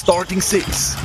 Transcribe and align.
Starting 0.00 0.40
Six. 0.40 0.96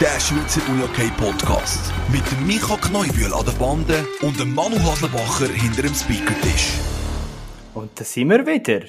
Der 0.00 0.18
Schweizer 0.18 0.60
UJK 0.72 1.16
Podcast. 1.16 1.92
Mit 2.10 2.22
dem 2.32 2.46
Micha 2.46 2.76
Kneubühl 2.76 3.32
an 3.32 3.44
der 3.44 3.52
Bande 3.52 4.04
und 4.22 4.38
dem 4.40 4.54
Manu 4.54 4.76
Haslebacher 4.80 5.48
hinter 5.48 5.82
dem 5.82 5.94
Speakertisch. 5.94 6.72
Und 7.74 7.98
da 7.98 8.04
sind 8.04 8.28
wir 8.30 8.44
wieder. 8.46 8.80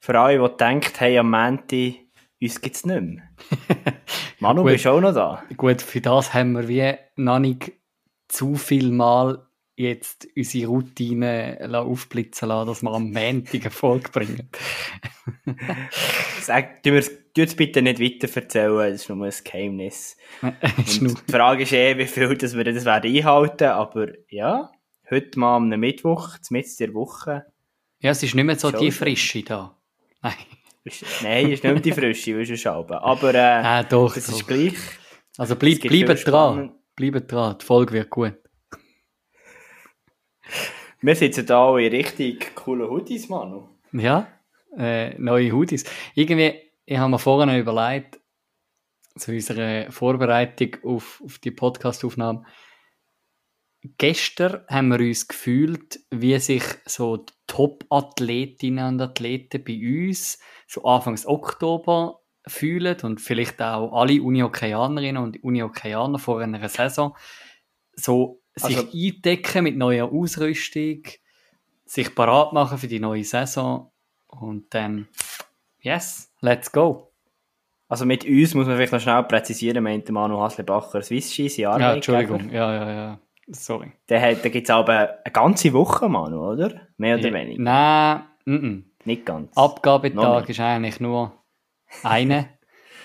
Für 0.00 0.18
alle, 0.18 0.38
die 0.48 0.56
denken, 0.56 0.92
hey, 0.96 1.18
am 1.18 1.30
Montag, 1.30 1.94
uns 2.40 2.60
gibt 2.60 2.76
es 2.76 2.86
nicht 2.86 3.00
mehr. 3.02 3.22
Manu, 4.40 4.62
Gut. 4.62 4.72
bist 4.72 4.84
du 4.86 4.90
auch 4.90 5.00
noch 5.00 5.12
da? 5.14 5.42
Gut, 5.56 5.82
für 5.82 6.00
das 6.00 6.32
haben 6.32 6.52
wir 6.52 6.68
wie 6.68 6.94
noch 7.16 7.38
nicht 7.38 7.72
zu 8.28 8.56
viel 8.56 8.90
Mal 8.90 9.46
jetzt 9.76 10.26
unsere 10.34 10.68
Routine 10.68 11.58
la- 11.60 11.82
aufblitzen 11.82 12.48
lassen, 12.48 12.68
dass 12.68 12.82
wir 12.82 12.92
am 12.92 13.10
Montag 13.12 13.54
eine 13.60 13.70
Folge 13.70 14.10
bringen. 14.10 14.48
Sag, 16.40 16.82
tu 16.82 16.90
mir's- 16.90 17.10
tu 17.36 17.42
es 17.42 17.54
bitte 17.54 17.82
nicht 17.82 18.00
weiter 18.00 18.34
erzählen, 18.34 18.90
das 18.92 19.02
ist 19.02 19.08
nur 19.10 19.24
ein 19.26 19.32
Geheimnis. 19.44 20.16
Nur- 20.42 20.52
Und 21.10 21.28
die 21.28 21.32
Frage 21.32 21.62
ist 21.64 21.72
eh, 21.72 21.96
wie 21.98 22.06
viel 22.06 22.36
dass 22.36 22.56
wir 22.56 22.64
das 22.64 22.84
werden 22.84 23.14
einhalten 23.14 23.64
aber 23.68 24.08
ja, 24.28 24.70
heute 25.10 25.38
mal 25.38 25.56
am 25.56 25.68
Mittwoch, 25.68 26.30
mitten 26.50 26.74
der 26.80 26.94
Woche. 26.94 27.46
ja, 28.00 28.10
es 28.10 28.22
ist 28.22 28.34
nicht 28.34 28.44
mehr 28.44 28.58
so 28.58 28.70
die. 28.70 28.90
Frische 28.90 29.42
da. 29.42 29.76
Nein. 30.22 30.32
Nein, 31.22 31.50
ist 31.50 31.62
nicht 31.64 31.72
mehr 31.72 31.80
die 31.80 31.92
Frische, 31.92 32.38
wie 32.38 32.46
schon 32.46 32.56
schauen. 32.56 32.90
Aber 32.92 33.34
äh, 33.34 33.38
Ah, 33.64 33.82
doch, 33.82 34.14
doch. 34.14 34.16
ist 34.16 34.46
gleich. 34.46 34.74
Also 35.36 35.56
bleib, 35.56 35.74
Es 35.84 35.90
bleibt 35.90 36.26
dran. 36.28 36.72
Bleibt 36.94 37.30
dran. 37.30 37.56
Die 37.60 37.64
Folge 37.64 37.92
wird 37.92 38.10
gut. 38.10 38.34
Wir 41.00 41.14
sitzen 41.14 41.44
da 41.46 41.76
in 41.78 41.90
richtig 41.92 42.54
coolen 42.54 42.88
Hoodies, 42.88 43.28
Manu. 43.28 43.68
Ja, 43.92 44.28
äh, 44.78 45.14
neue 45.18 45.52
Hoodies. 45.52 45.84
Irgendwie, 46.14 46.65
ich 46.86 46.96
habe 46.98 47.10
mir 47.10 47.18
vorher 47.18 47.46
noch 47.46 47.58
überlegt, 47.58 48.20
zu 49.16 49.32
unserer 49.32 49.90
Vorbereitung 49.90 50.76
auf, 50.84 51.22
auf 51.24 51.38
die 51.38 51.50
Podcast-Aufnahme, 51.50 52.44
gestern 53.98 54.64
haben 54.68 54.88
wir 54.88 55.00
uns 55.00 55.26
gefühlt, 55.28 56.00
wie 56.10 56.38
sich 56.38 56.62
so 56.84 57.18
die 57.18 57.32
Top-Athletinnen 57.46 58.86
und 58.86 59.00
Athleten 59.00 59.64
bei 59.64 60.06
uns 60.08 60.38
so 60.66 60.84
Anfangs 60.84 61.26
Oktober 61.26 62.20
fühlen 62.46 62.96
und 63.02 63.20
vielleicht 63.20 63.60
auch 63.60 63.92
alle 63.92 64.22
Uni-Okaianerinnen 64.22 65.22
und 65.22 65.42
Uni-Okaianer 65.42 66.18
vor 66.18 66.40
einer 66.40 66.68
Saison 66.68 67.16
so 67.94 68.42
sich 68.54 68.76
Also- 68.78 68.90
eindecken 68.92 69.64
mit 69.64 69.76
neuer 69.76 70.12
Ausrüstung, 70.12 71.02
sich 71.84 72.14
parat 72.14 72.52
machen 72.52 72.78
für 72.78 72.88
die 72.88 73.00
neue 73.00 73.24
Saison 73.24 73.92
und 74.26 74.72
dann, 74.74 75.08
yes, 75.80 76.32
let's 76.46 76.72
go. 76.72 77.12
Also 77.88 78.04
mit 78.04 78.24
uns 78.24 78.54
muss 78.54 78.66
man 78.66 78.76
vielleicht 78.76 78.92
noch 78.92 79.00
schnell 79.00 79.22
präzisieren, 79.22 79.84
meinte 79.84 80.12
Manu 80.12 80.40
Haslebacher, 80.40 81.02
Swiss 81.02 81.32
Ski, 81.32 81.46
Ja. 81.60 81.94
Entschuldigung, 81.94 82.50
ja, 82.50 82.74
ja, 82.74 82.90
ja, 82.90 83.18
sorry. 83.48 83.92
Der 84.08 84.20
hat, 84.20 84.44
da 84.44 84.48
gibt's 84.48 84.70
aber 84.70 85.18
eine 85.24 85.32
ganze 85.32 85.72
Woche, 85.72 86.08
Manu, 86.08 86.52
oder? 86.52 86.88
Mehr 86.96 87.18
oder 87.18 87.32
weniger? 87.32 87.62
Nein, 87.62 88.22
mm 88.44 88.54
-mm. 88.54 88.82
Nicht 89.04 89.24
ganz. 89.24 89.56
Abgabetag 89.56 90.48
ist 90.48 90.58
eigentlich 90.58 90.98
nur 90.98 91.32
eine. 92.02 92.48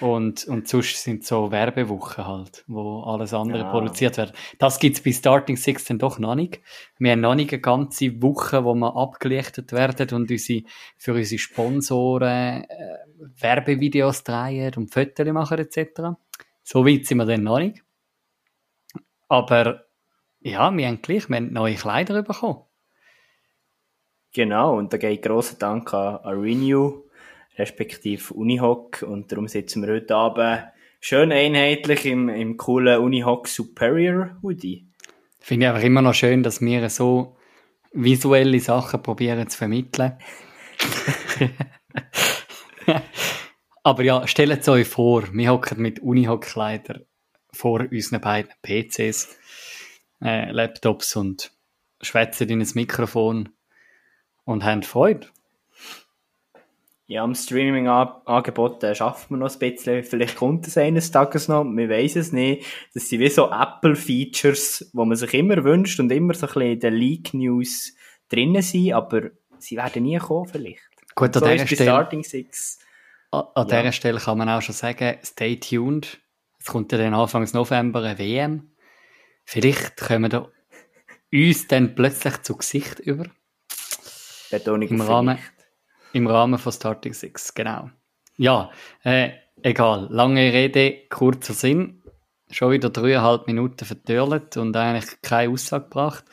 Und, 0.01 0.45
und 0.47 0.67
sonst 0.67 1.03
sind 1.03 1.23
so 1.23 1.51
Werbewochen 1.51 2.25
halt, 2.25 2.63
wo 2.67 3.01
alles 3.03 3.33
andere 3.33 3.65
Ah. 3.65 3.71
produziert 3.71 4.17
wird. 4.17 4.33
Das 4.57 4.79
gibt's 4.79 5.01
bei 5.01 5.11
Starting 5.11 5.55
Six 5.57 5.85
dann 5.85 5.99
doch 5.99 6.17
noch 6.17 6.33
nicht. 6.35 6.59
Wir 6.97 7.11
haben 7.11 7.21
noch 7.21 7.35
nicht 7.35 7.53
eine 7.53 7.61
ganze 7.61 8.21
Woche, 8.21 8.65
wo 8.65 8.73
wir 8.73 8.95
abgelichtet 8.95 9.71
werden 9.71 10.09
und 10.17 10.31
unsere, 10.31 10.63
für 10.97 11.13
unsere 11.13 11.37
Sponsoren 11.39 12.63
äh, 12.63 12.97
Werbevideos 13.39 14.23
drehen 14.23 14.73
und 14.75 14.91
Fotos 14.91 15.27
machen 15.27 15.59
etc. 15.59 16.17
So 16.63 16.85
weit 16.85 17.05
sind 17.05 17.19
wir 17.19 17.25
dann 17.25 17.43
noch 17.43 17.59
nicht. 17.59 17.83
Aber 19.27 19.85
ja, 20.39 20.71
wir 20.75 20.87
haben 20.87 21.01
gleich, 21.03 21.29
wir 21.29 21.35
haben 21.37 21.53
neue 21.53 21.75
Kleider 21.75 22.23
bekommen. 22.23 22.63
Genau, 24.33 24.77
und 24.77 24.91
da 24.93 24.97
geht 24.97 25.21
grosser 25.23 25.57
Dank 25.57 25.93
an, 25.93 26.17
an 26.23 26.39
Renew, 26.39 27.03
respektive 27.57 28.33
Unihoc, 28.33 29.03
und 29.03 29.31
darum 29.31 29.47
sitzen 29.47 29.83
wir 29.85 29.93
heute 29.93 30.15
Abend 30.15 30.63
schön 30.99 31.31
einheitlich 31.31 32.05
im, 32.05 32.29
im 32.29 32.57
coolen 32.57 32.99
Unihoc 32.99 33.47
Superior 33.47 34.37
Hoodie. 34.41 34.87
Finde 35.39 35.65
ich 35.65 35.71
einfach 35.71 35.85
immer 35.85 36.01
noch 36.01 36.13
schön, 36.13 36.43
dass 36.43 36.61
wir 36.61 36.89
so 36.89 37.35
visuelle 37.91 38.59
Sachen 38.59 39.01
probieren 39.01 39.49
zu 39.49 39.57
vermitteln. 39.57 40.17
Aber 43.83 44.03
ja, 44.03 44.27
stellt 44.27 44.61
es 44.61 44.69
euch 44.69 44.87
vor, 44.87 45.23
wir 45.33 45.51
hocken 45.51 45.81
mit 45.81 45.99
Unihock-Kleidern 45.99 47.05
vor 47.51 47.83
unseren 47.91 48.21
beiden 48.21 48.51
PCs, 48.61 49.35
äh, 50.21 50.51
Laptops 50.51 51.15
und 51.15 51.51
schwätzen 52.01 52.49
in 52.49 52.61
ein 52.61 52.69
Mikrofon 52.75 53.49
und 54.45 54.63
haben 54.63 54.83
Freude. 54.83 55.27
Ja, 57.11 57.23
am 57.25 57.35
Streaming-Angebot 57.35 58.81
äh, 58.85 58.95
schaffen 58.95 59.31
wir 59.31 59.37
noch 59.39 59.51
ein 59.53 59.59
bisschen. 59.59 60.01
Vielleicht 60.01 60.37
kommt 60.37 60.65
es 60.67 60.77
eines 60.77 61.11
Tages 61.11 61.49
noch, 61.49 61.65
wir 61.65 61.89
wissen 61.89 62.19
es 62.21 62.31
nicht. 62.31 62.65
Das 62.93 63.09
sind 63.09 63.19
wie 63.19 63.27
so 63.27 63.51
Apple-Features, 63.51 64.91
wo 64.93 65.03
man 65.03 65.17
sich 65.17 65.33
immer 65.33 65.61
wünscht 65.65 65.99
und 65.99 66.09
immer 66.09 66.33
so 66.33 66.45
ein 66.47 66.53
bisschen 66.53 66.71
in 66.71 66.79
den 66.79 66.93
Leak-News 66.93 67.95
drinnen 68.29 68.61
sind, 68.61 68.93
aber 68.93 69.31
sie 69.59 69.75
werden 69.75 70.03
nie 70.03 70.19
kommen 70.19 70.47
vielleicht. 70.47 70.79
Gut, 71.13 71.35
an 71.35 71.43
so 71.43 71.49
dieser 71.49 71.67
Stelle- 71.67 71.83
Starting 71.89 72.23
Six. 72.23 72.79
An, 73.31 73.43
an 73.55 73.67
Ja. 73.67 73.79
dieser 73.81 73.91
Stelle 73.91 74.19
kann 74.21 74.37
man 74.37 74.47
auch 74.47 74.61
schon 74.61 74.73
sagen, 74.75 75.17
stay 75.21 75.57
tuned. 75.57 76.17
Es 76.61 76.67
kommt 76.67 76.93
ja 76.93 76.97
dann 76.97 77.13
Anfang 77.13 77.45
November 77.51 78.03
eine 78.03 78.19
WM. 78.19 78.71
Vielleicht 79.43 79.97
kommen 79.97 80.29
da 80.29 80.47
uns 81.33 81.67
dann 81.67 81.93
plötzlich 81.93 82.41
zu 82.43 82.55
Gesicht 82.55 82.99
über. 82.99 83.25
Betonung 84.49 84.87
Im 84.87 85.01
Rahmen, 85.01 85.37
vielleicht. 85.39 85.60
Im 86.13 86.27
Rahmen 86.27 86.59
von 86.59 86.71
Starting 86.71 87.13
Six, 87.13 87.53
genau. 87.53 87.89
Ja, 88.37 88.71
äh, 89.03 89.31
egal. 89.61 90.07
Lange 90.09 90.53
Rede, 90.53 91.07
kurzer 91.09 91.53
Sinn. 91.53 92.03
Schon 92.49 92.71
wieder 92.71 92.89
dreieinhalb 92.89 93.47
Minuten 93.47 93.85
vertörlet 93.85 94.57
und 94.57 94.75
eigentlich 94.75 95.21
keine 95.21 95.51
Aussage 95.51 95.85
gebracht. 95.85 96.25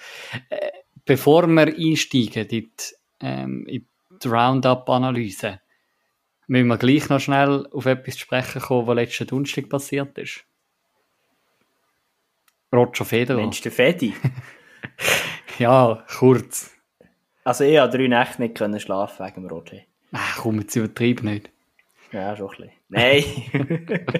Äh, 0.50 0.70
bevor 1.04 1.46
wir 1.46 1.68
einsteigen 1.68 2.42
in 2.44 2.48
die, 2.48 2.70
ähm, 3.20 3.66
in 3.66 3.86
die 4.22 4.28
Roundup-Analyse, 4.28 5.60
müssen 6.48 6.66
wir 6.66 6.78
gleich 6.78 7.08
noch 7.08 7.20
schnell 7.20 7.68
auf 7.72 7.86
etwas 7.86 8.18
sprechen 8.18 8.62
kommen, 8.62 8.86
was 8.86 8.96
letzten 8.96 9.26
Donnerstag 9.28 9.68
passiert 9.68 10.18
ist. 10.18 10.44
Roger 12.74 13.04
Federer. 13.04 13.40
Mensch, 13.40 13.60
der 13.60 13.72
Fedi. 13.72 14.14
Ja, 15.58 16.04
kurz. 16.18 16.70
Also 17.48 17.64
ich 17.64 17.78
habe 17.78 17.96
drei 17.96 18.08
Nächte 18.08 18.42
nicht 18.42 18.56
können 18.56 18.78
schlafen 18.78 19.24
wegen 19.24 19.34
dem 19.36 19.46
Roger. 19.46 19.78
Ach, 20.12 20.36
komm, 20.36 20.60
jetzt 20.60 20.76
übertreib 20.76 21.22
nicht. 21.22 21.48
Ja, 22.12 22.36
schon 22.36 22.50
ein 22.50 22.70
bisschen. 22.90 23.24
Nein. 23.54 24.10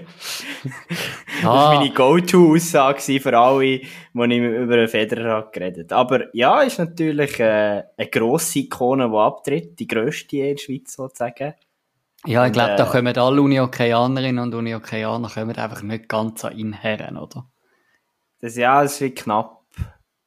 Das 1.41 1.44
war 1.44 1.75
meine 1.75 1.93
Go-To-Aussage 1.93 3.21
für 3.21 3.38
alle, 3.38 3.61
die 3.61 3.83
ich 3.83 4.43
über 4.43 4.77
den 4.77 4.88
Federer 4.88 5.31
habe 5.34 5.50
geredet 5.53 5.93
Aber 5.93 6.34
ja, 6.34 6.62
ist 6.62 6.78
natürlich 6.78 7.38
äh, 7.38 7.84
eine 7.97 8.09
grosse 8.11 8.61
Ikone, 8.61 9.11
die 9.11 9.17
abtritt. 9.17 9.78
Die 9.78 9.87
grösste 9.87 10.38
in 10.38 10.56
der 10.56 10.62
Schweiz 10.62 10.94
sozusagen. 10.94 11.53
Ja, 12.25 12.47
ich 12.47 12.53
glaube, 12.53 12.72
äh, 12.72 12.77
da 12.77 12.87
kommen 12.87 13.17
alle 13.17 13.43
Uni-Okaianerinnen 13.43 14.43
und 14.43 14.55
Uni-Okaianer 14.55 15.28
kommen 15.28 15.55
einfach 15.55 15.83
nicht 15.83 16.09
ganz 16.09 16.47
an 16.47 16.56
ihn 16.56 16.72
her, 16.72 17.12
oder? 17.21 17.47
Das, 18.41 18.56
ja, 18.56 18.83
das 18.83 18.94
ist 18.94 19.00
wie 19.03 19.11
knapp. 19.11 19.58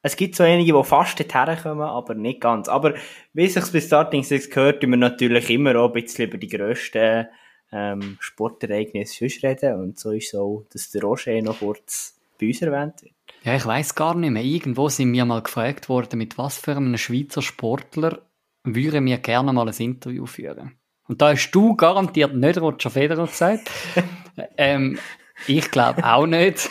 Es 0.03 0.15
gibt 0.15 0.35
so 0.35 0.43
einige, 0.43 0.73
die 0.73 0.83
fast 0.83 1.19
dorthin 1.19 1.57
kommen, 1.61 1.81
aber 1.81 2.15
nicht 2.15 2.41
ganz. 2.41 2.67
Aber 2.67 2.95
wie 3.33 3.45
es 3.45 3.53
sich 3.53 3.71
bei 3.71 3.79
Starting 3.79 4.23
Six 4.23 4.49
gehört, 4.49 4.81
tun 4.81 4.91
wir 4.91 4.97
natürlich 4.97 5.49
immer 5.49 5.75
auch 5.75 5.87
ein 5.87 5.93
bisschen 5.93 6.27
über 6.27 6.37
die 6.37 6.47
grössten 6.47 7.27
ähm, 7.71 8.17
Sportereignisse 8.19 9.29
sonst 9.29 9.43
reden. 9.43 9.79
Und 9.79 9.99
so 9.99 10.11
ist 10.11 10.33
es 10.33 10.39
auch, 10.39 10.65
dass 10.71 10.89
der 10.89 11.03
Roger 11.03 11.39
noch 11.41 11.59
kurz 11.59 12.19
bei 12.39 12.47
uns 12.47 12.61
erwähnt 12.61 13.01
wird. 13.01 13.13
Ja, 13.43 13.55
ich 13.55 13.65
weiß 13.65 13.95
gar 13.95 14.15
nicht 14.15 14.31
mehr. 14.31 14.43
Irgendwo 14.43 14.89
sind 14.89 15.13
wir 15.13 15.25
mal 15.25 15.41
gefragt 15.41 15.87
worden, 15.87 16.17
mit 16.17 16.37
was 16.37 16.57
für 16.57 16.75
einem 16.75 16.97
Schweizer 16.97 17.41
Sportler 17.41 18.21
würden 18.63 19.05
wir 19.05 19.17
gerne 19.17 19.53
mal 19.53 19.67
ein 19.67 19.75
Interview 19.77 20.25
führen. 20.25 20.77
Und 21.07 21.21
da 21.21 21.31
hast 21.31 21.51
du 21.51 21.75
garantiert 21.75 22.35
nicht 22.35 22.59
Roger 22.59 22.89
Federer 22.89 23.27
gesagt. 23.27 23.69
ähm, 24.57 24.99
ich 25.47 25.69
glaube 25.71 26.03
auch 26.03 26.25
nicht. 26.25 26.69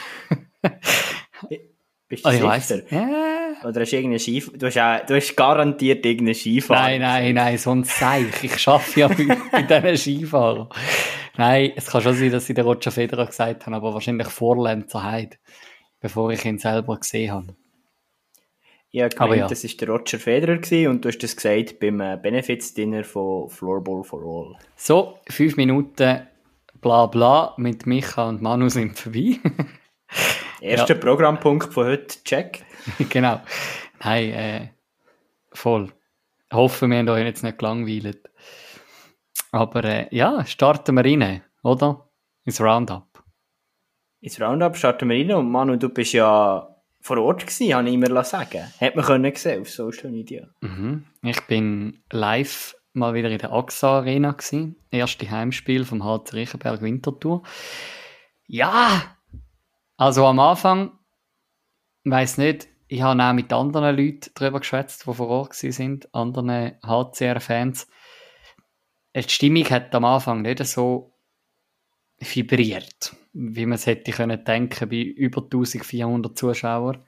Bist 2.10 2.24
du 2.24 2.28
ich 2.28 2.34
sicher? 2.38 2.48
weiss. 2.48 2.68
Ja. 2.90 3.54
Oder 3.64 3.82
hast 3.82 3.92
du 3.92 3.96
irgendeinen 3.96 4.18
Skif 4.18 4.50
du 4.52 4.66
hast, 4.66 4.76
auch, 4.78 5.06
du 5.06 5.14
hast 5.14 5.36
garantiert 5.36 6.04
irgendeinen 6.04 6.34
Skifahrer. 6.34 6.80
Nein, 6.80 7.00
nein, 7.02 7.34
nein, 7.36 7.56
sonst 7.56 7.96
Seich. 7.96 8.42
Ich 8.42 8.66
arbeite 8.66 9.00
ja 9.00 9.08
bei, 9.52 9.62
bei 9.62 9.62
diesen 9.62 9.96
Skifahrern. 9.96 10.68
Nein, 11.36 11.72
es 11.76 11.86
kann 11.86 12.02
schon 12.02 12.14
sein, 12.14 12.32
dass 12.32 12.48
ich 12.48 12.56
den 12.56 12.64
Roger 12.64 12.90
Federer 12.90 13.26
gesagt 13.26 13.64
habe, 13.64 13.76
aber 13.76 13.94
wahrscheinlich 13.94 14.26
vor 14.26 14.60
Lenzer 14.60 15.04
Heide, 15.04 15.36
bevor 16.00 16.32
ich 16.32 16.44
ihn 16.44 16.58
selber 16.58 16.98
gesehen 16.98 17.30
habe. 17.30 17.56
Ich 18.90 19.02
habe 19.02 19.16
Aber 19.18 19.34
gemeint, 19.34 19.42
ja. 19.42 19.46
das 19.48 19.62
war 19.62 19.70
der 19.78 19.88
Roger 19.88 20.18
Federer 20.18 20.56
gewesen 20.56 20.90
und 20.90 21.04
du 21.04 21.10
hast 21.10 21.18
das 21.18 21.36
gesagt 21.36 21.78
beim 21.78 22.00
äh, 22.00 22.18
Benefits-Dinner 22.20 23.04
von 23.04 23.48
Floorball 23.48 24.02
for 24.02 24.20
All. 24.24 24.58
So, 24.74 25.20
fünf 25.28 25.56
Minuten 25.56 26.26
bla 26.80 27.06
bla 27.06 27.54
mit 27.56 27.86
Micha 27.86 28.28
und 28.28 28.42
Manu 28.42 28.68
sind 28.68 28.98
vorbei. 28.98 29.38
Erster 30.60 30.94
ja. 30.94 31.00
Programmpunkt 31.00 31.72
von 31.72 31.86
heute, 31.86 32.22
check. 32.24 32.64
genau. 33.08 33.40
Nein, 34.02 34.30
äh, 34.30 34.68
voll. 35.52 35.92
Hoffen, 36.52 36.90
wir 36.90 36.98
haben 36.98 37.08
euch 37.08 37.24
jetzt 37.24 37.44
nicht 37.44 37.58
gelangweilt. 37.58 38.30
Aber 39.52 39.84
äh, 39.84 40.06
ja, 40.10 40.44
starten 40.44 40.96
wir 40.96 41.04
rein, 41.04 41.42
oder? 41.62 42.08
Ins 42.44 42.60
Roundup. 42.60 43.22
Ins 44.20 44.40
Roundup 44.40 44.76
starten 44.76 45.08
wir 45.08 45.16
rein 45.16 45.32
und 45.32 45.50
Manu, 45.50 45.76
du 45.76 45.88
bist 45.88 46.12
ja 46.12 46.68
vor 47.00 47.18
Ort 47.18 47.46
gewesen, 47.46 47.74
habe 47.74 47.88
ich 47.88 47.94
immer 47.94 48.24
sagen. 48.24 48.64
Hätte 48.78 48.96
man 48.96 49.06
können 49.06 49.34
sehen 49.34 49.62
auf 49.62 49.70
Social 49.70 50.10
Media. 50.10 50.46
Mhm. 50.60 51.06
Ich 51.22 51.40
bin 51.42 52.02
live 52.10 52.76
mal 52.92 53.14
wieder 53.14 53.30
in 53.30 53.38
der 53.38 53.52
AXA 53.52 53.98
Arena 53.98 54.32
gewesen. 54.32 54.76
Erste 54.90 55.30
Heimspiel 55.30 55.84
vom 55.84 56.04
HC 56.04 56.34
Riechenberg 56.34 56.82
Winterthur. 56.82 57.42
Ja, 58.46 59.16
also 60.00 60.24
am 60.24 60.38
Anfang, 60.38 60.92
weiß 62.04 62.38
nicht, 62.38 62.68
ich 62.88 63.02
habe 63.02 63.22
auch 63.22 63.34
mit 63.34 63.52
anderen 63.52 63.94
Leuten 63.94 64.30
darüber 64.34 64.60
geschwätzt, 64.60 65.06
die 65.06 65.12
vor 65.12 65.28
Ort 65.28 65.54
sind, 65.54 66.12
anderen 66.14 66.72
HCR-Fans. 66.82 67.86
Die 69.14 69.28
Stimmung 69.28 69.64
hat 69.66 69.94
am 69.94 70.06
Anfang 70.06 70.40
nicht 70.40 70.64
so 70.64 71.12
vibriert, 72.18 73.14
wie 73.34 73.66
man 73.66 73.76
es 73.76 73.84
hätte 73.84 74.10
können 74.12 74.42
denken 74.42 74.88
bei 74.88 75.02
über 75.02 75.42
1400 75.42 76.36
Zuschauern. 76.36 77.04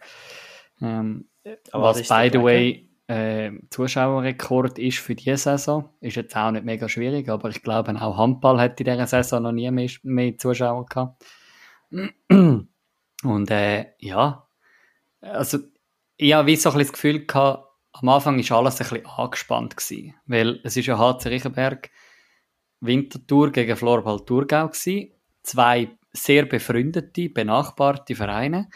Ähm, 0.83 1.31
was, 1.73 2.07
by 2.09 2.29
the 2.31 2.43
way, 2.43 2.91
äh, 3.07 3.53
Zuschauerrekord 3.71 4.79
ist 4.79 4.99
für 4.99 5.15
diese 5.15 5.39
Saison. 5.39 5.89
Ist 6.03 6.17
jetzt 6.17 6.37
auch 6.37 6.51
nicht 6.51 6.67
mega 6.67 6.91
schwierig, 6.91 7.31
aber 7.31 7.49
ich 7.49 7.63
glaube, 7.63 7.99
auch 7.99 8.19
Handball 8.19 8.61
hat 8.61 8.79
in 8.81 8.85
dieser 8.85 9.07
Saison 9.07 9.45
noch 9.45 9.53
nie 9.53 9.71
mehr, 9.71 9.91
mehr 10.03 10.37
Zuschauer 10.37 10.85
gehabt. 10.85 11.25
Und 13.23 13.51
äh, 13.51 13.93
ja, 13.99 14.49
also 15.21 15.59
ich 16.17 16.33
habe 16.33 16.47
wie 16.47 16.57
so 16.57 16.71
ein 16.71 16.79
das 16.79 16.93
Gefühl 16.93 17.27
gehabt, 17.27 17.69
am 17.93 18.09
Anfang 18.09 18.39
war 18.39 18.59
alles 18.59 18.81
ein 18.81 18.89
bisschen 18.89 19.07
angespannt 19.07 19.77
gewesen, 19.77 20.15
weil 20.27 20.61
es 20.65 20.77
ist 20.77 20.87
ja 20.87 20.99
HC 20.99 21.29
Riechenberg 21.29 21.91
Wintertour 22.81 23.53
gegen 23.53 23.77
Florball 23.77 24.25
Thurgau 24.25 24.69
gewesen. 24.69 25.13
Zwei 25.43 25.91
sehr 26.13 26.47
befreundete, 26.47 27.29
benachbarte 27.29 28.15
Vereine, 28.15 28.69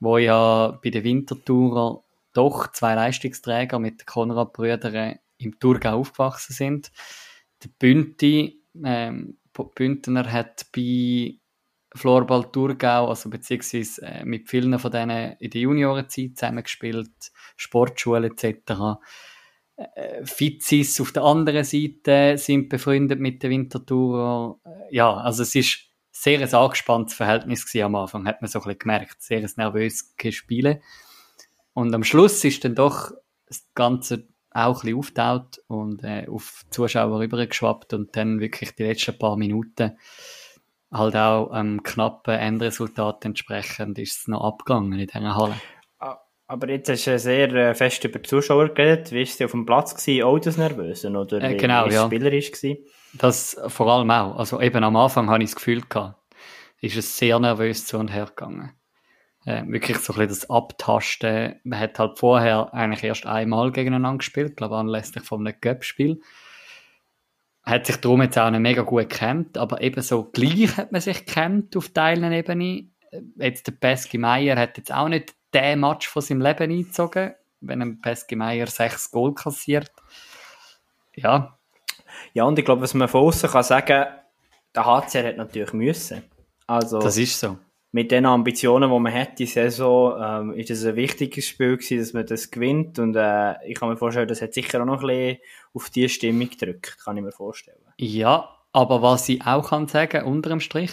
wo 0.00 0.18
ja 0.18 0.78
bei 0.82 0.90
den 0.90 1.04
Wintertourer 1.04 2.04
doch 2.32 2.72
zwei 2.72 2.94
Leistungsträger 2.94 3.78
mit 3.78 4.00
den 4.00 4.06
Konrad-Brüdern 4.06 5.18
im 5.38 5.58
Thurgau 5.58 6.00
aufgewachsen 6.00 6.52
sind. 6.52 6.90
Der 7.62 7.70
Bünti, 7.78 8.62
ähm, 8.84 9.38
Bündner 9.76 10.30
hat 10.32 10.66
bei 10.74 11.38
Florball 11.94 12.50
Thurgau, 12.50 13.08
also 13.08 13.30
beziehungsweise 13.30 14.02
äh, 14.02 14.24
mit 14.24 14.48
vielen 14.48 14.78
von 14.78 14.90
denen 14.90 15.36
in 15.38 15.50
der 15.50 15.60
Juniorenzeit 15.60 16.36
zusammengespielt, 16.36 17.32
Sportschule 17.56 18.28
etc. 18.28 18.98
Äh, 19.76 20.24
Fizis 20.24 21.00
auf 21.00 21.12
der 21.12 21.22
anderen 21.22 21.64
Seite 21.64 22.36
sind 22.36 22.68
befreundet 22.68 23.20
mit 23.20 23.42
der 23.42 23.50
Winterthur. 23.50 24.60
Äh, 24.64 24.96
ja, 24.96 25.14
also 25.14 25.42
es 25.42 25.54
ist 25.54 25.90
sehr 26.10 26.40
ein 26.40 26.54
angespanntes 26.54 27.14
Verhältnis 27.14 27.74
am 27.76 27.94
Anfang, 27.94 28.26
hat 28.26 28.40
man 28.40 28.48
so 28.48 28.58
ein 28.58 28.64
bisschen 28.64 28.78
gemerkt. 28.78 29.22
Sehr 29.22 29.38
ein 29.38 29.50
nervöses. 29.56 30.14
Und 31.74 31.94
am 31.94 32.04
Schluss 32.04 32.44
ist 32.44 32.64
dann 32.64 32.74
doch 32.74 33.12
das 33.46 33.68
Ganze 33.74 34.28
auch 34.50 34.82
ein 34.84 34.86
bisschen 34.86 34.98
aufgetaucht 34.98 35.60
und 35.66 36.04
äh, 36.04 36.26
auf 36.28 36.64
Zuschauer 36.70 37.18
rübergeschwappt 37.18 37.92
und 37.92 38.16
dann 38.16 38.40
wirklich 38.40 38.74
die 38.76 38.84
letzten 38.84 39.18
paar 39.18 39.36
Minuten 39.36 39.98
halt 40.94 41.16
auch 41.16 41.50
einem 41.50 41.82
knappen 41.82 42.34
Endresultat 42.34 43.24
entsprechend 43.24 43.98
ist 43.98 44.20
es 44.20 44.28
noch 44.28 44.44
abgegangen 44.44 44.92
in 44.98 45.06
dieser 45.06 45.34
Halle. 45.34 45.56
Aber 46.46 46.68
jetzt 46.68 46.90
hast 46.90 47.06
du 47.06 47.18
sehr 47.18 47.52
äh, 47.54 47.74
fest 47.74 48.04
über 48.04 48.18
die 48.18 48.28
Zuschauer 48.28 48.68
geredet. 48.68 49.12
Wie 49.12 49.16
war 49.16 49.22
es 49.22 49.40
auf 49.40 49.50
dem 49.52 49.64
Platz? 49.64 49.94
Gewesen? 49.94 50.24
Auch 50.24 50.38
das 50.38 50.56
Nervöse? 50.58 51.10
Oder 51.10 51.42
äh, 51.42 51.56
genau, 51.56 51.86
wie 51.88 51.94
ja. 51.94 52.04
spielerisch 52.04 52.52
gewesen? 52.52 52.84
Das 53.14 53.56
vor 53.68 53.90
allem 53.90 54.10
auch. 54.10 54.36
Also 54.36 54.60
eben 54.60 54.84
am 54.84 54.96
Anfang 54.96 55.30
hatte 55.30 55.42
ich 55.42 55.50
das 55.50 55.56
Gefühl 55.56 55.80
gehabt, 55.88 56.20
ist 56.80 56.96
es 56.96 57.16
sehr 57.16 57.38
nervös 57.38 57.86
zu 57.86 57.98
und 57.98 58.08
her 58.08 58.26
gegangen. 58.26 58.72
Äh, 59.46 59.62
wirklich 59.68 59.98
so 59.98 60.12
ein 60.12 60.18
bisschen 60.18 60.28
das 60.28 60.50
Abtasten. 60.50 61.60
Man 61.64 61.80
hat 61.80 61.98
halt 61.98 62.18
vorher 62.18 62.72
eigentlich 62.74 63.04
erst 63.04 63.26
einmal 63.26 63.72
gegeneinander 63.72 64.18
gespielt, 64.18 64.56
glaube 64.56 64.76
anlässlich 64.76 65.24
von 65.24 65.46
einem 65.46 65.58
Cup-Spiel 65.58 66.20
hat 67.64 67.86
sich 67.86 67.96
darum 67.96 68.22
jetzt 68.22 68.38
auch 68.38 68.50
nicht 68.50 68.60
mega 68.60 68.82
gut 68.82 69.08
gekannt, 69.08 69.56
aber 69.56 69.80
eben 69.80 70.02
so 70.02 70.24
gleich 70.24 70.76
hat 70.76 70.92
man 70.92 71.00
sich 71.00 71.24
gekannt 71.24 71.76
auf 71.76 71.88
Teilenebene. 71.88 72.88
Jetzt 73.36 73.66
der 73.66 73.72
Pesky 73.72 74.18
Meier 74.18 74.56
hat 74.56 74.76
jetzt 74.76 74.92
auch 74.92 75.08
nicht 75.08 75.34
den 75.54 75.80
Match 75.80 76.08
von 76.08 76.20
seinem 76.20 76.42
Leben 76.42 76.70
eingezogen, 76.70 77.34
wenn 77.60 77.80
ein 77.80 78.00
Pesky 78.00 78.36
Meier 78.36 78.66
sechs 78.66 79.10
Goal 79.10 79.34
kassiert. 79.34 79.90
Ja. 81.14 81.58
Ja, 82.32 82.44
und 82.44 82.58
ich 82.58 82.64
glaube, 82.64 82.82
was 82.82 82.94
man 82.94 83.08
von 83.08 83.22
außen 83.22 83.48
kann 83.48 83.62
sagen, 83.62 84.06
der 84.74 84.84
HCR 84.84 85.28
hat 85.28 85.36
natürlich 85.36 85.72
müssen. 85.72 86.24
Also, 86.66 86.98
das 86.98 87.16
ist 87.16 87.38
so 87.38 87.58
mit 87.94 88.10
den 88.10 88.26
Ambitionen, 88.26 88.90
die 88.90 88.98
man 88.98 89.14
hat, 89.14 89.38
die 89.38 89.46
Saison, 89.46 90.20
ähm, 90.20 90.52
ist 90.54 90.68
es 90.68 90.84
ein 90.84 90.96
wichtiges 90.96 91.46
Spiel 91.46 91.76
gewesen, 91.76 91.98
dass 91.98 92.12
man 92.12 92.26
das 92.26 92.50
gewinnt. 92.50 92.98
Und 92.98 93.14
äh, 93.14 93.54
ich 93.68 93.78
kann 93.78 93.88
mir 93.88 93.96
vorstellen, 93.96 94.26
das 94.26 94.42
hat 94.42 94.52
sicher 94.52 94.82
auch 94.82 94.84
noch 94.84 95.02
ein 95.02 95.06
bisschen 95.06 95.38
auf 95.74 95.90
die 95.90 96.08
Stimmung 96.08 96.50
gedrückt, 96.50 96.98
kann 97.04 97.16
ich 97.16 97.22
mir 97.22 97.30
vorstellen. 97.30 97.78
Ja, 97.96 98.48
aber 98.72 99.00
was 99.00 99.28
ich 99.28 99.46
auch 99.46 99.70
kann 99.70 99.86
sagen, 99.86 100.24
unterm 100.24 100.58
Strich, 100.58 100.90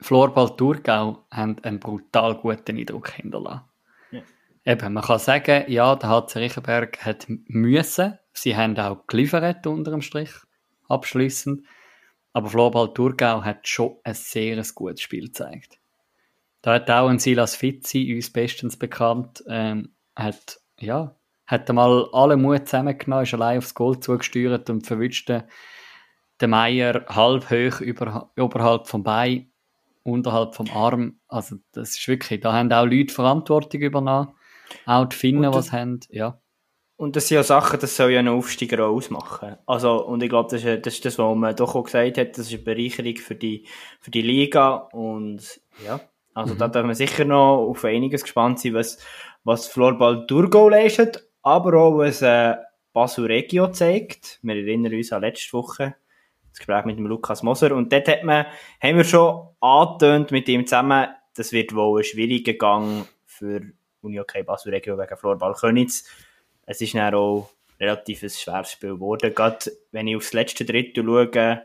Florball 0.00 0.56
Thurgau 0.56 1.26
haben 1.30 1.58
einen 1.62 1.78
brutal 1.78 2.34
guten 2.34 2.76
Eindruck 2.76 3.10
hinterlassen. 3.12 3.60
Ja. 4.10 4.22
Eben, 4.64 4.94
man 4.94 5.04
kann 5.04 5.20
sagen, 5.20 5.62
ja, 5.68 5.94
der 5.94 6.08
HC 6.08 6.38
Riechenberg 6.40 7.04
hat 7.04 7.26
müssen, 7.28 8.18
sie 8.32 8.56
haben 8.56 8.76
auch 8.76 9.06
geliefert 9.06 9.64
unterm 9.64 10.02
Strich, 10.02 10.32
abschließend. 10.88 11.62
Aber 12.32 12.48
Florbal 12.48 12.94
Thurgau 12.94 13.44
hat 13.44 13.68
schon 13.68 13.96
ein 14.04 14.14
sehr 14.14 14.62
gutes 14.74 15.02
Spiel 15.02 15.26
gezeigt. 15.26 15.78
Da 16.62 16.74
hat 16.74 16.90
auch 16.90 17.08
ein 17.08 17.18
Silas 17.18 17.56
Fitzi, 17.56 18.12
uns 18.14 18.32
bestens 18.32 18.76
bekannt, 18.76 19.42
ähm, 19.48 19.94
hat, 20.14 20.60
ja, 20.78 21.16
hat 21.46 21.68
einmal 21.68 22.08
alle 22.12 22.36
Mut 22.36 22.66
zusammengenommen, 22.66 23.24
ist 23.24 23.34
allein 23.34 23.58
aufs 23.58 23.74
Goal 23.74 23.98
zugesteuert 24.00 24.70
und 24.70 24.86
verwünschte 24.86 25.46
den 26.40 26.50
Meier 26.50 27.04
halb 27.08 27.50
hoch 27.50 27.80
über, 27.80 28.32
oberhalb 28.38 28.86
vom 28.86 29.02
Bein, 29.02 29.50
unterhalb 30.02 30.54
vom 30.54 30.70
Arm. 30.70 31.20
Also, 31.28 31.56
das 31.72 31.98
ist 31.98 32.08
wirklich, 32.08 32.40
da 32.40 32.52
haben 32.52 32.72
auch 32.72 32.84
Leute 32.84 33.12
Verantwortung 33.12 33.80
übernommen. 33.80 34.34
Auch 34.86 35.04
die 35.06 35.16
Finnen, 35.16 35.52
was 35.52 35.72
haben, 35.72 36.00
ja. 36.10 36.41
Und 36.96 37.16
das 37.16 37.28
sind 37.28 37.36
ja 37.36 37.42
Sachen, 37.42 37.80
das 37.80 37.96
soll 37.96 38.12
ja 38.12 38.20
einen 38.20 38.28
Aufsteiger 38.28 38.86
auch 38.86 38.94
ausmachen. 38.94 39.56
Also, 39.66 40.04
und 40.06 40.22
ich 40.22 40.28
glaube, 40.28 40.50
das 40.50 40.62
ist, 40.62 40.86
das 40.86 40.94
ist 40.94 41.04
das, 41.04 41.18
was 41.18 41.36
man 41.36 41.56
doch 41.56 41.74
auch 41.74 41.84
gesagt 41.84 42.18
hat, 42.18 42.38
das 42.38 42.46
ist 42.46 42.54
eine 42.54 42.62
Bereicherung 42.62 43.16
für 43.16 43.34
die, 43.34 43.66
für 44.00 44.10
die 44.10 44.22
Liga. 44.22 44.88
Und 44.92 45.60
ja, 45.84 46.00
also 46.34 46.54
mhm. 46.54 46.58
da 46.58 46.68
darf 46.68 46.86
man 46.86 46.94
sicher 46.94 47.24
noch 47.24 47.66
auf 47.68 47.84
einiges 47.84 48.22
gespannt 48.22 48.60
sein, 48.60 48.74
was, 48.74 48.98
was 49.44 49.66
Florball 49.66 50.26
Durgo 50.26 50.68
leistet, 50.68 51.26
aber 51.42 51.74
auch 51.80 51.98
was 51.98 52.22
äh, 52.22 52.54
Basel 52.92 53.26
Regio 53.26 53.68
zeigt. 53.68 54.38
Wir 54.42 54.56
erinnern 54.56 54.94
uns 54.94 55.12
an 55.12 55.22
letzte 55.22 55.52
Woche, 55.54 55.96
das 56.50 56.58
Gespräch 56.58 56.84
mit 56.84 56.98
dem 56.98 57.06
Lukas 57.06 57.42
Moser. 57.42 57.74
Und 57.74 57.92
dort 57.92 58.06
hat 58.06 58.22
man, 58.22 58.46
haben 58.80 58.96
wir 58.96 59.04
schon 59.04 59.48
angetönt 59.60 60.30
mit 60.30 60.48
ihm 60.48 60.66
zusammen, 60.66 61.08
das 61.34 61.52
wird 61.52 61.74
wohl 61.74 62.00
ein 62.00 62.04
schwieriger 62.04 62.52
Gang 62.52 63.06
für 63.24 63.62
Uni 64.02 64.20
OK 64.20 64.44
Basel 64.44 64.74
Regio 64.74 64.98
wegen 64.98 65.16
Florball 65.16 65.54
Könitz 65.54 66.04
es 66.66 66.80
ist 66.80 66.94
dann 66.94 67.14
auch 67.14 67.50
relativ 67.80 68.22
ein 68.22 68.30
schweres 68.30 68.72
Spiel 68.72 68.94
geworden. 68.94 69.34
Gerade 69.34 69.72
wenn 69.90 70.06
ich 70.06 70.16
aufs 70.16 70.32
letzte 70.32 70.64
Drittel 70.64 71.04
schaue, 71.04 71.62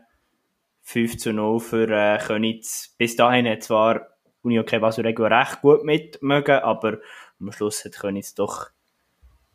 5 0.82 1.18
zu 1.18 1.32
0 1.32 1.60
für 1.60 1.90
äh, 1.90 2.18
Königs. 2.18 2.94
Bis 2.96 3.14
dahin 3.14 3.46
hat 3.46 3.62
zwar 3.62 4.08
Uni 4.42 4.58
OK 4.58 4.80
Basel 4.80 5.04
Regio 5.04 5.26
recht 5.26 5.60
gut 5.60 5.84
mitmögen, 5.84 6.60
aber 6.60 6.98
am 7.38 7.52
Schluss 7.52 7.84
hat 7.84 7.92
Königs 7.92 8.34
doch 8.34 8.70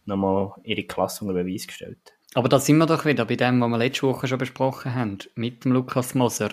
nochmal 0.05 0.53
ihre 0.63 0.83
Klasse 0.83 1.25
unter 1.25 1.43
Beweis 1.43 1.65
gestellt. 1.65 2.13
Aber 2.35 2.49
da 2.49 2.59
sind 2.59 2.77
wir 2.77 2.85
doch 2.85 3.05
wieder 3.05 3.25
bei 3.25 3.35
dem, 3.35 3.59
was 3.61 3.69
wir 3.69 3.77
letzte 3.77 4.07
Woche 4.07 4.27
schon 4.27 4.37
besprochen 4.37 4.93
haben, 4.93 5.17
mit 5.35 5.65
dem 5.65 5.71
Lukas 5.71 6.13
Moser. 6.13 6.49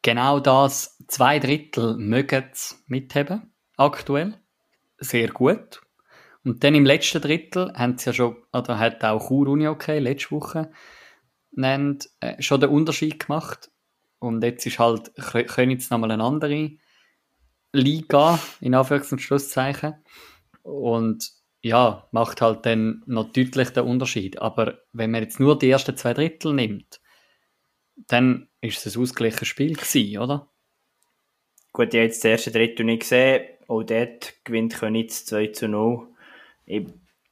Genau 0.00 0.40
das, 0.40 0.96
zwei 1.06 1.38
Drittel 1.38 1.96
mögen 1.96 2.44
es 2.50 2.82
mitheben, 2.86 3.52
aktuell. 3.76 4.34
Sehr 4.98 5.28
gut. 5.28 5.82
Und 6.44 6.64
dann 6.64 6.74
im 6.74 6.86
letzten 6.86 7.20
Drittel 7.20 7.72
haben 7.74 7.98
sie 7.98 8.06
ja 8.06 8.12
schon, 8.12 8.36
oder 8.52 8.78
hat 8.78 9.04
auch 9.04 9.28
Chur 9.28 9.48
Uni 9.48 9.66
okay 9.66 9.98
letzte 9.98 10.30
Woche 10.30 10.70
nennt, 11.50 12.08
äh, 12.20 12.40
schon 12.40 12.60
den 12.60 12.70
Unterschied 12.70 13.26
gemacht. 13.26 13.70
Und 14.18 14.42
jetzt 14.42 14.66
ist 14.66 14.78
halt 14.78 15.12
Königs 15.16 15.90
nochmal 15.90 16.10
eine 16.10 16.22
andere 16.22 16.72
Liga, 17.72 18.38
in 18.60 18.74
Anführungs- 18.74 19.12
und 19.12 19.20
Schlusszeichen. 19.20 19.94
Und 20.62 21.30
ja, 21.60 22.08
macht 22.12 22.40
halt 22.40 22.66
dann 22.66 23.02
noch 23.06 23.32
deutlich 23.32 23.70
den 23.70 23.84
Unterschied. 23.84 24.40
Aber 24.40 24.78
wenn 24.92 25.10
man 25.10 25.22
jetzt 25.22 25.40
nur 25.40 25.58
die 25.58 25.70
ersten 25.70 25.96
zwei 25.96 26.14
Drittel 26.14 26.54
nimmt, 26.54 27.00
dann 28.06 28.48
ist 28.60 28.84
es 28.86 28.96
ein 28.96 29.02
ausgeglichenes 29.02 29.48
Spiel 29.48 29.74
gewesen, 29.74 30.18
oder? 30.18 30.48
Gut, 31.72 31.94
ich 31.94 31.98
habe 31.98 32.06
jetzt 32.06 32.24
das 32.24 32.30
erste 32.30 32.50
Drittel 32.52 32.86
nicht 32.86 33.00
gesehen. 33.00 33.44
Auch 33.66 33.82
dort 33.82 34.34
gewinnt 34.44 34.74
Königs 34.74 35.26
2 35.26 35.48
zu 35.48 35.68
0. 35.68 36.08
Ich 36.68 36.86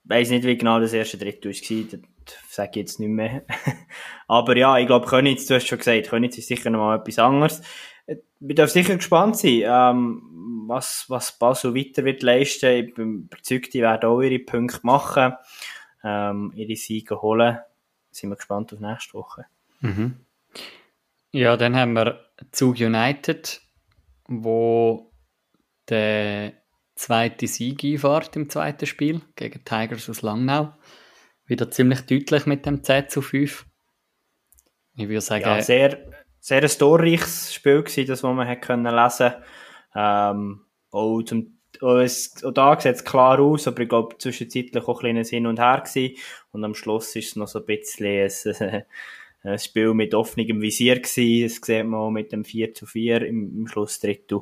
weiß 0.04 0.30
nicht, 0.30 0.44
wie 0.44 0.56
genau 0.56 0.80
das 0.80 0.92
erste 0.92 1.18
Drittel 1.18 1.52
war. 1.52 1.98
Das 2.24 2.54
sage 2.54 2.70
ich 2.70 2.76
jetzt 2.76 3.00
nicht 3.00 3.10
mehr. 3.10 3.44
Aber 4.28 4.56
ja, 4.56 4.78
ich 4.78 4.86
glaube, 4.86 5.06
Königs, 5.06 5.46
du 5.46 5.54
hast 5.54 5.66
schon 5.66 5.78
gesagt, 5.78 6.08
Königs 6.08 6.38
ist 6.38 6.48
sicher 6.48 6.70
noch 6.70 6.78
mal 6.78 6.98
etwas 6.98 7.18
anderes. 7.18 7.62
Wir 8.40 8.54
dürfen 8.54 8.72
sicher 8.72 8.96
gespannt 8.96 9.36
sein, 9.36 9.62
ähm, 9.64 10.64
was, 10.66 11.06
was 11.08 11.38
Basel 11.38 11.74
weiter 11.74 12.04
wird 12.04 12.22
leisten. 12.22 12.70
Ich 12.70 12.94
bin 12.94 13.24
überzeugt, 13.24 13.74
die 13.74 13.82
werden 13.82 14.08
auch 14.08 14.20
ihre 14.20 14.38
Punkte 14.38 14.80
machen, 14.82 15.34
ähm, 16.02 16.52
ihre 16.54 16.76
Siege 16.76 17.20
holen. 17.20 17.58
Sind 18.10 18.30
wir 18.30 18.36
gespannt 18.36 18.72
auf 18.72 18.80
nächste 18.80 19.14
Woche. 19.14 19.46
Mhm. 19.80 20.16
Ja, 21.32 21.56
dann 21.56 21.76
haben 21.76 21.92
wir 21.92 22.24
Zug 22.52 22.76
United, 22.76 23.60
wo 24.28 25.12
der 25.88 26.54
zweite 26.96 27.46
Sieg 27.46 27.84
einfährt 27.84 28.34
im 28.36 28.50
zweiten 28.50 28.86
Spiel 28.86 29.20
gegen 29.36 29.64
Tigers 29.64 30.10
aus 30.10 30.22
Langnau. 30.22 30.74
Wieder 31.46 31.70
ziemlich 31.70 32.00
deutlich 32.00 32.46
mit 32.46 32.66
dem 32.66 32.82
10 32.82 33.08
zu 33.08 33.22
5. 33.22 33.66
Ich 34.96 35.08
würde 35.08 35.20
sagen... 35.20 35.44
Ja, 35.44 35.62
sehr, 35.62 35.98
sehr 36.40 36.62
ein 36.62 36.68
torreiches 36.68 37.54
Spiel 37.54 37.82
gewesen, 37.82 38.06
das, 38.06 38.22
was 38.22 38.34
man 38.34 38.48
hat 38.48 38.62
können 38.62 38.92
lesen 38.92 39.32
ähm, 39.94 40.60
auch 40.90 41.22
zum 41.22 41.52
auch 41.82 42.52
da 42.54 42.80
sieht 42.80 42.94
es 42.94 43.04
klar 43.04 43.38
aus, 43.38 43.68
aber 43.68 43.82
ich 43.82 43.88
glaube, 43.90 44.16
zwischenzeitlich 44.16 44.84
auch 44.84 44.96
ein 44.96 45.00
kleines 45.00 45.28
Hin 45.28 45.46
und 45.46 45.58
Her 45.58 45.82
gewesen. 45.84 46.16
Und 46.50 46.64
am 46.64 46.74
Schluss 46.74 47.14
ist 47.16 47.28
es 47.28 47.36
noch 47.36 47.48
so 47.48 47.58
ein 47.58 47.66
bisschen 47.66 48.30
ein, 48.64 48.82
ein 49.42 49.58
Spiel 49.58 49.92
mit 49.92 50.14
offenem 50.14 50.62
Visier 50.62 50.96
gewesen. 51.00 51.42
Das 51.42 51.66
sieht 51.66 51.84
man 51.84 52.00
auch 52.00 52.10
mit 52.10 52.32
dem 52.32 52.46
4 52.46 52.72
zu 52.72 52.86
4 52.86 53.26
im, 53.26 53.58
im 53.58 53.66
Schlussdrittel. 53.66 54.40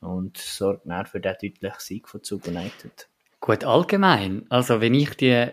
Und 0.00 0.38
sorgt 0.38 0.86
dann 0.86 1.06
für 1.06 1.20
den 1.20 1.34
deutlichen 1.34 1.80
Sieg 1.80 2.08
von 2.08 2.22
Zug 2.22 2.46
United. 2.46 3.08
Gut, 3.40 3.64
allgemein. 3.64 4.46
Also, 4.50 4.80
wenn 4.80 4.94
ich 4.94 5.16
die 5.16 5.48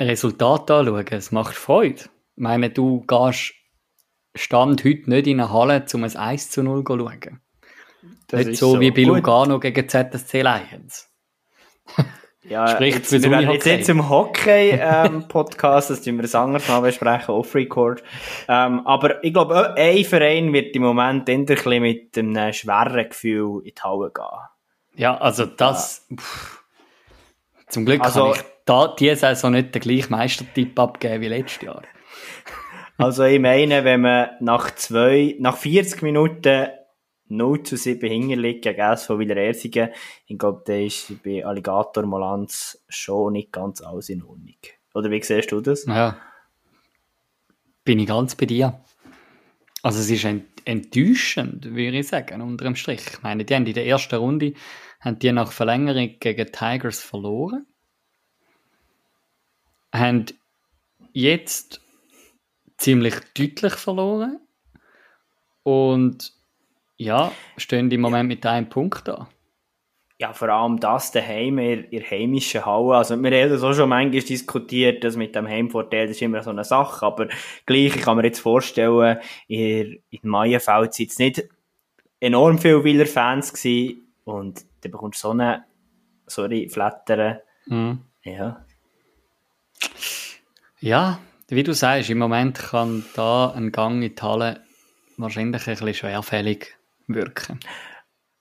Resultate 0.00 0.74
anschaue, 0.74 1.04
es 1.10 1.32
macht 1.32 1.54
Freude. 1.54 2.02
Ich 2.02 2.08
meine, 2.42 2.70
du 2.70 3.02
gehst 3.02 3.54
Stand 4.34 4.84
heute 4.84 5.10
nicht 5.10 5.26
in 5.26 5.40
eine 5.40 5.52
Halle, 5.52 5.84
um 5.92 6.04
ein 6.04 6.16
1 6.16 6.50
zu 6.50 6.62
0 6.62 6.84
zu 6.84 6.98
schauen. 6.98 7.40
Das 8.28 8.46
nicht 8.46 8.58
so, 8.58 8.72
so, 8.72 8.80
wie 8.80 8.90
bei 8.90 9.04
Gut. 9.04 9.16
Lugano 9.16 9.60
gegen 9.60 9.88
ZSC 9.88 10.42
Lions. 10.42 11.10
Ja, 12.44 12.66
Spricht 12.66 12.96
jetzt, 12.96 13.12
wir 13.12 13.30
werden 13.30 13.50
jetzt, 13.50 13.66
jetzt 13.66 13.88
im 13.88 14.08
Hockey-Podcast, 14.08 15.90
ähm, 15.90 15.96
das 15.96 16.04
tun 16.04 16.16
wir 16.16 16.22
das 16.22 16.34
anders 16.34 16.66
mal 16.66 16.80
besprechen, 16.80 17.34
off-record. 17.34 18.02
Ähm, 18.48 18.84
aber 18.84 19.22
ich 19.22 19.32
glaube, 19.32 19.74
ein 19.76 20.04
Verein 20.04 20.52
wird 20.52 20.74
im 20.74 20.82
Moment 20.82 21.28
eher 21.28 21.80
mit 21.80 22.18
einem 22.18 22.52
schweren 22.52 23.08
Gefühl 23.08 23.62
in 23.64 23.72
die 23.76 23.82
Halle 23.82 24.10
gehen. 24.12 24.96
Ja, 24.96 25.16
also 25.18 25.46
das... 25.46 26.04
Ja. 26.10 26.16
Pff, 26.16 26.62
zum 27.68 27.86
Glück 27.86 28.02
also, 28.02 28.24
kann 28.24 28.32
ich 28.32 28.44
da 28.66 28.94
diese 28.98 29.16
Saison 29.16 29.52
nicht 29.52 29.74
den 29.74 29.80
gleichen 29.80 30.10
Meistertipp 30.10 30.78
abgeben 30.78 31.22
wie 31.22 31.28
letztes 31.28 31.62
Jahr. 31.62 31.82
also 32.98 33.22
ich 33.24 33.40
meine, 33.40 33.84
wenn 33.84 34.02
man 34.02 34.30
nach 34.40 34.74
zwei, 34.74 35.36
nach 35.38 35.56
40 35.56 36.02
Minuten 36.02 36.68
0 37.36 37.62
zu 37.62 37.76
7 37.76 38.08
hingelegt 38.08 38.62
gegen 38.62 38.80
SV 38.80 39.18
Willerersingen. 39.18 39.90
Ich 40.26 40.38
glaube, 40.38 40.62
der 40.66 40.84
ist 40.84 41.22
bei 41.22 41.44
Alligator 41.44 42.04
Molanz 42.04 42.82
schon 42.88 43.34
nicht 43.34 43.52
ganz 43.52 43.80
alles 43.80 44.08
in 44.08 44.22
Ordnung. 44.22 44.56
Oder 44.94 45.10
wie 45.10 45.22
siehst 45.22 45.50
du 45.52 45.60
das? 45.60 45.86
Ja. 45.86 46.18
Bin 47.84 47.98
ich 47.98 48.06
ganz 48.06 48.34
bei 48.34 48.46
dir. 48.46 48.80
Also 49.82 49.98
es 49.98 50.10
ist 50.10 50.26
enttäuschend, 50.64 51.64
würde 51.64 51.98
ich 51.98 52.08
sagen, 52.08 52.40
unter 52.40 52.64
dem 52.64 52.76
Strich. 52.76 53.02
Ich 53.10 53.22
meine, 53.22 53.44
die 53.44 53.54
haben 53.54 53.66
in 53.66 53.74
der 53.74 53.86
ersten 53.86 54.14
Runde 54.14 54.54
haben 55.00 55.18
die 55.18 55.32
nach 55.32 55.50
Verlängerung 55.50 56.14
gegen 56.20 56.52
Tigers 56.52 57.00
verloren. 57.00 57.66
Haben 59.92 60.26
jetzt 61.12 61.80
ziemlich 62.76 63.16
deutlich 63.34 63.74
verloren. 63.74 64.40
Und 65.64 66.32
ja, 67.02 67.32
stehen 67.56 67.90
im 67.90 68.00
Moment 68.00 68.28
mit 68.28 68.46
einem 68.46 68.68
Punkt 68.68 69.08
da. 69.08 69.28
Ja, 70.18 70.32
vor 70.32 70.48
allem 70.50 70.78
das 70.78 71.10
daheim 71.10 71.58
in 71.58 71.90
der 71.90 72.08
heimischen 72.08 72.64
Halle. 72.64 72.94
Also, 72.94 73.20
wir 73.20 73.42
haben 73.42 73.50
das 73.50 73.62
auch 73.64 73.72
schon 73.72 73.88
manchmal 73.88 74.20
diskutiert, 74.22 75.02
dass 75.02 75.16
mit 75.16 75.34
dem 75.34 75.48
Heimvorteil, 75.48 76.06
das 76.06 76.16
ist 76.16 76.22
immer 76.22 76.42
so 76.44 76.50
eine 76.50 76.62
Sache. 76.62 77.04
Aber 77.04 77.26
gleich, 77.66 77.96
ich 77.96 78.02
kann 78.02 78.16
mir 78.16 78.24
jetzt 78.24 78.38
vorstellen, 78.38 79.18
in, 79.48 80.00
in 80.10 80.20
Maienfeld 80.22 80.94
sind 80.94 81.10
es 81.10 81.18
nicht 81.18 81.48
enorm 82.20 82.58
viele 82.58 82.84
Wieler 82.84 83.06
Fans 83.06 83.52
gewesen. 83.52 84.14
Und 84.24 84.64
da 84.82 84.88
bekommst 84.88 85.24
du 85.24 85.28
so 85.28 85.32
eine, 85.32 85.64
sorry, 86.26 86.68
Flattern. 86.68 87.38
Mhm. 87.66 88.02
Ja. 88.22 88.64
Ja, 90.78 91.18
wie 91.48 91.64
du 91.64 91.74
sagst, 91.74 92.10
im 92.10 92.18
Moment 92.18 92.58
kann 92.58 93.04
da 93.16 93.50
ein 93.50 93.72
Gang 93.72 94.04
in 94.04 94.14
die 94.14 94.22
Halle 94.22 94.60
wahrscheinlich 95.16 95.66
ein 95.66 95.74
bisschen 95.74 95.94
schwerfällig 95.94 96.76
wirken. 97.14 97.58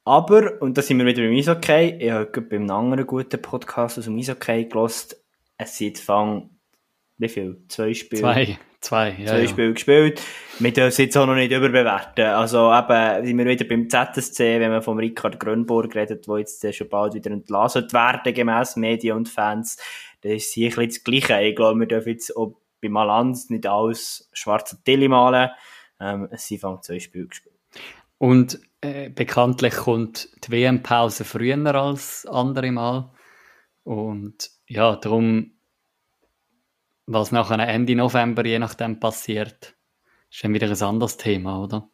Aber, 0.04 0.62
und 0.62 0.78
da 0.78 0.82
sind 0.82 0.98
wir 0.98 1.06
wieder 1.06 1.22
beim 1.22 1.36
Eishockey, 1.36 1.98
ich 2.00 2.12
habe 2.12 2.42
bei 2.42 2.56
einem 2.56 2.72
anderen 2.72 3.06
guten 3.06 3.42
Podcast 3.42 4.00
aus 4.00 4.06
dem 4.06 4.18
Eishockey 4.18 4.66
gelost. 4.66 5.24
Es 5.58 5.78
sind 5.78 6.00
Fang, 6.00 6.50
wie 7.20 7.30
viel? 7.30 7.64
Zwei 7.68 7.94
Spiele? 7.94 8.22
Zwei, 8.22 8.58
zwei, 8.80 9.10
ja. 9.20 9.28
Zwei 9.28 9.42
ja. 9.42 9.48
Spiele 9.48 9.74
gespielt. 9.74 10.22
Wir 10.58 10.74
dürfen 10.74 10.88
es 10.88 10.98
jetzt 10.98 11.16
auch 11.18 11.28
noch 11.28 11.36
nicht 11.36 11.52
überbewerten. 11.52 12.26
Also 12.26 12.74
eben, 12.74 13.26
sind 13.28 13.38
wir 13.38 13.46
wieder 13.46 13.66
beim 13.66 13.90
ZSC, 13.90 14.60
wenn 14.60 14.72
man 14.72 14.82
vom 14.82 14.98
Ricard 14.98 15.40
Grönburg 15.40 15.94
redet, 15.94 16.28
der 16.28 16.40
jetzt 16.40 16.76
schon 16.76 16.90
bald 16.90 17.14
wieder 17.14 17.30
entlassen 17.30 17.94
werden, 17.94 18.34
gemäss 18.34 18.76
Medien 18.76 19.18
und 19.18 19.30
Fans. 19.30 19.78
Das 20.22 20.32
ist 20.32 20.54
sicher 20.54 20.84
das 20.84 21.04
Gleiche. 21.04 21.42
Ich 21.42 21.56
glaube, 21.56 21.80
wir 21.80 21.88
dürfen 21.88 22.10
jetzt 22.10 22.36
auch 22.36 22.56
bei 22.82 22.90
Malanz 22.90 23.52
nicht 23.52 23.68
alles 23.68 24.30
schwarze 24.34 24.84
Tilly 24.84 25.08
malen. 25.08 25.52
Ähm, 26.00 26.28
es 26.32 26.48
sind 26.48 26.60
Fang 26.60 26.82
zwei 26.82 27.00
Spiele 27.00 27.28
gespielt. 27.28 27.51
Und 28.22 28.60
äh, 28.82 29.10
bekanntlich 29.10 29.74
kommt 29.74 30.30
die 30.44 30.52
WM-Pause 30.52 31.26
früher 31.26 31.74
als 31.74 32.28
andere 32.28 32.72
Mal. 32.72 33.12
Und 33.82 34.52
ja, 34.68 34.96
darum, 34.96 35.54
was 37.08 37.32
nachher 37.32 37.58
Ende 37.68 37.96
November 37.96 38.46
je 38.46 38.60
nachdem 38.60 39.00
passiert, 39.00 39.74
ist 40.30 40.44
dann 40.44 40.54
wieder 40.54 40.68
ein 40.68 40.82
anderes 40.84 41.18
Thema, 41.18 41.64
oder? 41.64 41.90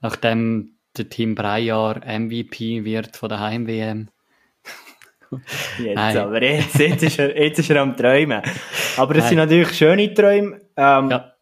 Nachdem 0.00 0.78
der 0.96 1.10
Team 1.10 1.34
Breyer 1.34 2.00
MVP 2.18 2.86
wird 2.86 3.14
von 3.18 3.28
der 3.28 3.40
Heim-WM. 3.40 4.08
jetzt 5.80 5.98
aber, 5.98 6.42
jetzt, 6.42 6.78
jetzt, 6.78 7.02
ist 7.02 7.18
er, 7.18 7.38
jetzt 7.38 7.58
ist 7.58 7.68
er 7.68 7.82
am 7.82 7.94
Träumen. 7.94 8.40
Aber 8.96 9.12
das 9.12 9.24
Nein. 9.24 9.28
sind 9.28 9.38
natürlich 9.38 9.76
schöne 9.76 10.14
Träume. 10.14 10.62
Ähm, 10.78 11.10
ja 11.10 11.34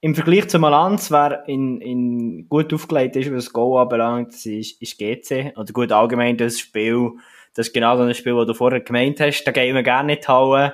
im 0.00 0.14
Vergleich 0.14 0.48
zu 0.48 0.58
Malanz, 0.58 1.10
wer 1.10 1.46
in, 1.46 1.80
in 1.80 2.48
gut 2.48 2.72
aufgelegt 2.72 3.16
ist, 3.16 3.30
was 3.30 3.44
das 3.44 3.52
Goal 3.52 3.82
anbelangt, 3.82 4.34
ist, 4.46 4.80
ist 4.80 4.98
GC. 4.98 5.52
Oder 5.56 5.72
gut, 5.72 5.92
allgemein 5.92 6.38
das 6.38 6.58
Spiel, 6.58 7.12
das 7.54 7.68
ist 7.68 7.74
genau 7.74 7.96
so 7.96 8.02
ein 8.02 8.14
Spiel, 8.14 8.34
das 8.34 8.46
du 8.46 8.54
vorher 8.54 8.80
gemeint 8.80 9.20
hast, 9.20 9.44
da 9.44 9.52
gehen 9.52 9.74
wir 9.74 9.82
gerne 9.82 10.14
nicht 10.14 10.26
hauen. 10.26 10.72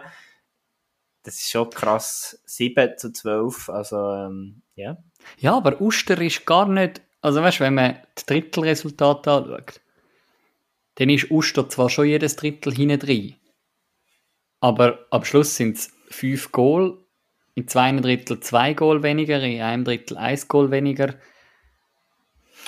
Das 1.24 1.34
ist 1.34 1.50
schon 1.50 1.70
krass. 1.70 2.40
7 2.46 2.98
zu 2.98 3.12
12, 3.12 3.68
also, 3.68 3.96
ähm, 3.96 4.62
ja. 4.76 4.96
Ja, 5.38 5.56
aber 5.56 5.80
Uster 5.80 6.20
ist 6.20 6.46
gar 6.46 6.68
nicht, 6.68 7.02
also 7.20 7.42
weißt 7.42 7.58
du, 7.58 7.64
wenn 7.64 7.74
man 7.74 7.98
das 8.14 8.26
Drittelresultat 8.26 9.26
anschaut, 9.26 9.80
dann 10.94 11.10
ist 11.10 11.32
Uster 11.32 11.68
zwar 11.68 11.90
schon 11.90 12.06
jedes 12.06 12.36
Drittel 12.36 12.72
hinten 12.72 13.00
drin, 13.00 13.34
aber 14.60 15.04
am 15.10 15.24
Schluss 15.24 15.56
sind 15.56 15.76
es 15.76 15.92
5 16.10 16.52
Goal 16.52 17.05
in 17.56 17.66
zwei 17.66 17.90
Drittel 17.92 18.38
zwei 18.40 18.74
Goal 18.74 19.02
weniger, 19.02 19.42
in 19.42 19.62
einem 19.62 19.84
Drittel 19.84 20.18
ein 20.18 20.38
Goal 20.46 20.70
weniger. 20.70 21.14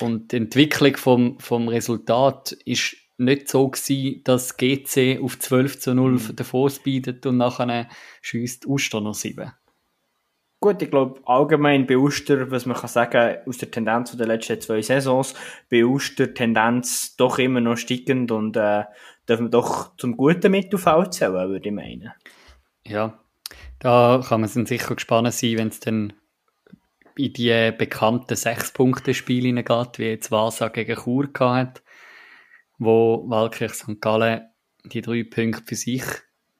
Und 0.00 0.32
die 0.32 0.36
Entwicklung 0.38 0.96
vom, 0.96 1.38
vom 1.38 1.68
Resultat 1.68 2.52
ist 2.64 2.96
nicht 3.18 3.48
so 3.48 3.68
gewesen, 3.68 4.22
dass 4.24 4.56
GC 4.56 5.20
auf 5.22 5.38
12 5.38 5.78
zu 5.78 5.94
0 5.94 6.12
mhm. 6.12 6.36
davor 6.36 6.70
speedet 6.70 7.26
und 7.26 7.36
nachher 7.36 7.88
schießt 8.22 8.66
Uster 8.66 9.00
noch 9.00 9.14
7. 9.14 9.52
Gut, 10.60 10.82
ich 10.82 10.90
glaube 10.90 11.20
allgemein 11.24 11.86
bei 11.86 11.98
Uster, 11.98 12.50
was 12.50 12.66
man 12.66 12.76
kann 12.76 12.88
sagen, 12.88 13.36
aus 13.46 13.58
der 13.58 13.70
Tendenz 13.70 14.16
der 14.16 14.26
letzten 14.26 14.60
zwei 14.60 14.80
Saisons, 14.82 15.34
bei 15.70 15.84
Uster 15.84 16.32
Tendenz 16.32 17.14
doch 17.16 17.38
immer 17.38 17.60
noch 17.60 17.76
steigend 17.76 18.32
und 18.32 18.56
äh, 18.56 18.84
dürfen 19.28 19.46
wir 19.46 19.50
doch 19.50 19.94
zum 19.96 20.16
guten 20.16 20.50
Mittelfeld 20.50 21.14
zählen, 21.14 21.48
würde 21.48 21.68
ich 21.68 21.74
meinen. 21.74 22.12
Ja, 22.84 23.20
da 23.78 24.22
kann 24.26 24.40
man 24.40 24.48
sicher 24.66 24.94
gespannt 24.94 25.32
sein, 25.32 25.58
wenn 25.58 25.68
es 25.68 25.80
dann 25.80 26.12
in 27.16 27.32
die 27.32 27.72
bekannten 27.76 28.36
Sechs-Punkte-Spiele 28.36 29.62
geht, 29.62 29.98
wie 29.98 30.04
jetzt 30.04 30.30
Vasa 30.30 30.68
gegen 30.68 30.96
Chur 30.96 31.28
hat, 31.40 31.82
wo 32.78 33.24
Walkirch 33.28 33.74
St. 33.74 34.00
Gallen 34.00 34.48
die 34.84 35.00
drei 35.00 35.24
Punkte 35.24 35.64
für 35.66 35.74
sich 35.74 36.04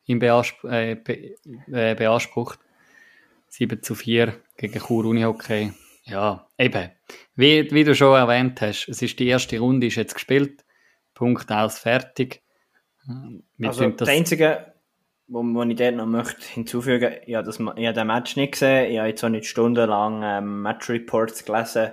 in 0.07 0.19
Beanspr 0.19 0.73
äh, 0.73 0.95
be 0.97 1.37
äh, 1.73 1.95
beansprucht. 1.95 2.59
7 3.51 3.83
zu 3.83 3.95
4 3.95 4.35
gegen 4.57 4.81
Chur 4.81 5.05
Unihockey. 5.05 5.73
Ja, 6.05 6.47
eben. 6.59 6.91
Wie, 7.35 7.71
wie 7.71 7.85
du 7.85 7.95
schon 7.95 8.15
erwähnt 8.15 8.61
hast, 8.61 8.89
es 8.89 9.01
ist 9.03 9.19
die 9.19 9.29
erste 9.29 9.59
Runde 9.59 9.87
ist 9.87 9.97
jetzt 9.97 10.15
gespielt. 10.15 10.65
Punkt 11.15 11.51
aus, 11.51 11.79
fertig. 11.79 12.43
Wir 13.57 13.69
also 13.69 13.89
das 13.89 14.09
Einzige, 14.09 14.75
wo, 15.29 15.43
wo 15.43 15.63
ich 15.63 15.77
dort 15.77 15.95
noch 15.95 16.07
möchte 16.07 16.43
hinzufügen, 16.43 17.13
ich 17.27 17.35
habe, 17.35 17.47
das, 17.47 17.61
ich 17.61 17.67
habe 17.67 17.93
den 17.93 18.07
Match 18.07 18.37
nicht 18.37 18.53
gesehen, 18.53 18.91
ich 18.91 18.99
habe 18.99 19.09
jetzt 19.09 19.23
auch 19.23 19.29
nicht 19.29 19.47
stundenlang 19.47 20.23
ähm, 20.25 20.63
Match 20.63 20.89
Reports 20.89 21.45
gelesen 21.45 21.93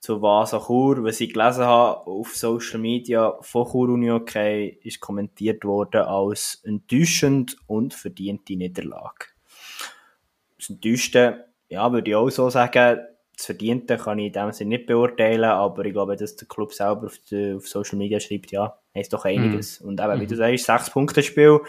zu 0.00 0.20
Vasa 0.20 0.60
Chur. 0.66 1.02
Was 1.04 1.20
ich 1.20 1.32
gelesen 1.32 1.64
habe 1.64 2.06
auf 2.06 2.36
Social 2.36 2.80
Media 2.80 3.38
von 3.40 3.70
Chur 3.70 3.88
Unihockey 3.88 4.78
ist 4.82 5.00
kommentiert 5.00 5.64
worden 5.64 6.02
als 6.02 6.60
enttäuschend 6.64 7.56
und 7.66 7.94
verdiente 7.94 8.56
Niederlage. 8.56 9.26
Das 10.58 10.68
Enttäuschte, 10.68 11.46
ja, 11.68 11.90
würde 11.92 12.10
ich 12.10 12.16
auch 12.16 12.28
so 12.28 12.50
sagen, 12.50 13.00
das 13.36 13.46
Verdiente 13.46 13.96
kann 13.96 14.18
ich 14.18 14.26
in 14.26 14.32
dem 14.32 14.52
Sinne 14.52 14.76
nicht 14.76 14.86
beurteilen, 14.86 15.44
aber 15.44 15.84
ich 15.84 15.92
glaube, 15.92 16.16
dass 16.16 16.36
der 16.36 16.46
Club 16.48 16.72
selber 16.72 17.06
auf, 17.06 17.18
die, 17.30 17.54
auf 17.54 17.66
Social 17.66 17.98
Media 17.98 18.20
schreibt, 18.20 18.52
ja, 18.52 18.78
ist 18.94 19.12
doch 19.12 19.24
einiges. 19.24 19.80
Mhm. 19.80 19.88
Und 19.88 20.00
eben, 20.00 20.20
wie 20.20 20.26
du 20.26 20.34
mhm. 20.34 20.38
sagst, 20.38 20.66
sechs 20.66 20.90
Punkte 20.90 21.22
Spiel, 21.22 21.60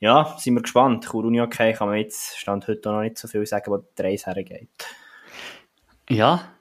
ja, 0.00 0.36
sind 0.38 0.54
wir 0.54 0.62
gespannt. 0.62 1.08
Okay, 1.12 1.72
kann 1.74 1.88
man 1.88 1.98
jetzt, 1.98 2.38
stand 2.38 2.66
heute 2.66 2.88
noch 2.88 3.02
nicht 3.02 3.18
so 3.18 3.28
viel 3.28 3.46
sagen, 3.46 3.70
wo 3.70 3.76
der 3.76 4.04
Reis 4.04 4.26
hergeht. 4.26 4.68
Ja, 6.08 6.52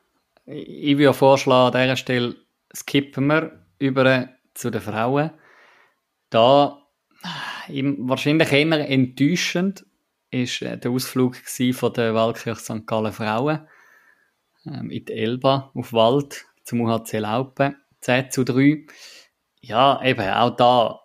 ich 0.45 0.97
würde 0.97 1.13
vorschlagen, 1.13 1.75
an 1.75 1.81
dieser 1.81 1.95
Stelle 1.95 2.35
skippen 2.75 3.27
wir 3.27 3.65
über 3.79 4.29
zu 4.53 4.69
den 4.69 4.81
Frauen. 4.81 5.31
Da, 6.29 6.83
wahrscheinlich 7.67 8.51
eher 8.51 8.89
enttäuschend, 8.89 9.85
ist 10.31 10.61
äh, 10.61 10.77
der 10.77 10.91
Ausflug 10.91 11.35
von 11.73 11.93
der 11.93 12.13
Wahlkirche 12.13 12.61
St. 12.61 12.85
Gallen 12.85 13.11
Frauen 13.11 13.67
ähm, 14.65 14.91
in 14.91 15.05
die 15.05 15.13
Elba 15.13 15.71
auf 15.73 15.93
Wald 15.93 16.45
zum 16.63 16.81
UHC 16.81 17.19
Laupen, 17.19 17.75
10 18.01 18.31
zu 18.31 18.43
3. 18.43 18.85
Ja, 19.61 20.01
eben, 20.03 20.29
auch 20.29 20.55
da, 20.55 20.99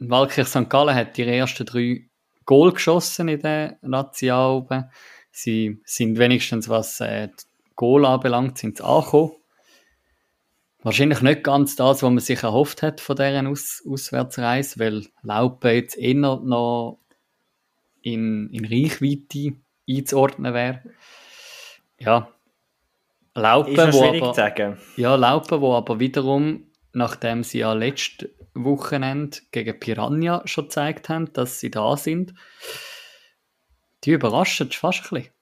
Walkirch 0.00 0.48
St. 0.48 0.68
Gallen 0.68 0.94
hat 0.94 1.18
ihre 1.18 1.34
ersten 1.34 1.66
drei 1.66 2.06
Goal 2.46 2.72
geschossen 2.72 3.28
in 3.28 3.40
der 3.40 3.78
Razzia 3.82 4.48
oben. 4.48 4.90
Sie 5.30 5.80
sind 5.84 6.18
wenigstens, 6.18 6.68
was 6.68 7.00
äh, 7.00 7.28
Goal 7.76 8.04
anbelangt, 8.04 8.58
sind 8.58 8.80
angekommen. 8.80 9.32
Wahrscheinlich 10.82 11.20
nicht 11.20 11.44
ganz 11.44 11.76
das, 11.76 12.02
was 12.02 12.10
man 12.10 12.18
sich 12.18 12.42
erhofft 12.42 12.82
hat 12.82 13.00
von 13.00 13.14
deren 13.14 13.46
Aus 13.46 13.82
Auswärtsreise, 13.86 14.78
weil 14.78 15.06
Laupen 15.22 15.74
jetzt 15.74 15.98
eher 15.98 16.14
noch 16.14 16.98
in, 18.00 18.48
in 18.50 18.64
Reichweite 18.64 19.56
einzuordnen 19.88 20.54
wäre. 20.54 20.82
Ja, 21.98 22.32
Laupen, 23.34 23.92
wo 23.92 24.04
aber. 24.04 24.78
Ja, 24.96 25.14
Laupen, 25.14 25.60
wo 25.60 25.74
aber 25.74 26.00
wiederum, 26.00 26.64
nachdem 26.94 27.44
sie 27.44 27.58
ja 27.58 27.74
letztes 27.74 28.30
Wochenende 28.54 29.38
gegen 29.52 29.78
Piranha 29.78 30.42
schon 30.44 30.64
gezeigt 30.64 31.08
haben, 31.08 31.32
dass 31.32 31.60
sie 31.60 31.70
da 31.70 31.96
sind, 31.96 32.34
die 34.04 34.12
überraschen 34.12 34.70
fast 34.70 35.04
ein 35.04 35.08
bisschen. 35.10 35.32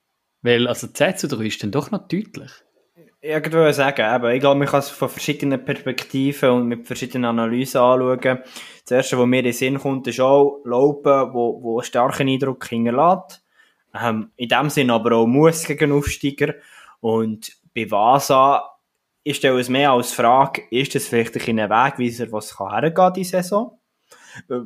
Weil, 0.41 0.67
also 0.67 0.87
10 0.87 1.17
zu 1.17 1.27
3 1.27 1.45
ist 1.45 1.63
dann 1.63 1.71
doch 1.71 1.91
noch 1.91 2.07
deutlich. 2.07 2.51
Ich 3.21 3.51
würde 3.51 3.73
sagen, 3.73 4.15
eben, 4.15 4.33
ich 4.33 4.39
glaube, 4.39 4.59
man 4.59 4.67
kann 4.67 4.79
es 4.79 4.89
von 4.89 5.09
verschiedenen 5.09 5.63
Perspektiven 5.65 6.51
und 6.51 6.67
mit 6.67 6.87
verschiedenen 6.87 7.25
Analysen 7.25 7.81
anschauen. 7.81 8.39
Das 8.83 8.91
erste, 8.91 9.19
was 9.19 9.25
mir 9.25 9.39
in 9.39 9.45
den 9.45 9.53
Sinn 9.53 9.77
kommt, 9.77 10.07
ist 10.07 10.21
auch 10.21 10.61
Laupen, 10.63 11.33
wo, 11.33 11.61
wo 11.61 11.79
einen 11.79 11.85
starken 11.85 12.29
Eindruck 12.29 12.65
hinterlässt. 12.65 13.43
Ähm, 13.93 14.31
in 14.37 14.47
dem 14.47 14.69
Sinn 14.69 14.89
aber 14.89 15.17
auch 15.17 15.27
muss 15.27 15.65
gegen 15.65 15.91
Aufsteiger. 15.91 16.53
Und 17.01 17.51
bei 17.75 17.91
Vasa, 17.91 18.63
ich 19.23 19.37
stelle 19.37 19.59
es 19.59 19.69
mehr 19.69 19.91
als 19.91 20.13
Frage, 20.13 20.63
ist 20.71 20.95
das 20.95 21.07
vielleicht 21.07 21.35
ein 21.35 21.57
Wegweiser, 21.57 22.31
was 22.31 22.55
kann 22.55 22.71
hergehen 22.71 23.13
die 23.13 23.23
Saison? 23.23 23.77
Äh, 24.49 24.61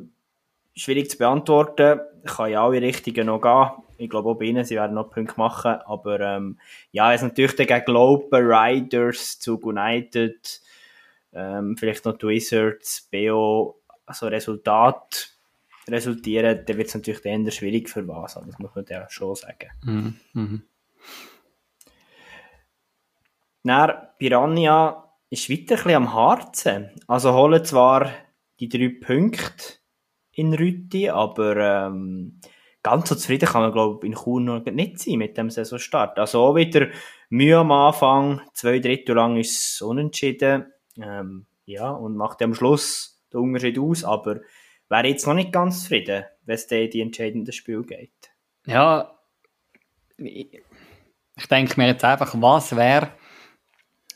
schwierig 0.74 1.10
zu 1.10 1.18
beantworten, 1.18 2.00
kann 2.24 2.50
ja 2.50 2.64
alle 2.64 2.80
Richtungen 2.80 3.26
noch 3.26 3.40
gehen. 3.40 3.84
Ich 3.96 4.10
glaube 4.10 4.30
auch 4.30 4.34
bei 4.34 4.46
ihnen, 4.46 4.64
sie 4.64 4.74
werden 4.74 4.94
noch 4.94 5.10
Punkte 5.10 5.34
machen, 5.36 5.76
aber 5.86 6.20
ähm, 6.20 6.58
ja, 6.90 7.12
es 7.12 7.22
natürlich 7.22 7.56
gegen 7.56 7.84
Global 7.84 8.42
Riders, 8.42 9.38
zu 9.38 9.58
United, 9.60 10.60
ähm, 11.32 11.76
vielleicht 11.76 12.04
noch 12.04 12.20
Wizards, 12.20 13.08
BO, 13.12 13.76
also 14.06 14.26
Resultat 14.26 15.30
resultieren, 15.86 16.64
dann 16.66 16.76
wird 16.76 16.88
es 16.88 16.94
natürlich 16.94 17.24
eher 17.24 17.50
schwierig 17.50 17.88
für 17.88 18.06
was, 18.08 18.34
das 18.34 18.58
muss 18.58 18.74
man 18.74 18.84
ja 18.88 19.08
schon 19.10 19.34
sagen. 19.34 19.70
Mhm. 19.82 20.16
Mhm. 20.32 20.62
Dann 23.64 23.92
Piranha 24.18 25.10
ist 25.30 25.50
weiter 25.50 25.74
ein 25.74 25.82
bisschen 25.82 25.94
am 25.94 26.14
Harzen. 26.14 26.90
Also 27.08 27.32
holen 27.34 27.64
zwar 27.64 28.10
die 28.60 28.68
drei 28.68 28.88
Punkte 28.88 29.74
in 30.32 30.54
Rüti, 30.54 31.08
aber 31.08 31.56
ähm, 31.56 32.40
ganz 32.82 33.08
so 33.08 33.14
zufrieden 33.14 33.48
kann 33.48 33.62
man, 33.62 33.72
glaube 33.72 34.06
ich, 34.06 34.12
in 34.12 34.16
Chur 34.16 34.40
noch 34.40 34.64
nicht 34.64 34.98
sein 34.98 35.18
mit 35.18 35.36
dem 35.36 35.50
Saisonstart. 35.50 36.18
Also 36.18 36.40
auch 36.40 36.54
wieder 36.54 36.88
Mühe 37.30 37.58
am 37.58 37.72
Anfang, 37.72 38.42
zwei 38.52 38.78
Drittel 38.78 39.16
lang 39.16 39.36
ist 39.36 39.74
es 39.74 39.82
unentschieden. 39.82 40.72
Ähm, 41.00 41.46
ja, 41.64 41.90
und 41.90 42.16
macht 42.16 42.42
am 42.42 42.54
Schluss 42.54 43.24
den 43.32 43.40
Unterschied 43.40 43.78
aus, 43.78 44.04
aber 44.04 44.40
wäre 44.88 45.06
jetzt 45.08 45.26
noch 45.26 45.34
nicht 45.34 45.52
ganz 45.52 45.82
zufrieden, 45.82 46.24
wenn 46.44 46.54
es 46.54 46.64
in 46.64 46.90
die 46.90 47.00
entscheidende 47.00 47.52
Spiel 47.52 47.82
geht. 47.82 48.12
Ja, 48.66 49.18
ich 50.16 51.48
denke 51.50 51.74
mir 51.80 51.88
jetzt 51.88 52.04
einfach, 52.04 52.34
was 52.36 52.76
wäre, 52.76 53.10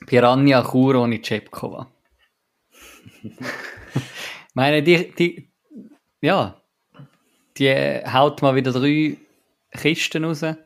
Piranha 0.07 0.63
Chur 0.63 0.97
ohne 0.97 1.21
Cepkova. 1.23 1.91
meine, 4.55 4.83
die, 4.83 5.13
die, 5.13 5.51
ja, 6.21 6.61
die 7.57 8.03
haut 8.13 8.43
mal 8.43 8.55
wieder 8.55 8.73
drei 8.73 9.17
Kisten 9.73 10.25
raus. 10.25 10.43
Am 10.43 10.57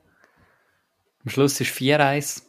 Schluss 1.27 1.61
ist 1.61 1.75
4-1. 1.75 2.42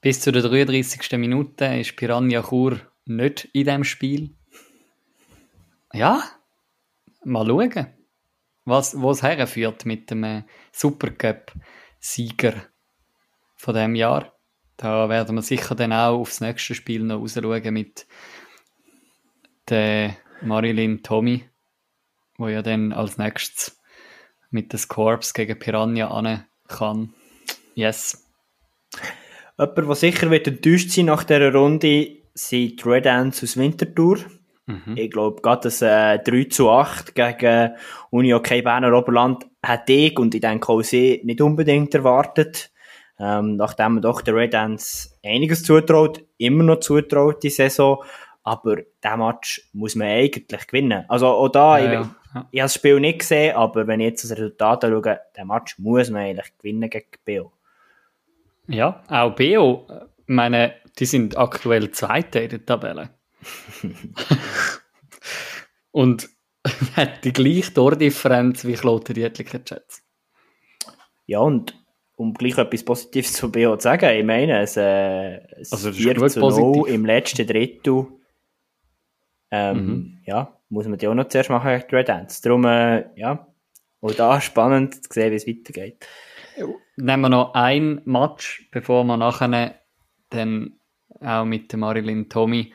Bis 0.00 0.20
zu 0.20 0.32
der 0.32 0.42
33. 0.42 1.18
Minute 1.18 1.64
ist 1.64 1.96
Piranha 1.96 2.42
Chur 2.42 2.80
nicht 3.06 3.48
in 3.52 3.64
dem 3.66 3.84
Spiel. 3.84 4.34
Ja, 5.92 6.22
mal 7.24 7.46
schauen, 7.46 7.86
was, 8.64 9.00
wo 9.00 9.10
es 9.10 9.22
herführt 9.22 9.86
mit 9.86 10.10
dem 10.10 10.24
äh, 10.24 10.42
Supercup-Sieger 10.72 12.54
von 13.56 13.74
dem 13.74 13.94
Jahr. 13.94 14.33
Da 14.76 15.08
werden 15.08 15.36
wir 15.36 15.42
sicher 15.42 15.74
dann 15.74 15.92
auch 15.92 16.18
aufs 16.20 16.40
nächste 16.40 16.74
Spiel 16.74 17.02
noch 17.02 17.20
rausschauen 17.20 17.72
mit 17.74 18.06
der 19.68 20.16
Marilyn 20.42 21.02
Tommy, 21.02 21.44
wo 22.36 22.48
ja 22.48 22.62
dann 22.62 22.92
als 22.92 23.18
nächstes 23.18 23.80
mit 24.50 24.72
des 24.72 24.88
Corps 24.88 25.32
gegen 25.32 25.58
Piranha 25.58 26.08
an 26.08 26.44
kann. 26.68 27.14
Yes. 27.74 28.24
Jemand, 29.58 29.78
der 29.78 29.94
sicher 29.94 30.30
wird 30.30 30.46
enttäuscht 30.46 30.90
sein 30.90 31.06
nach 31.06 31.24
dieser 31.24 31.52
Runde, 31.52 32.16
sind 32.34 32.84
die 32.84 32.88
Red 32.88 33.06
Ants 33.06 33.42
aus 33.42 33.56
Winterthur. 33.56 34.18
Mhm. 34.66 34.96
Ich 34.96 35.10
glaube, 35.10 35.42
gerade 35.42 35.62
das 35.62 35.82
äh, 35.82 36.18
3 36.18 36.44
zu 36.44 36.70
8 36.70 37.14
gegen 37.14 37.74
Uni 38.10 38.34
OK 38.34 38.48
Berner 38.62 38.96
Oberland 38.96 39.46
hat 39.62 39.88
ich 39.90 40.18
und 40.18 40.34
ich 40.34 40.40
denke 40.40 40.68
auch 40.68 40.82
sie 40.82 41.20
nicht 41.24 41.40
unbedingt 41.40 41.94
erwartet. 41.94 42.72
Ähm, 43.18 43.56
nachdem 43.56 43.94
man 43.94 44.02
doch 44.02 44.22
der 44.22 44.34
Red 44.34 44.54
Ants 44.54 45.18
einiges 45.24 45.62
zutraut, 45.62 46.22
immer 46.36 46.64
noch 46.64 46.80
zutraut 46.80 47.42
die 47.42 47.50
Saison, 47.50 48.02
aber 48.42 48.78
der 49.02 49.16
Match 49.16 49.68
muss 49.72 49.94
man 49.94 50.08
eigentlich 50.08 50.66
gewinnen. 50.66 51.04
Also 51.08 51.28
auch 51.28 51.48
da, 51.48 51.78
ja, 51.78 51.84
ich, 51.84 51.92
ja. 51.92 52.14
ich 52.50 52.60
habe 52.60 52.64
das 52.66 52.74
Spiel 52.74 53.00
nicht 53.00 53.20
gesehen, 53.20 53.54
aber 53.56 53.86
wenn 53.86 54.00
ich 54.00 54.10
jetzt 54.10 54.24
das 54.24 54.32
Resultat 54.32 54.82
schaue, 54.82 55.20
der 55.36 55.44
Match 55.44 55.78
muss 55.78 56.10
man 56.10 56.22
eigentlich 56.22 56.52
gewinnen 56.58 56.90
gegen 56.90 57.06
BO. 57.24 57.52
Ja, 58.66 59.02
auch 59.08 59.34
BO, 59.34 59.86
ich 60.18 60.34
meine, 60.34 60.74
die 60.98 61.06
sind 61.06 61.38
aktuell 61.38 61.90
Zweite 61.92 62.40
in 62.40 62.50
der 62.50 62.66
Tabelle. 62.66 63.10
Und 65.92 66.28
hat 66.96 67.24
die 67.24 67.32
gleiche 67.32 67.74
Tordifferenz 67.74 68.64
wie 68.64 68.74
Kloten 68.74 69.14
Dietliker 69.14 69.60
Jets. 69.64 70.02
Ja, 71.26 71.40
und 71.40 71.74
um 72.16 72.34
gleich 72.34 72.58
etwas 72.58 72.84
Positives 72.84 73.32
zu 73.34 73.50
BO 73.50 73.76
zu 73.76 73.82
sagen, 73.82 74.16
ich 74.16 74.24
meine, 74.24 74.60
es, 74.60 74.76
äh, 74.76 75.38
es 75.60 75.72
also 75.72 75.92
4 75.92 76.26
zu 76.28 76.40
0 76.40 76.88
im 76.88 77.04
letzten 77.04 77.46
Drittel, 77.46 78.06
ähm, 79.50 79.86
mhm. 79.86 80.18
ja, 80.24 80.58
muss 80.68 80.86
man 80.88 80.98
die 80.98 81.06
auch 81.06 81.14
noch 81.14 81.28
zuerst 81.28 81.50
machen 81.50 81.82
die 81.88 81.94
Red 81.94 82.10
Ants. 82.10 82.40
Darum, 82.40 82.64
äh, 82.64 83.06
ja, 83.16 83.46
auch 84.00 84.14
da 84.14 84.40
spannend 84.40 85.04
zu 85.04 85.12
sehen, 85.12 85.32
wie 85.32 85.36
es 85.36 85.46
weitergeht. 85.46 86.06
Nehmen 86.96 87.22
wir 87.22 87.28
noch 87.28 87.54
ein 87.54 88.00
Match, 88.04 88.68
bevor 88.70 89.04
wir 89.04 89.16
nachher 89.16 89.80
dann 90.30 90.78
auch 91.20 91.44
mit 91.44 91.72
Marilyn 91.74 92.28
Tommy 92.28 92.72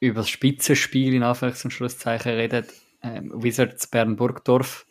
über 0.00 0.20
das 0.20 0.28
Spitzenspiel 0.28 1.14
in 1.14 1.22
Anführungs- 1.22 1.64
und 1.64 1.70
Schlusszeichen 1.70 2.32
reden. 2.32 2.66
Ähm, 3.02 3.32
Wizards 3.34 3.86
Bern-Burgdorf, 3.86 4.86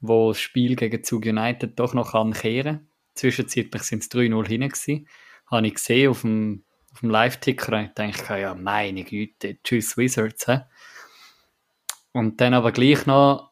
wo 0.00 0.30
das 0.30 0.40
Spiel 0.40 0.76
gegen 0.76 1.02
Zug 1.02 1.24
United 1.26 1.78
doch 1.78 1.94
noch 1.94 2.12
kann 2.12 2.32
kehren 2.32 2.87
Zwischenzeitlich 3.18 3.82
sind 3.82 4.02
es 4.02 4.10
3-0 4.10 4.46
hinten 4.46 4.68
gewesen. 4.68 5.08
habe 5.46 5.66
ich 5.66 5.74
gesehen 5.74 6.10
auf 6.10 6.20
dem, 6.20 6.64
auf 6.92 7.00
dem 7.00 7.10
Live-Ticker 7.10 7.76
und 7.76 7.98
dachte, 7.98 8.38
ja, 8.38 8.54
meine 8.54 9.02
Güte, 9.02 9.58
tschüss 9.62 9.96
Wizards. 9.96 10.46
He? 10.46 10.58
Und 12.12 12.40
dann 12.40 12.54
aber 12.54 12.70
gleich 12.70 13.06
noch, 13.06 13.50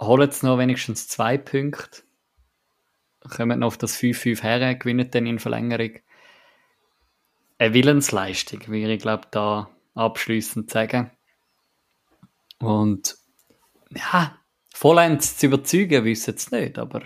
holen 0.00 0.30
sie 0.30 0.44
noch 0.44 0.58
wenigstens 0.58 1.06
zwei 1.06 1.38
Punkte, 1.38 2.02
kommen 3.20 3.60
noch 3.60 3.68
auf 3.68 3.78
das 3.78 3.96
5-5 3.96 4.42
her, 4.42 4.74
gewinnen 4.74 5.10
dann 5.10 5.26
in 5.26 5.38
Verlängerung. 5.38 5.98
Eine 7.58 7.74
Willensleistung, 7.74 8.66
würde 8.66 8.94
ich 8.94 9.00
glaube 9.00 9.28
da 9.30 9.70
abschließend 9.94 10.70
sagen. 10.70 11.12
Und 12.58 13.16
ja, 13.90 14.38
vollends 14.74 15.38
zu 15.38 15.46
überzeugen, 15.46 16.04
wissen 16.04 16.36
sie 16.36 16.56
nicht, 16.56 16.78
aber 16.78 17.02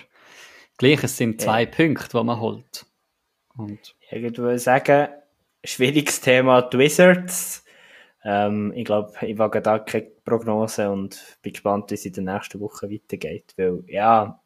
gleich, 0.81 1.05
es 1.05 1.17
sind 1.17 1.41
zwei 1.41 1.65
ja. 1.65 1.71
Punkte, 1.71 2.19
die 2.19 2.25
man 2.25 2.41
holt. 2.41 2.87
Und 3.57 3.95
ich 4.11 4.23
würde 4.23 4.59
sagen, 4.59 5.09
schwieriges 5.63 6.21
Thema 6.21 6.63
die 6.63 6.79
Wizards. 6.79 7.65
Ähm, 8.25 8.73
ich 8.75 8.85
glaube, 8.85 9.13
ich 9.21 9.39
wage 9.39 9.61
da 9.61 9.79
keine 9.79 10.11
Prognose 10.25 10.91
und 10.91 11.39
bin 11.43 11.53
gespannt, 11.53 11.91
wie 11.91 11.95
es 11.95 12.05
in 12.07 12.15
den 12.15 12.25
nächsten 12.25 12.61
Wochen 12.61 12.91
weitergeht, 12.91 13.55
weil, 13.57 13.85
ja, 13.87 14.41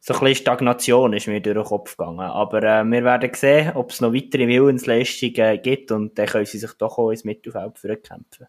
so 0.00 0.12
ein 0.12 0.20
bisschen 0.20 0.36
Stagnation 0.36 1.14
ist 1.14 1.28
mir 1.28 1.40
durch 1.40 1.56
den 1.56 1.64
Kopf 1.64 1.96
gegangen. 1.96 2.20
Aber 2.20 2.62
äh, 2.62 2.84
wir 2.84 3.04
werden 3.04 3.30
sehen, 3.32 3.72
ob 3.74 3.90
es 3.90 4.02
noch 4.02 4.12
weitere 4.12 4.46
Willensleistungen 4.46 5.62
gibt 5.62 5.90
und 5.92 6.18
dann 6.18 6.26
können 6.26 6.44
sie 6.44 6.58
sich 6.58 6.72
doch 6.74 6.98
auch 6.98 7.10
ins 7.10 7.24
Mittelfeld 7.24 8.04
kämpfen. 8.04 8.46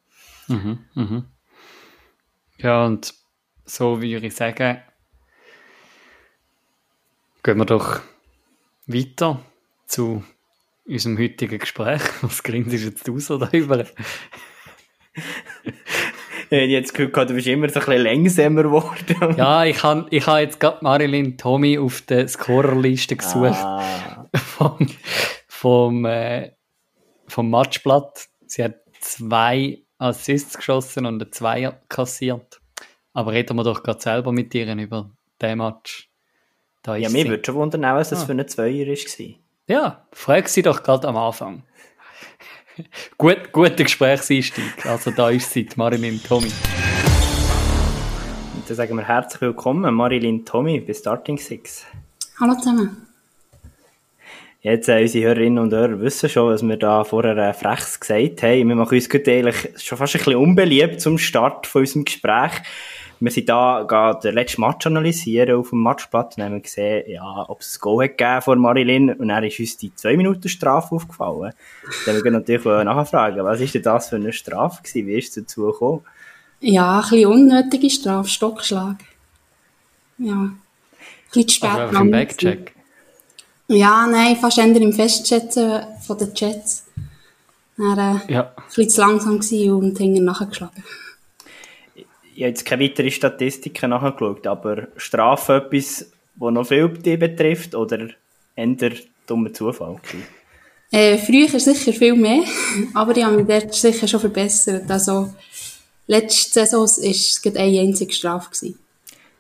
Mhm, 0.50 0.80
mhm. 0.96 1.26
Ja, 2.58 2.86
und 2.86 3.14
so 3.64 4.02
würde 4.02 4.28
ich 4.28 4.36
sagen, 4.36 4.82
gehen 7.46 7.58
wir 7.60 7.66
doch 7.66 8.02
weiter 8.88 9.40
zu 9.86 10.24
unserem 10.88 11.20
heutigen 11.20 11.60
Gespräch. 11.60 12.02
Was 12.22 12.42
grinst 12.42 12.74
jetzt 12.74 13.08
aus 13.08 13.30
oder 13.30 13.54
über? 13.54 13.86
jetzt 16.50 16.96
gehört, 16.96 17.30
du 17.30 17.36
bist 17.36 17.46
immer 17.46 17.70
so 17.70 17.82
ein 17.82 17.86
bisschen 17.86 18.04
langsamer 18.04 18.64
geworden. 18.64 19.36
ja, 19.38 19.64
ich 19.64 19.84
habe 19.84 20.08
ich 20.10 20.26
hab 20.26 20.40
jetzt 20.40 20.60
gerade 20.60 20.80
Marilyn 20.82 21.38
Tommy 21.38 21.78
auf 21.78 22.02
der 22.02 22.28
Scorerliste 22.28 23.16
gesucht. 23.16 23.54
Ah. 23.54 24.28
vom, 24.36 24.88
vom, 25.48 26.06
äh, 26.06 26.52
vom 27.28 27.52
Matchblatt. 27.52 28.28
Sie 28.48 28.64
hat 28.64 28.80
zwei 29.02 29.84
Assists 30.00 30.58
geschossen 30.58 31.06
und 31.06 31.22
eine 31.22 31.30
Zweier 31.30 31.80
kassiert. 31.90 32.60
Aber 33.14 33.34
reden 33.34 33.56
wir 33.56 33.64
doch 33.64 33.84
gerade 33.84 34.02
selber 34.02 34.32
mit 34.32 34.56
ihr 34.56 34.76
über 34.76 35.12
den 35.40 35.60
Match. 35.60 36.10
Da 36.86 36.96
ja, 36.96 37.10
mir 37.10 37.28
würde 37.28 37.42
schon 37.44 37.56
wundern, 37.56 37.82
was 37.82 38.12
das 38.12 38.22
ah. 38.22 38.26
für 38.28 38.34
eine 38.34 38.46
Zweier 38.46 38.86
war. 38.86 39.36
Ja, 39.66 40.06
frag 40.12 40.48
sie 40.48 40.62
doch 40.62 40.84
gerade 40.84 41.08
am 41.08 41.18
Anfang. 41.18 41.64
Gut, 43.18 43.52
guter 43.52 43.84
Gesprächseinstieg. 43.84 44.86
Also 44.86 45.10
da 45.10 45.32
ist 45.32 45.52
sie, 45.52 45.68
Marilyn 45.78 46.22
Tommy. 46.22 46.52
Und 48.54 48.70
dann 48.70 48.78
sagen 48.78 48.96
wir 48.96 49.08
herzlich 49.08 49.42
willkommen, 49.42 49.96
Marilyn 49.96 50.46
Tommy 50.46 50.80
bei 50.80 50.94
Starting 50.94 51.40
Six. 51.40 51.88
Hallo 52.40 52.54
zusammen. 52.54 53.08
Jetzt, 54.62 54.88
äh, 54.88 55.02
unsere 55.02 55.26
Hörerinnen 55.26 55.58
und 55.58 55.74
Hörer 55.74 56.00
wissen 56.02 56.30
schon, 56.30 56.54
was 56.54 56.62
wir 56.62 56.78
da 56.78 57.04
vorher 57.04 57.36
äh, 57.36 57.54
frechs 57.54 58.00
gesagt 58.00 58.44
haben. 58.44 58.68
Wir 58.68 58.76
machen 58.76 58.94
uns 58.94 59.10
gerade 59.10 59.32
eigentlich 59.32 59.84
schon 59.84 59.98
fast 59.98 60.14
ein 60.14 60.20
bisschen 60.20 60.36
unbeliebt 60.36 61.02
zum 61.02 61.18
Start 61.18 61.66
von 61.66 61.82
unserem 61.82 62.06
Gespräch 62.06 62.62
wir 63.26 63.32
sind 63.32 63.50
da 63.50 63.84
gerade 63.88 64.20
den 64.20 64.36
letzten 64.36 64.62
Match 64.62 64.86
analysieren 64.86 65.58
auf 65.60 65.72
dem 65.72 65.82
Matchplatz 65.82 66.38
und 66.38 66.44
haben 66.44 66.62
gesehen, 66.62 67.10
ja, 67.10 67.46
ob 67.48 67.60
es 67.60 67.76
ein 67.76 67.80
Go 67.82 68.00
hat 68.00 68.20
gegeben 68.20 68.42
vor 68.44 68.56
Marilyn 68.56 69.14
und 69.14 69.30
dann 69.30 69.44
ist 69.44 69.60
uns 69.60 69.78
die 69.78 69.94
2 69.94 70.16
Minuten 70.16 70.48
Strafe 70.48 70.94
aufgefallen. 70.94 71.52
Dann 72.06 72.24
wir 72.24 72.32
natürlich 72.32 72.64
nachfragen, 72.64 73.44
was 73.44 73.62
ist 73.62 73.74
denn 73.74 73.82
das 73.82 74.10
für 74.10 74.18
eine 74.18 74.32
Strafe 74.32 74.84
gewesen? 74.84 75.08
Wie 75.08 75.18
ist 75.18 75.30
es 75.30 75.44
dazu 75.44 75.64
gekommen? 75.64 76.02
Ja, 76.60 76.98
ein 76.98 77.02
bisschen 77.02 77.26
unnötige 77.26 77.90
Strafe, 77.90 78.30
Stockschlag. 78.30 78.98
Ja. 80.20 80.34
Ein 80.34 80.60
bisschen 81.34 81.48
zu 81.48 81.56
spät. 81.56 81.70
Also 81.72 81.98
ein 81.98 82.12
Backcheck? 82.12 82.76
Ja, 83.70 84.06
nein, 84.06 84.36
fast 84.36 84.60
eher 84.60 84.68
im 84.68 84.94
Festschätzen 84.94 85.82
von 86.06 86.18
den 86.20 86.32
Chats. 86.36 86.86
Dann, 87.76 87.98
äh, 87.98 88.34
ja. 88.34 88.54
ein 88.56 88.64
bisschen 88.68 88.90
zu 88.90 89.02
langsam 89.02 89.40
gewesen 89.40 89.72
und 89.72 89.98
hinten 89.98 90.26
nachgeschlagen 90.26 90.84
ich 92.36 92.42
habe 92.42 92.50
jetzt 92.50 92.66
keine 92.66 92.84
weiteren 92.84 93.12
Statistiken 93.12 93.92
nachgeschaut, 93.92 94.46
aber 94.46 94.88
Strafe 94.98 95.66
etwas, 95.66 96.12
was 96.36 96.54
noch 96.54 96.68
viel 96.68 96.90
die 96.90 97.16
betrifft, 97.16 97.74
oder 97.76 98.10
eher 98.56 98.92
dummer 99.26 99.54
Zufall? 99.54 100.00
Äh, 100.92 101.18
früher 101.18 101.48
sicher 101.60 101.94
viel 101.94 102.16
mehr, 102.16 102.44
aber 102.94 103.16
ich 103.16 103.24
habe 103.24 103.38
mich 103.38 103.48
dort 103.48 103.74
sicher 103.74 104.08
schon 104.08 104.20
verbessert. 104.20 104.90
Also, 104.92 105.34
letzte 106.08 106.66
Saison 106.66 106.82
war 106.82 106.88
es 106.88 107.42
eine 107.56 107.80
einzige 107.80 108.14
Strafe. 108.14 108.50
Gewesen. 108.50 108.80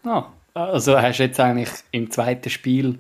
Ah, 0.04 0.28
also 0.54 1.00
hast 1.00 1.20
du 1.20 1.24
jetzt 1.24 1.40
eigentlich 1.40 1.70
im 1.92 2.10
zweiten 2.10 2.50
Spiel 2.50 3.00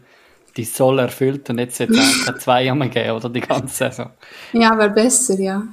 die 0.57 0.65
Soll 0.65 0.99
erfüllt 0.99 1.49
und 1.49 1.59
jetzt 1.59 1.79
hätte 1.79 1.93
es 1.93 2.25
zwei 2.39 2.73
mehr 2.73 2.89
geben, 2.89 3.11
oder 3.11 3.29
die 3.29 3.41
ganze 3.41 3.75
Saison? 3.75 4.09
Ja, 4.51 4.77
wäre 4.77 4.89
besser, 4.89 5.39
ja. 5.39 5.63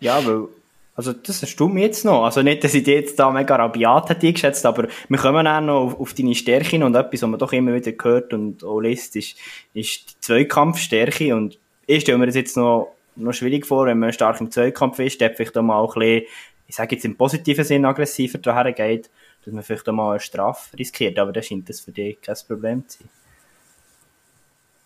ja, 0.00 0.24
weil 0.24 0.48
also, 0.96 1.12
das 1.12 1.42
erstaunt 1.42 1.74
mich 1.74 1.82
jetzt 1.82 2.06
noch. 2.06 2.24
Also, 2.24 2.42
nicht, 2.42 2.64
dass 2.64 2.72
ich 2.72 2.82
dich 2.82 2.94
jetzt 2.94 3.18
da 3.18 3.30
mega 3.30 3.54
rabiat 3.54 4.08
hätte 4.08 4.26
eingeschätzt, 4.26 4.64
aber 4.64 4.88
wir 5.08 5.18
kommen 5.18 5.46
auch 5.46 5.60
noch 5.60 5.82
auf, 5.82 6.00
auf 6.00 6.14
deine 6.14 6.34
Stärken 6.34 6.82
und 6.82 6.94
etwas, 6.94 7.20
was 7.22 7.28
man 7.28 7.38
doch 7.38 7.52
immer 7.52 7.74
wieder 7.74 7.92
hört 8.02 8.32
und 8.32 8.64
auch 8.64 8.80
liest, 8.80 9.14
ist, 9.16 9.36
ist 9.74 10.10
die 10.10 10.20
Zweikampfstärke. 10.20 11.36
Und 11.36 11.58
ich 11.86 12.00
stelle 12.00 12.16
mir 12.16 12.26
das 12.26 12.34
jetzt 12.34 12.56
noch, 12.56 12.94
noch 13.14 13.34
schwierig 13.34 13.66
vor, 13.66 13.86
wenn 13.86 13.98
man 13.98 14.12
stark 14.12 14.40
im 14.40 14.50
Zweikampf 14.50 14.98
ist, 15.00 15.20
der 15.20 15.34
vielleicht 15.34 15.58
auch 15.58 15.62
mal 15.62 15.82
ein 15.82 15.86
bisschen, 15.86 16.22
ich 16.66 16.74
sage 16.74 16.96
jetzt 16.96 17.04
im 17.04 17.16
positiven 17.16 17.64
Sinn 17.64 17.84
aggressiver 17.84 18.38
daher 18.38 18.72
geht, 18.72 19.10
dass 19.44 19.52
man 19.52 19.62
vielleicht 19.62 19.88
auch 19.90 19.92
mal 19.92 20.12
eine 20.12 20.20
Strafe 20.20 20.78
riskiert, 20.78 21.18
aber 21.18 21.32
da 21.32 21.42
scheint 21.42 21.68
das 21.68 21.80
für 21.80 21.92
dich 21.92 22.20
kein 22.22 22.36
Problem 22.48 22.88
zu 22.88 22.98
sein 23.00 23.08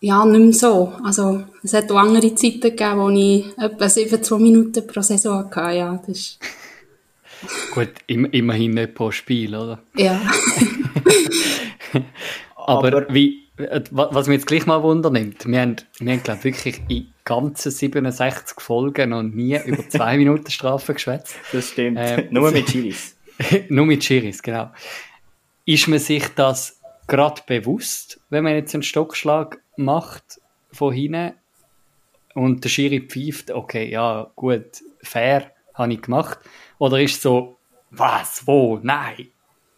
ja, 0.01 0.25
nicht 0.25 0.39
mehr 0.39 0.53
so. 0.53 0.93
Also, 1.03 1.43
es 1.63 1.73
hat 1.73 1.91
auch 1.91 1.97
andere 1.97 2.33
Zeiten 2.35 2.59
gegeben, 2.59 2.99
wo 2.99 3.09
ich 3.09 3.45
etwa 3.57 3.87
7, 3.87 4.41
Minuten 4.41 4.85
pro 4.85 5.01
Saison 5.01 5.45
hatte. 5.45 5.77
Ja, 5.77 6.01
das 6.05 6.17
ist 6.17 6.39
Gut, 7.73 7.89
im, 8.07 8.25
immerhin 8.25 8.71
nicht 8.71 8.95
pro 8.95 9.11
Spiel, 9.11 9.55
oder? 9.55 9.79
Ja. 9.95 10.19
Aber, 12.55 12.87
Aber, 12.87 13.13
wie, 13.13 13.47
was 13.91 14.27
mich 14.27 14.37
jetzt 14.37 14.47
gleich 14.47 14.65
mal 14.65 14.81
wundernimmt, 14.81 15.45
wir 15.47 15.61
haben, 15.61 15.75
wir 15.99 16.13
haben 16.13 16.23
glaube 16.23 16.43
wirklich 16.43 16.81
in 16.87 17.07
ganzen 17.23 17.71
67 17.71 18.59
Folgen 18.59 19.11
noch 19.11 19.23
nie 19.23 19.59
über 19.65 19.87
zwei 19.89 20.17
Minuten 20.19 20.49
Strafe 20.51 20.93
geschwätzt. 20.93 21.35
Das 21.51 21.69
stimmt. 21.69 21.97
Ähm, 21.99 22.27
nur 22.31 22.51
mit 22.51 22.67
Chiris. 22.67 23.15
nur 23.69 23.85
mit 23.85 24.01
Chiris, 24.01 24.41
genau. 24.41 24.71
Ist 25.65 25.87
man 25.87 25.99
sich 25.99 26.27
das 26.35 26.79
gerade 27.07 27.41
bewusst, 27.45 28.19
wenn 28.29 28.43
man 28.43 28.53
jetzt 28.55 28.73
einen 28.73 28.83
Stockschlag 28.83 29.59
macht 29.77 30.41
von 30.71 30.93
hinten 30.93 31.33
und 32.33 32.63
der 32.63 32.69
Schiri 32.69 33.01
pfeift, 33.01 33.51
okay, 33.51 33.89
ja, 33.91 34.31
gut, 34.35 34.83
fair, 35.01 35.51
habe 35.73 35.93
ich 35.93 36.01
gemacht. 36.01 36.39
Oder 36.77 37.01
ist 37.01 37.15
es 37.15 37.21
so, 37.21 37.57
was, 37.91 38.45
wo, 38.45 38.79
nein, 38.81 39.27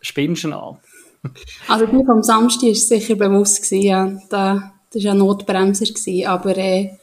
spinnst 0.02 0.44
du 0.44 0.54
an? 0.54 0.78
Also 1.70 1.86
die 1.86 2.04
vom 2.06 2.22
Samstag 2.22 2.68
war 2.68 2.76
sicher 2.76 3.16
bewusst, 3.16 3.62
gewesen, 3.62 3.82
ja. 3.82 4.20
Da, 4.30 4.74
das 4.92 5.04
war 5.04 5.12
ja 5.12 5.14
Notbremser, 5.14 5.86
gewesen, 5.86 6.28
aber 6.28 6.58
äh, 6.58 6.98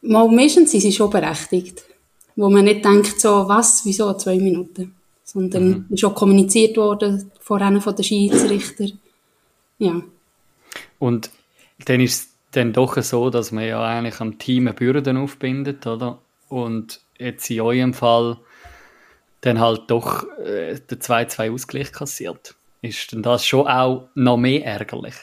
mal 0.00 0.28
meistens 0.28 0.70
sind 0.70 0.80
sie 0.80 0.92
schon 0.92 1.10
berechtigt. 1.10 1.84
Wo 2.34 2.48
man 2.48 2.64
nicht 2.64 2.84
denkt, 2.84 3.20
so, 3.20 3.46
was, 3.48 3.82
wieso 3.84 4.12
zwei 4.14 4.36
Minuten? 4.36 4.94
Sondern 5.24 5.68
mhm. 5.68 5.86
ist 5.90 6.04
auch 6.04 6.14
kommuniziert 6.14 6.76
worden 6.76 7.30
einem 7.48 7.80
von 7.80 7.94
den 7.94 8.04
Schiedsrichter. 8.04 8.86
Ja. 9.78 10.02
Und 10.98 11.30
dann 11.84 12.00
ist 12.00 12.20
es 12.20 12.28
dann 12.52 12.72
doch 12.72 13.00
so, 13.02 13.30
dass 13.30 13.52
man 13.52 13.66
ja 13.66 13.82
eigentlich 13.82 14.20
am 14.20 14.38
Team 14.38 14.72
Bürden 14.74 15.16
aufbindet, 15.16 15.86
oder? 15.86 16.18
Und 16.48 17.00
jetzt 17.18 17.50
in 17.50 17.60
eurem 17.60 17.94
Fall 17.94 18.38
dann 19.40 19.60
halt 19.60 19.82
doch 19.88 20.24
äh, 20.38 20.78
der 20.90 20.98
2-2 20.98 21.52
Ausgleich 21.52 21.92
kassiert. 21.92 22.54
Ist 22.82 23.12
denn 23.12 23.22
das 23.22 23.46
schon 23.46 23.66
auch 23.66 24.08
noch 24.14 24.36
mehr 24.36 24.64
ärgerlich? 24.64 25.14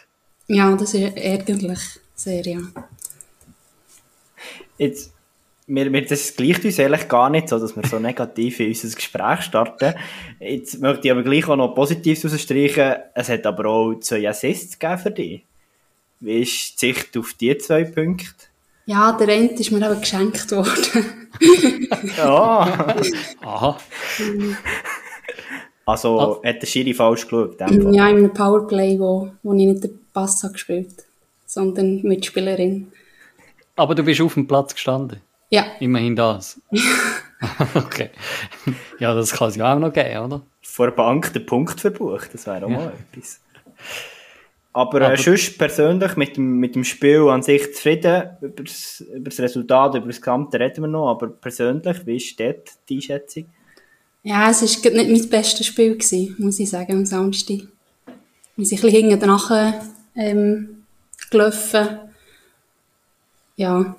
Ja, 0.48 0.76
das 0.76 0.94
ist 0.94 1.18
ärgerlich. 1.18 1.80
Sehr, 2.16 2.46
ja. 2.46 2.60
Jetzt, 4.78 5.14
mir, 5.68 5.90
mir 5.90 6.06
das 6.06 6.36
gleicht 6.36 6.66
uns 6.66 6.80
ehrlich 6.80 7.08
gar 7.08 7.30
nicht 7.30 7.50
so, 7.50 7.60
dass 7.60 7.76
wir 7.76 7.86
so 7.86 8.00
negativ 8.00 8.60
in 8.60 8.70
unser 8.70 8.96
Gespräch 8.96 9.42
starten. 9.42 9.94
Jetzt 10.40 10.80
möchte 10.82 11.08
ich 11.08 11.12
aber 11.12 11.24
gleich 11.24 11.48
auch 11.48 11.56
noch 11.56 11.74
Positives 11.74 12.32
rausstreichen. 12.32 12.96
Es 13.14 13.30
hat 13.30 13.46
aber 13.46 13.66
auch 13.66 14.00
zwei 14.00 14.28
Assists 14.28 14.78
gegeben 14.78 15.00
für 15.00 15.12
dich. 15.12 15.44
Wie 16.24 16.42
ist 16.42 16.82
die 16.82 16.94
Sicht 16.94 17.18
auf 17.18 17.34
die 17.34 17.58
zwei 17.58 17.84
Punkte? 17.84 18.46
Ja, 18.86 19.12
der 19.14 19.28
eine 19.30 19.52
ist 19.52 19.72
mir 19.72 19.86
aber 19.86 20.00
geschenkt 20.00 20.52
worden. 20.52 21.30
ja. 22.18 22.96
Aha. 23.42 23.78
Also 25.86 26.20
oh. 26.20 26.46
hat 26.46 26.62
der 26.62 26.68
Schiri 26.68 26.94
falsch 26.94 27.24
geschaut? 27.24 27.60
Ja, 27.60 27.68
in 27.68 28.00
einem 28.00 28.34
Powerplay, 28.34 29.00
wo, 29.00 29.32
wo 29.44 29.54
ich 29.54 29.66
nicht 29.66 29.84
den 29.84 30.00
Pass 30.14 30.44
habe 30.44 30.54
gespielt 30.54 31.06
sondern 31.54 32.02
Mitspielerin. 32.02 32.92
Aber 33.76 33.96
du 33.96 34.04
bist 34.04 34.22
auf 34.22 34.34
dem 34.34 34.48
Platz 34.48 34.74
gestanden? 34.74 35.22
Ja. 35.50 35.66
Immerhin 35.80 36.16
das. 36.16 36.60
okay. 37.76 38.10
Ja, 39.00 39.14
das 39.14 39.34
kann 39.34 39.50
es 39.50 39.56
ja 39.56 39.74
auch 39.74 39.80
noch 39.80 39.94
geben, 39.94 40.18
oder? 40.20 40.42
Vor 40.62 40.88
der 40.88 40.96
Bank 40.96 41.34
den 41.34 41.46
Punkt 41.46 41.80
verbucht, 41.80 42.34
das 42.34 42.48
wäre 42.48 42.66
auch 42.66 42.70
Ja. 42.70 42.78
mal 42.78 42.94
etwas. 43.12 43.40
Aber, 44.74 45.02
äh, 45.02 45.06
Aber- 45.06 45.18
sonst 45.18 45.58
persönlich 45.58 46.16
mit 46.16 46.36
dem, 46.36 46.58
mit 46.58 46.76
dem 46.76 46.84
Spiel 46.84 47.28
an 47.30 47.44
sich 47.44 47.74
zufrieden, 47.76 48.30
über 48.42 48.64
das, 48.64 49.02
über 49.02 49.30
das 49.30 49.40
Resultat, 49.40 49.96
über 49.96 50.08
das 50.08 50.20
Gesamte 50.20 50.60
reden 50.60 50.82
wir 50.82 50.88
noch, 50.88 51.12
aber 51.12 51.28
persönlich, 51.28 52.06
wie 52.06 52.18
ist 52.18 52.40
dort 52.40 52.72
die 52.90 52.96
Einschätzung? 52.96 53.46
Ja, 54.24 54.50
es 54.50 54.62
war 54.62 54.92
nicht 54.92 55.10
mein 55.10 55.30
bestes 55.30 55.68
Spiel, 55.68 55.94
gewesen, 55.94 56.36
muss 56.40 56.60
ich 56.60 56.70
sagen, 56.70 56.94
am 56.94 57.06
Samstag. 57.06 57.60
Wir 58.56 58.66
sind 58.66 58.80
ein 58.80 58.92
bisschen 58.92 59.10
hinten 59.10 59.28
nachher 59.28 59.84
ähm, 60.16 60.84
gelaufen. 61.30 62.00
Ja. 63.56 63.96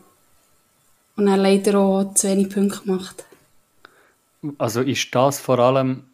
Und 1.16 1.28
er 1.28 1.36
leider 1.36 1.78
auch 1.78 2.14
zu 2.14 2.28
wenig 2.28 2.48
Punkte 2.50 2.80
gemacht. 2.80 3.24
Also 4.58 4.80
ist 4.80 5.14
das 5.14 5.40
vor 5.40 5.58
allem 5.58 6.04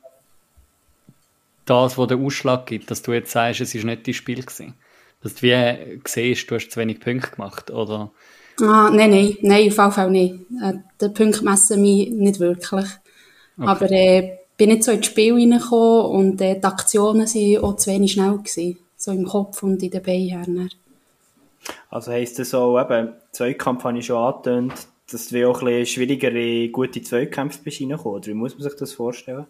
das, 1.70 1.96
was 1.96 2.08
den 2.08 2.24
Ausschlag 2.24 2.66
gibt, 2.66 2.90
dass 2.90 3.02
du 3.02 3.12
jetzt 3.12 3.32
sagst, 3.32 3.60
es 3.60 3.74
ist 3.74 3.84
nicht 3.84 4.06
dein 4.06 4.14
Spiel 4.14 4.42
gewesen? 4.42 4.74
Dass 5.22 5.34
du 5.34 5.42
wie 5.42 6.00
siehst, 6.06 6.50
du 6.50 6.54
hast 6.56 6.70
zu 6.70 6.80
wenig 6.80 7.00
Punkte 7.00 7.30
gemacht, 7.30 7.70
oder? 7.70 8.10
Ah, 8.60 8.90
nein, 8.92 9.10
nein, 9.10 9.36
nein, 9.42 9.68
auf 9.68 9.78
jeden 9.78 9.92
Fall 9.92 10.10
nicht. 10.10 10.34
Äh, 10.62 10.74
den 11.00 11.14
Punkt 11.14 11.42
messen 11.42 11.80
mich 11.80 12.10
nicht 12.10 12.40
wirklich. 12.40 12.86
Aber 13.58 13.90
äh, 13.90 14.38
bin 14.56 14.70
nicht 14.70 14.84
so 14.84 14.92
ins 14.92 15.06
Spiel 15.06 15.34
reingekommen 15.34 16.04
und 16.06 16.40
äh, 16.40 16.58
die 16.58 16.64
Aktionen 16.64 17.26
waren 17.26 17.64
auch 17.64 17.76
zu 17.76 17.90
wenig 17.90 18.12
schnell. 18.12 18.38
Gewesen. 18.38 18.78
So 18.96 19.12
im 19.12 19.26
Kopf 19.26 19.62
und 19.62 19.82
in 19.82 19.90
den 19.90 20.02
Beinen. 20.02 20.70
Also 21.88 22.12
heisst 22.12 22.38
das 22.38 22.54
auch, 22.54 22.80
eben, 22.80 23.14
Zweikampf 23.32 23.84
habe 23.84 23.98
ich 23.98 24.06
schon 24.06 24.16
angetönt, 24.16 24.72
dass 25.10 25.28
du 25.28 25.34
wie 25.34 25.44
auch 25.44 25.60
ein 25.60 25.66
bisschen 25.66 25.86
schwieriger 25.86 26.30
in 26.30 26.72
gute 26.72 27.02
Zweikämpfe 27.02 27.60
bist 27.62 27.80
reingekommen, 27.80 28.18
oder 28.18 28.26
wie 28.26 28.34
muss 28.34 28.54
man 28.54 28.62
sich 28.62 28.78
das 28.78 28.92
vorstellen? 28.92 29.46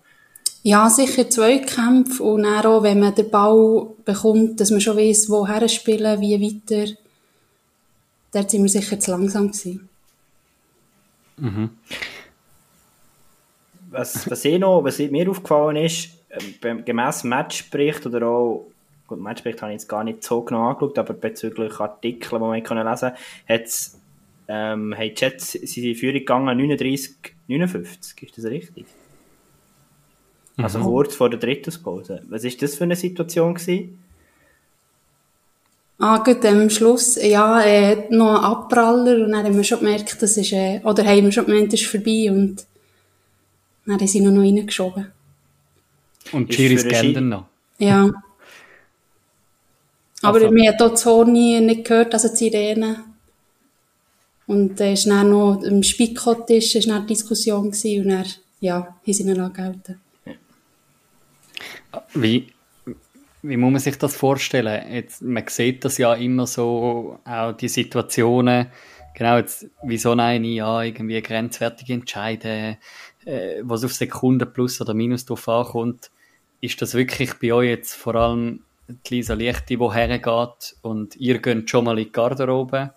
Ja, 0.62 0.90
sicher 0.90 1.28
Zweikämpfe 1.28 2.22
und 2.22 2.42
dann 2.42 2.66
auch, 2.66 2.82
wenn 2.82 3.00
man 3.00 3.14
den 3.14 3.30
Ball 3.30 3.86
bekommt, 4.04 4.60
dass 4.60 4.70
man 4.70 4.80
schon 4.80 4.96
weiss, 4.96 5.30
woher 5.30 5.66
spielen, 5.68 6.20
wie 6.20 6.40
weiter. 6.40 6.92
Dort 8.32 8.50
sind 8.50 8.62
wir 8.62 8.68
sicher 8.68 9.00
zu 9.00 9.10
langsam 9.10 9.48
gewesen. 9.50 9.88
Was, 13.90 14.30
was, 14.30 14.44
ich 14.44 14.58
noch, 14.58 14.84
was 14.84 14.98
mir 14.98 15.30
aufgefallen 15.30 15.76
ist, 15.76 16.10
ähm, 16.62 16.84
gemäss 16.84 17.24
Matchbericht 17.24 18.06
oder 18.06 18.26
auch, 18.26 18.66
gut, 19.06 19.18
Matchbericht 19.18 19.62
habe 19.62 19.72
ich 19.72 19.80
jetzt 19.80 19.88
gar 19.88 20.04
nicht 20.04 20.22
so 20.22 20.42
genau 20.42 20.68
angeschaut, 20.68 20.98
aber 20.98 21.14
bezüglich 21.14 21.80
Artikeln, 21.80 22.42
die 22.42 22.48
man 22.48 22.62
können 22.62 22.86
lesen 22.86 23.08
konnte, 23.08 23.22
hat's, 23.48 23.98
ähm, 24.46 24.94
die 24.96 25.14
Jets, 25.16 25.52
sie 25.52 25.66
sind 25.66 25.84
in 25.84 25.94
Führung 25.96 26.18
gegangen, 26.18 26.56
39, 26.58 27.16
59, 27.48 28.22
ist 28.22 28.38
das 28.38 28.44
richtig? 28.44 28.86
Also 30.64 30.80
kurz 30.80 31.14
vor 31.14 31.30
der 31.30 31.38
Drittelspause. 31.38 32.22
Was 32.28 32.44
ist 32.44 32.60
das 32.62 32.74
für 32.76 32.84
eine 32.84 32.96
Situation 32.96 33.54
gewesen? 33.54 33.98
Ah, 35.98 36.18
gut, 36.18 36.44
am 36.46 36.70
Schluss, 36.70 37.16
ja, 37.22 37.60
äh, 37.62 38.06
noch 38.10 38.38
ein 38.38 38.44
Abpraller 38.44 39.24
und 39.24 39.32
dann 39.32 39.44
haben 39.44 39.56
wir 39.56 39.64
schon 39.64 39.80
gemerkt, 39.80 40.20
das 40.22 40.36
ist, 40.38 40.52
äh, 40.52 40.80
oder 40.82 41.04
haben 41.04 41.24
wir 41.24 41.32
schon 41.32 41.44
gemeint, 41.44 41.72
das 41.72 41.80
ist 41.82 41.90
vorbei 41.90 42.30
und 42.30 42.64
dann 43.84 43.98
haben 43.98 44.06
sie 44.06 44.18
ihn 44.18 44.32
noch 44.34 44.40
reingeschoben. 44.42 45.06
Und 46.32 46.48
Ist 46.48 46.56
Chiris 46.56 46.82
für 46.82 46.88
den 46.88 46.96
Ski- 46.96 47.06
Genden 47.12 47.28
noch. 47.28 47.44
Ja. 47.78 48.04
Aber 50.22 50.38
Also- 50.40 50.50
wir 50.54 50.70
haben 50.72 50.76
hier 50.78 50.88
die 50.96 51.04
Horni 51.04 51.60
nicht 51.60 51.84
gehört, 51.84 52.14
also 52.14 52.28
die 52.28 52.36
Sirene. 52.36 53.04
Und 54.46 54.80
äh, 54.80 54.94
ist 54.94 55.06
dann 55.06 55.30
noch 55.30 55.62
im 55.62 55.82
Spikottisch 55.82 56.74
ist 56.74 56.88
dann 56.88 56.96
eine 56.98 57.06
Diskussion 57.06 57.70
gewesen 57.70 58.02
und 58.04 58.08
dann, 58.10 58.26
ja, 58.60 58.76
haben 58.80 59.12
sie 59.12 59.22
ihn 59.22 59.38
angehalten. 59.38 60.00
Wie, 62.14 62.52
wie 63.42 63.56
muss 63.56 63.72
man 63.72 63.80
sich 63.80 63.98
das 63.98 64.16
vorstellen? 64.16 64.92
Jetzt, 64.92 65.22
man 65.22 65.44
sieht 65.48 65.84
das 65.84 65.98
ja 65.98 66.14
immer 66.14 66.46
so, 66.46 67.18
auch 67.24 67.52
die 67.52 67.68
Situationen, 67.68 68.66
genau 69.14 69.36
jetzt, 69.36 69.66
wie 69.82 69.98
so 69.98 70.12
eine 70.12 70.36
ja, 70.46 70.82
irgendwie 70.82 71.20
grenzwertige 71.22 71.94
Entscheide, 71.94 72.78
äh, 73.24 73.60
was 73.62 73.84
auf 73.84 73.92
Sekunden 73.92 74.52
plus 74.52 74.80
oder 74.80 74.94
minus 74.94 75.24
drauf 75.24 75.48
ankommt. 75.48 76.10
Ist 76.60 76.80
das 76.82 76.94
wirklich 76.94 77.34
bei 77.34 77.52
euch 77.52 77.68
jetzt 77.68 77.94
vor 77.94 78.14
allem 78.14 78.60
die 78.88 79.14
Lisa 79.14 79.34
Lichti, 79.34 79.76
die 79.76 79.92
hergeht 79.92 80.76
und 80.82 81.16
ihr 81.16 81.38
geht 81.38 81.70
schon 81.70 81.84
mal 81.84 81.98
in 81.98 82.04
die 82.04 82.12
Garderobe? 82.12 82.92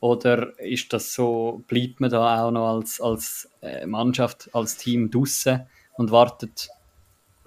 Oder 0.00 0.58
ist 0.58 0.92
das 0.92 1.12
so, 1.12 1.62
bleibt 1.68 2.00
man 2.00 2.10
da 2.10 2.42
auch 2.42 2.50
noch 2.50 2.76
als, 2.76 3.00
als 3.00 3.50
äh, 3.60 3.86
Mannschaft, 3.86 4.48
als 4.52 4.76
Team 4.76 5.10
draussen 5.10 5.66
und 5.96 6.10
wartet 6.10 6.70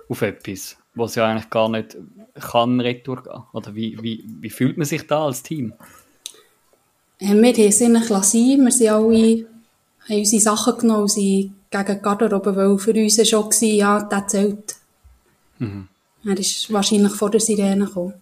auf 0.10 0.22
etwas, 0.22 0.78
was 0.96 1.16
ja 1.16 1.28
eigentlich 1.28 1.50
gar 1.50 1.70
nicht 1.70 1.98
kann 2.40 2.80
retour 2.80 3.24
gehen? 3.24 3.44
Oder 3.54 3.76
wie, 3.76 3.98
wie, 4.02 4.24
wie 4.42 4.50
fühlt 4.50 4.78
man 4.78 4.86
sich 4.86 5.08
da 5.08 5.26
als 5.26 5.44
Team? 5.44 5.74
Äh, 7.20 7.34
wir 7.34 7.54
haben 7.54 7.68
es 7.68 7.82
eigentlich 7.82 8.10
lassen. 8.10 8.64
Wir 8.64 8.72
sind 8.72 8.90
alle, 8.90 9.48
haben 10.10 10.18
unsere 10.18 10.42
Sachen 10.42 10.78
genommen 10.78 11.02
und 11.02 11.12
sind 11.12 11.54
gegen 11.70 11.96
die 11.96 12.02
Garderobe, 12.02 12.56
weil 12.56 12.78
für 12.78 12.94
uns 12.94 13.18
war 13.18 13.26
schon, 13.26 13.44
gewesen, 13.50 13.76
ja, 13.76 14.04
der 14.04 14.28
zählt. 14.28 14.76
Er 16.26 16.40
ist 16.40 16.72
wahrscheinlich 16.72 17.14
vor 17.14 17.30
der 17.30 17.40
Sirene 17.40 17.86
gekommen. 17.86 18.14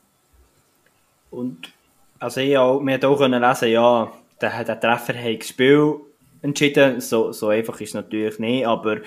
Und 1.30 1.72
also 2.20 2.41
ich 2.41 2.58
auch, 2.58 2.82
wir 2.82 2.94
haben 2.94 3.06
auch 3.06 3.17
können 3.17 3.41
lesen, 3.41 3.70
ja, 3.70 4.12
der, 4.39 4.63
der 4.63 4.80
Treffer 4.80 5.13
hat 5.13 5.39
das 5.39 5.48
Spiel 5.48 5.96
entschieden. 6.41 7.02
So, 7.02 7.32
so 7.32 7.50
einfach 7.50 7.80
ist 7.82 7.89
es 7.89 7.94
natürlich 7.94 8.39
nicht, 8.39 8.65
aber 8.65 8.98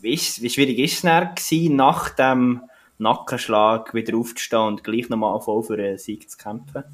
wie, 0.00 0.14
ist, 0.14 0.42
wie 0.42 0.50
schwierig 0.50 0.78
ist 0.78 0.94
es 0.94 1.02
dann 1.02 1.34
gewesen, 1.34 1.76
nach 1.76 2.10
dem 2.10 2.62
Nackenschlag 2.98 3.94
wieder 3.94 4.16
aufzustehen 4.16 4.62
und 4.62 4.84
gleich 4.84 5.08
nochmal 5.08 5.40
voll 5.40 5.62
für 5.62 5.74
einen 5.74 5.98
Sieg 5.98 6.30
zu 6.30 6.36
kämpfen? 6.36 6.84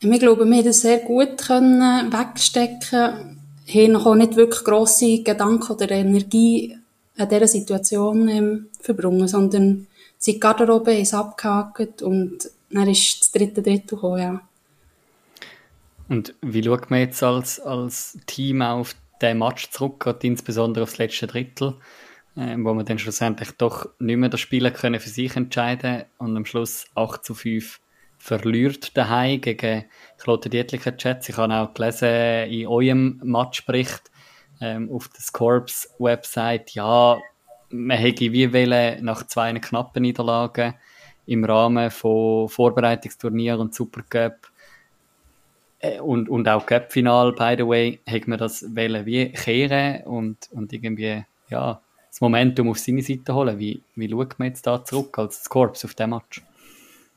Wir 0.00 0.18
glauben, 0.18 0.50
wir 0.50 0.58
haben 0.58 0.64
das 0.64 0.82
sehr 0.82 0.98
gut 0.98 1.38
können 1.38 2.12
wegstecken, 2.12 3.40
haben 3.66 3.92
noch 3.92 4.14
nicht 4.14 4.36
wirklich 4.36 4.64
grosse 4.64 5.22
Gedanken 5.22 5.72
oder 5.72 5.90
Energie 5.90 6.76
an 7.16 7.28
dieser 7.28 7.48
Situation 7.48 8.28
ähm, 8.28 8.66
verbrungen, 8.80 9.26
sondern 9.26 9.86
die 10.24 10.40
Garderobe, 10.40 10.98
es 10.98 11.14
abgehakt 11.14 12.02
und 12.02 12.50
dann 12.70 12.88
ist 12.88 13.20
das 13.20 13.30
dritte 13.30 13.62
Drittel 13.62 13.96
gekommen, 13.96 14.18
ja. 14.18 14.40
Und 16.08 16.34
wie 16.40 16.62
schaut 16.62 16.90
man 16.90 17.00
jetzt 17.00 17.22
als, 17.22 17.58
als 17.58 18.18
Team 18.26 18.62
auf 18.62 18.94
den 19.20 19.38
Match 19.38 19.70
zurück, 19.70 20.00
gerade 20.00 20.26
insbesondere 20.26 20.84
aufs 20.84 20.98
letzte 20.98 21.26
Drittel, 21.26 21.74
äh, 22.36 22.56
wo 22.58 22.74
man 22.74 22.84
dann 22.84 22.98
schlussendlich 22.98 23.52
doch 23.52 23.88
nicht 23.98 24.16
mehr 24.16 24.28
das 24.28 24.40
Spiel 24.40 24.70
können 24.70 25.00
für 25.00 25.08
sich 25.08 25.36
entscheiden 25.36 26.04
und 26.18 26.36
am 26.36 26.44
Schluss 26.44 26.86
8 26.94 27.24
zu 27.24 27.34
5 27.34 27.80
verliert 28.18 28.96
daheim 28.96 29.40
gegen 29.40 29.84
Klote 30.18 30.50
Dietlicher 30.50 30.96
Chats. 30.96 31.28
Ich 31.28 31.36
habe 31.36 31.54
auch 31.54 31.74
gelesen 31.74 32.50
in 32.50 32.66
eurem 32.66 33.20
Matchbericht 33.22 34.10
ähm, 34.60 34.90
auf 34.90 35.08
der 35.08 35.20
Scorps 35.20 35.90
Website, 35.98 36.72
ja, 36.72 37.18
man 37.70 37.98
hätte 37.98 38.32
wie 38.32 38.52
wollen, 38.52 39.04
nach 39.04 39.26
zwei 39.26 39.52
knappen 39.54 40.02
Niederlagen 40.02 40.74
im 41.26 41.44
Rahmen 41.44 41.90
von 41.90 42.48
Vorbereitungsturnier 42.48 43.58
und 43.58 43.74
Supercup 43.74 44.48
äh, 45.80 46.00
und, 46.00 46.28
und 46.28 46.48
auch 46.48 46.64
Cup-Final, 46.64 47.32
by 47.32 47.54
the 47.58 47.66
way, 47.66 48.00
hätte 48.06 48.30
man 48.30 48.38
das 48.38 48.62
wollen 48.74 49.04
wie 49.04 49.32
kehren 49.32 50.04
und, 50.04 50.48
und 50.52 50.72
irgendwie, 50.72 51.24
ja, 51.48 51.80
das 52.16 52.22
Momentum 52.22 52.70
auf 52.70 52.78
seine 52.78 53.02
Seite 53.02 53.34
holen. 53.34 53.58
Wie, 53.58 53.82
wie 53.94 54.08
schaut 54.08 54.38
man 54.38 54.48
jetzt 54.48 54.66
da 54.66 54.82
zurück 54.82 55.18
als 55.18 55.44
Scorps 55.44 55.84
auf 55.84 55.92
den 55.92 56.10
Match? 56.10 56.42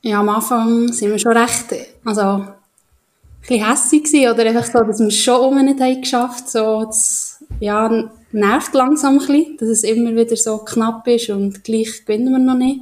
Ja, 0.01 0.19
am 0.19 0.27
Anfang 0.27 0.91
sind 0.91 1.11
wir 1.11 1.19
schon 1.19 1.37
recht, 1.37 1.73
also, 2.03 2.21
ein 2.21 2.47
bisschen 3.39 3.65
hässig 3.65 4.03
gewesen, 4.03 4.33
oder 4.33 4.45
einfach 4.45 4.65
so, 4.65 4.79
dass 4.83 4.99
wir 4.99 5.07
es 5.07 5.17
schon 5.17 5.39
um 5.39 5.63
nicht 5.63 5.79
haben 5.79 6.01
geschafft, 6.01 6.49
so, 6.49 6.83
das, 6.83 7.41
ja, 7.61 8.09
nervt 8.33 8.73
langsam 8.73 9.13
ein 9.13 9.19
bisschen, 9.19 9.57
dass 9.57 9.69
es 9.69 9.83
immer 9.83 10.13
wieder 10.13 10.35
so 10.35 10.57
knapp 10.57 11.07
ist 11.07 11.29
und 11.29 11.63
gleich 11.63 12.05
gewinnen 12.05 12.33
wir 12.33 12.39
noch 12.39 12.57
nicht. 12.57 12.81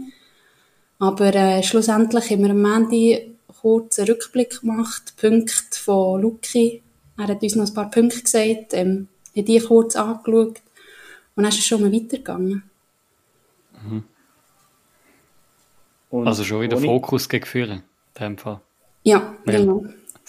Aber, 0.97 1.35
äh, 1.35 1.61
schlussendlich 1.61 2.31
haben 2.31 2.43
wir 2.43 2.49
am 2.49 2.65
Ende 2.65 3.27
kurz 3.61 3.99
einen 3.99 4.09
Rückblick 4.09 4.61
gemacht, 4.61 5.13
Punkte 5.21 5.79
von 5.79 6.21
Luki. 6.21 6.81
Er 7.19 7.27
hat 7.27 7.43
uns 7.43 7.55
noch 7.55 7.67
ein 7.67 7.73
paar 7.75 7.91
Punkte 7.91 8.23
gesagt, 8.23 8.73
ähm, 8.73 9.07
hat 9.35 9.47
die 9.47 9.59
kurz 9.59 9.95
angeschaut 9.95 10.61
und 11.37 11.43
dann 11.43 11.51
ist 11.51 11.59
es 11.59 11.65
schon 11.65 11.81
mal 11.81 11.93
weitergegangen. 11.93 12.63
Und 16.09 16.27
Also 16.27 16.43
schon 16.43 16.61
wieder 16.61 16.77
Fokus 16.77 17.29
gegen 17.29 17.45
Führen, 17.45 17.83
in 18.19 18.19
dem 18.19 18.37
Fall. 18.37 18.59
Ja, 19.03 19.35
Weil- 19.45 19.57
genau. 19.59 19.85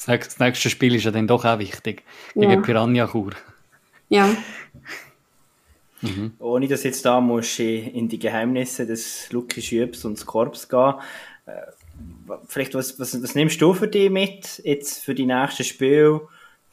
Das 0.06 0.38
nächste, 0.38 0.70
Spiel 0.70 0.94
ist 0.94 1.04
ja 1.04 1.10
dann 1.10 1.26
doch 1.26 1.44
auch 1.44 1.58
wichtig. 1.58 2.04
Gegen 2.34 2.50
Ja. 2.52 2.60
Piranha 2.60 3.08
Chur. 3.08 3.32
Ja. 4.08 4.28
Ohne 6.38 6.68
dass 6.68 6.84
jetzt 6.84 7.04
da 7.04 7.20
musst 7.20 7.58
in 7.58 8.08
die 8.08 8.20
Geheimnisse 8.20 8.86
des 8.86 9.32
Lucky 9.32 9.60
Schübs 9.60 10.04
und 10.04 10.16
des 10.16 10.24
Korps 10.24 10.68
gehen. 10.68 10.94
Äh, 11.46 11.62
vielleicht, 12.46 12.74
was, 12.74 13.00
was, 13.00 13.20
was 13.20 13.34
nimmst 13.34 13.60
du 13.60 13.74
für 13.74 13.88
dich 13.88 14.08
mit, 14.08 14.62
jetzt 14.64 15.02
für 15.02 15.16
die 15.16 15.26
nächsten 15.26 15.64
Spiele? 15.64 16.20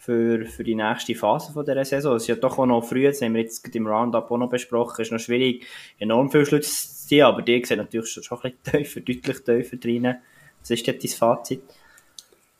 Für, 0.05 0.45
für 0.45 0.63
die 0.63 0.75
nächste 0.75 1.15
Phase 1.15 1.51
von 1.51 1.65
dieser 1.65 1.83
Saison? 1.83 2.15
Es 2.15 2.23
ist 2.23 2.27
ja 2.27 2.35
doch 2.35 2.59
auch 2.59 2.65
noch 2.65 2.83
früh, 2.83 3.03
das 3.03 3.21
haben 3.21 3.33
wir 3.33 3.41
jetzt 3.41 3.75
im 3.75 3.87
Roundup 3.87 4.29
auch 4.29 4.37
noch 4.37 4.49
besprochen, 4.49 5.01
es 5.01 5.07
ist 5.07 5.11
noch 5.11 5.19
schwierig, 5.19 5.65
enorm 5.97 6.29
viel 6.29 6.45
Schluss 6.45 7.01
zu 7.01 7.07
ziehen, 7.07 7.23
aber 7.23 7.41
die 7.41 7.63
sehen 7.65 7.77
natürlich 7.77 8.09
schon, 8.09 8.37
ein 8.43 8.53
bisschen 8.63 8.83
tiefer, 8.83 8.99
deutlich 8.99 9.43
tiefer 9.43 9.77
drin. 9.77 10.15
Was 10.61 10.69
ist 10.69 10.85
denn 10.85 10.99
dein 10.99 11.09
Fazit? 11.09 11.61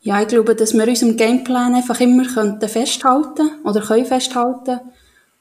Ja, 0.02 0.22
ich 0.22 0.28
glaube, 0.28 0.54
dass 0.54 0.74
wir 0.74 0.86
unserem 0.86 1.16
Gameplan 1.16 1.74
einfach 1.74 2.00
immer 2.00 2.26
könnten 2.26 2.68
festhalten 2.68 3.50
oder 3.64 3.80
können 3.80 4.06
festhalten 4.06 4.80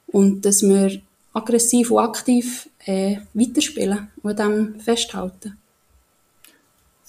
und 0.07 0.45
dass 0.45 0.63
wir 0.63 1.01
aggressiv 1.33 1.91
und 1.91 1.99
aktiv 2.03 2.69
äh, 2.85 3.17
weiterspielen 3.33 4.11
und 4.23 4.39
dem 4.39 4.79
festhalten. 4.79 5.57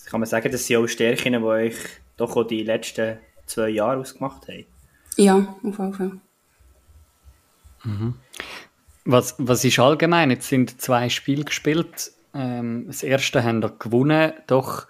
Kann 0.06 0.20
man 0.20 0.28
sagen, 0.28 0.52
dass 0.52 0.66
sie 0.66 0.76
auch 0.76 0.86
Stärken, 0.86 1.32
die 1.32 1.38
euch 1.38 1.74
doch 2.16 2.36
auch 2.36 2.44
die 2.44 2.62
letzten 2.62 3.18
zwei 3.46 3.70
Jahre 3.70 4.00
ausgemacht 4.00 4.48
haben? 4.48 4.66
Ja, 5.16 5.36
auf 5.36 5.78
jeden 5.78 5.94
Fall. 5.94 6.12
Mhm. 7.84 8.14
Was, 9.04 9.36
was 9.38 9.64
ist 9.64 9.78
allgemein? 9.78 10.30
Jetzt 10.30 10.48
sind 10.48 10.80
zwei 10.80 11.08
Spiele 11.08 11.44
gespielt. 11.44 12.12
Ähm, 12.34 12.86
das 12.86 13.02
erste 13.02 13.44
haben 13.44 13.62
wir 13.62 13.70
gewonnen, 13.78 14.32
doch 14.46 14.86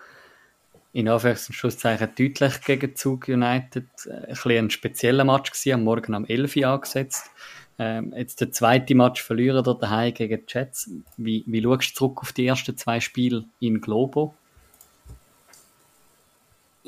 in 0.93 1.09
Anführungszeichen 1.09 2.09
deutlich 2.17 2.61
gegen 2.63 2.97
Zug 2.97 3.29
United. 3.29 3.85
Ein, 4.07 4.29
bisschen 4.29 4.65
ein 4.65 4.71
spezieller 4.71 5.25
Match 5.25 5.51
gewesen, 5.51 5.75
am 5.75 5.85
Morgen 5.85 6.15
am 6.15 6.25
11 6.25 6.57
Uhr 6.57 6.69
angesetzt. 6.69 7.31
Ähm, 7.79 8.15
jetzt 8.17 8.41
der 8.41 8.51
zweite 8.51 8.95
Match 8.95 9.23
verlieren 9.23 9.63
dort 9.63 9.83
daheim 9.83 10.15
gegen 10.15 10.41
die 10.47 10.53
Jets. 10.53 10.91
Wie, 11.19 11.45
wie 11.47 11.63
schaust 11.63 11.91
du 11.91 11.95
zurück 11.95 12.23
auf 12.23 12.33
die 12.33 12.47
ersten 12.47 12.77
zwei 12.79 13.01
Spiele 13.01 13.45
in 13.61 13.83
Globo? 13.83 14.35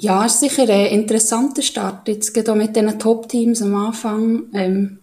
Ja, 0.01 0.25
es 0.25 0.35
ist 0.35 0.41
sicher 0.41 0.73
ein 0.73 0.87
interessanter 0.87 1.61
Start. 1.61 2.07
Jetzt 2.07 2.33
geht 2.33 2.49
auch 2.49 2.55
mit 2.55 2.77
diesen 2.77 3.01
Top-Teams 3.01 3.63
am 3.63 3.75
Anfang. 3.75 4.45
Ähm, 4.55 5.01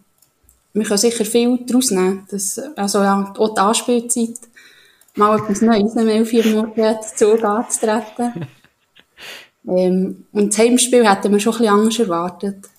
wir 0.71 0.84
können 0.86 0.97
sicher 0.97 1.25
viel 1.25 1.60
daraus 1.65 1.91
nehmen. 1.91 2.25
Das, 2.31 2.58
also 2.77 2.99
ja, 2.99 3.34
auch 3.38 3.53
die 3.53 3.60
Anspielzeit, 3.60 4.39
mal 5.15 5.38
etwas 5.38 5.62
Neues 5.62 5.97
am 5.97 6.08
11 6.08 6.34
Uhr 6.34 6.45
morgens 6.45 7.13
Zug 7.13 7.43
anzutreten. 7.43 8.47
ähm, 9.67 10.25
und 10.31 10.53
das 10.53 10.60
Heimspiel 10.60 11.10
hätten 11.10 11.34
wir 11.34 11.41
schon 11.41 11.53
ein 11.55 11.60
bisschen 11.60 11.73
anders 11.73 11.99
erwartet. 11.99 12.69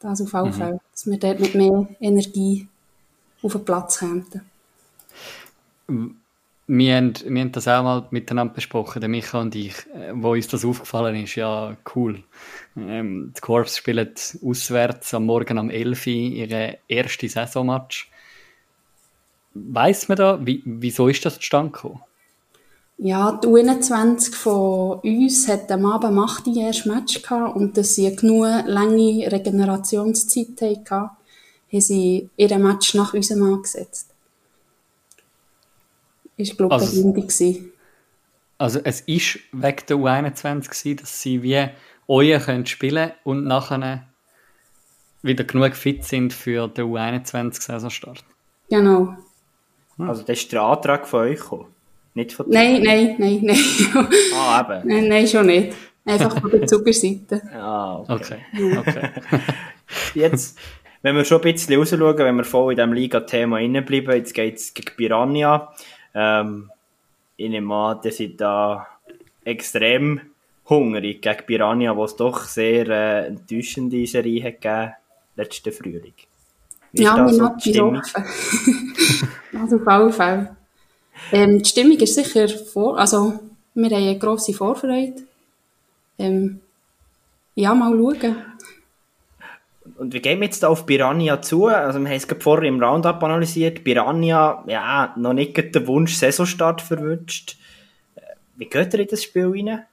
Das 0.00 0.20
auf 0.20 0.32
jeden 0.34 0.48
mhm. 0.48 0.52
Fall. 0.52 0.80
Dass 0.92 1.06
wir 1.06 1.18
dort 1.18 1.40
mit 1.40 1.54
mehr 1.54 1.88
Energie 2.00 2.68
auf 3.42 3.52
den 3.52 3.64
Platz 3.64 3.98
kämen 3.98 4.26
wir 6.68 6.96
haben, 6.96 7.14
wir 7.24 7.40
haben 7.42 7.52
das 7.52 7.68
auch 7.68 7.82
mal 7.82 8.06
miteinander 8.10 8.54
besprochen, 8.54 9.00
der 9.00 9.08
Micha 9.08 9.40
und 9.40 9.54
ich, 9.54 9.74
äh, 9.94 10.12
wo 10.14 10.32
uns 10.32 10.48
das 10.48 10.64
aufgefallen 10.64 11.22
ist. 11.22 11.36
Ja, 11.36 11.76
cool. 11.94 12.24
Ähm, 12.76 13.32
die 13.36 13.40
Corps 13.40 13.76
spielen 13.76 14.10
auswärts 14.44 15.14
am 15.14 15.26
Morgen 15.26 15.58
am 15.58 15.70
11 15.70 16.06
Uhr 16.06 16.12
ihre 16.12 16.78
erste 16.88 17.28
Saisonmatch. 17.28 18.10
Weiss 19.54 20.08
man 20.08 20.16
da, 20.16 20.44
wie, 20.44 20.62
wieso 20.64 21.08
ist 21.08 21.24
das 21.24 21.36
zustande 21.36 21.70
gekommen? 21.70 22.00
Ja, 22.98 23.38
die 23.42 23.46
U21 23.46 24.34
von 24.34 25.00
uns 25.00 25.46
hat 25.48 25.70
am 25.70 25.86
Abend 25.86 26.18
8 26.18 26.46
Uhr 26.48 26.56
erst 26.56 26.86
Match 26.86 27.22
gehabt 27.22 27.54
und 27.54 27.76
dass 27.76 27.94
sie 27.94 28.14
genug 28.16 28.46
lange 28.66 29.30
Regenerationszeit 29.30 30.60
hatten, 30.90 31.10
haben 31.72 31.80
sie 31.80 32.28
ihren 32.36 32.62
Match 32.62 32.94
nach 32.94 33.14
unserem 33.14 33.54
angesetzt 33.54 34.15
ist, 36.36 36.56
glaube 36.56 36.74
ich, 36.74 36.82
also, 36.82 37.12
gewesen. 37.12 37.72
Also 38.58 38.80
es 38.84 39.00
ist 39.02 39.38
wegen 39.52 39.82
der 39.88 39.96
U21 39.96 40.62
gewesen, 40.62 40.96
dass 40.96 41.20
sie 41.20 41.42
wie 41.42 41.68
euer 42.08 42.38
können 42.38 42.66
spielen 42.66 43.12
und 43.24 43.44
nachher 43.44 44.06
wieder 45.22 45.44
genug 45.44 45.74
fit 45.74 46.04
sind 46.04 46.32
für 46.32 46.68
den 46.68 46.86
U21-Saisonstart. 46.86 48.24
Genau. 48.70 49.14
Hm. 49.96 50.08
Also 50.08 50.22
das 50.22 50.38
ist 50.38 50.52
der 50.52 50.62
Antrag 50.62 51.06
von 51.06 51.20
euch 51.20 51.40
gekommen? 51.40 51.66
Nicht 52.14 52.32
von 52.32 52.46
Nein, 52.48 52.82
nein, 52.82 53.16
nein, 53.18 53.40
nein. 53.42 53.58
Ah, 54.34 54.60
eben. 54.60 54.88
Nein, 54.88 55.08
nein, 55.08 55.26
schon 55.26 55.46
nicht. 55.46 55.74
Einfach 56.06 56.40
von 56.40 56.50
der 56.50 56.66
Zuckerseite. 56.66 57.42
Ah, 57.52 57.98
okay. 58.08 58.38
okay. 58.54 58.78
okay. 58.78 59.10
Jetzt, 60.14 60.58
wenn 61.02 61.16
wir 61.16 61.24
schon 61.24 61.42
ein 61.42 61.52
bisschen 61.52 61.78
rausschauen, 61.78 62.18
wenn 62.18 62.36
wir 62.36 62.44
voll 62.44 62.72
in 62.72 62.76
diesem 62.76 62.92
Liga-Thema 62.92 63.58
bleiben, 63.82 64.12
jetzt 64.12 64.32
geht 64.34 64.56
es 64.56 64.72
gegen 64.72 64.96
Piranha. 64.96 65.72
Ähm, 66.16 66.70
ich 67.36 67.50
nehme 67.50 67.74
an, 67.74 68.00
die 68.02 68.10
sind 68.10 68.40
da 68.40 68.86
extrem 69.44 70.20
hungrig 70.68 71.20
gegen 71.20 71.46
Piranha, 71.46 71.94
wo 71.94 72.04
es 72.04 72.16
doch 72.16 72.44
sehr 72.44 72.88
äh, 72.88 73.26
enttäuschende 73.26 74.06
Serie 74.06 74.42
hat 74.42 74.60
gegeben 74.62 74.92
letzten 75.36 75.72
Frühling. 75.72 76.14
Wie 76.92 77.02
ja, 77.02 77.16
wir 77.16 77.28
so 77.28 77.48
die 77.62 77.70
Stimmung? 77.70 77.96
also 77.96 79.76
auf 79.76 79.86
jeden 79.98 80.12
Fall. 80.12 80.56
Ähm, 81.32 81.62
die 81.62 81.68
Stimmung 81.68 81.98
ist 81.98 82.14
sicher 82.14 82.48
vor, 82.48 82.98
also 82.98 83.38
wir 83.74 83.90
haben 83.90 83.94
eine 83.94 84.18
grosse 84.18 84.54
Vorfreude. 84.54 85.22
Ähm, 86.18 86.60
ja, 87.54 87.74
mal 87.74 87.92
schauen. 87.92 88.36
Und 89.98 90.12
wie 90.12 90.20
gehen 90.20 90.40
wir 90.40 90.46
jetzt 90.46 90.62
da 90.62 90.68
auf 90.68 90.84
Piranha 90.84 91.40
zu? 91.40 91.66
Also 91.66 91.98
wir 92.00 92.08
haben 92.08 92.16
es 92.16 92.28
gerade 92.28 92.42
vorher 92.42 92.68
im 92.68 92.82
Roundup 92.82 93.22
analysiert. 93.22 93.82
Piranha, 93.82 94.62
ja, 94.66 95.14
noch 95.16 95.32
nicht 95.32 95.56
den 95.56 95.86
Wunsch 95.86 96.14
Saisonstart 96.14 96.82
verwünscht. 96.82 97.56
Äh, 98.14 98.20
wie 98.56 98.66
geht 98.66 98.92
ihr 98.92 99.00
in 99.00 99.08
das 99.08 99.22
Spiel 99.22 99.46
rein? 99.46 99.84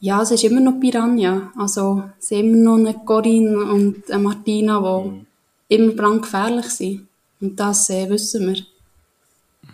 Ja, 0.00 0.22
es 0.22 0.32
ist 0.32 0.44
immer 0.44 0.60
noch 0.60 0.80
Piranha. 0.80 1.52
Also 1.56 2.04
es 2.18 2.28
sind 2.28 2.40
immer 2.40 2.56
noch 2.56 2.78
eine 2.78 2.94
Corinne 3.04 3.64
und 3.64 4.10
eine 4.10 4.22
Martina, 4.22 4.80
die 4.80 5.08
mhm. 5.08 5.26
immer 5.68 5.92
brandgefährlich 5.92 6.66
sind. 6.66 7.08
Und 7.40 7.58
das 7.60 7.90
äh, 7.90 8.08
wissen 8.08 8.52
wir. 8.52 8.62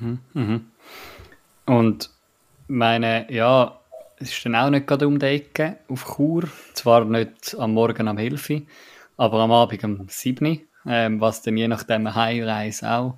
Mhm, 0.01 0.19
mhm. 0.35 0.65
Und 1.67 2.11
meine, 2.69 3.27
ja, 3.33 3.79
es 4.19 4.31
ist 4.31 4.45
dann 4.45 4.57
auch 4.57 4.71
nicht 4.71 4.87
gerade 4.87 5.07
um 5.07 5.19
die 5.19 5.27
Ecke 5.27 5.79
auf 5.89 6.17
Chur. 6.17 6.45
Zwar 6.75 7.05
nicht 7.07 7.57
am 7.59 7.73
Morgen 7.73 8.09
am 8.09 8.19
11 8.19 8.63
aber 9.17 9.41
am 9.41 9.53
Abend 9.53 9.85
um 9.85 10.09
7 10.09 10.67
ähm, 10.87 11.21
was 11.21 11.43
dann 11.43 11.57
je 11.57 11.69
nachdem 11.69 12.15
Heimreise 12.15 12.91
auch 12.91 13.17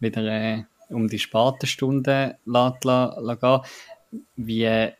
wieder 0.00 0.24
äh, 0.24 0.64
um 0.88 1.08
die 1.08 1.16
lässt, 1.16 1.80
gehen. 3.40 3.60
Wie, 4.36 4.92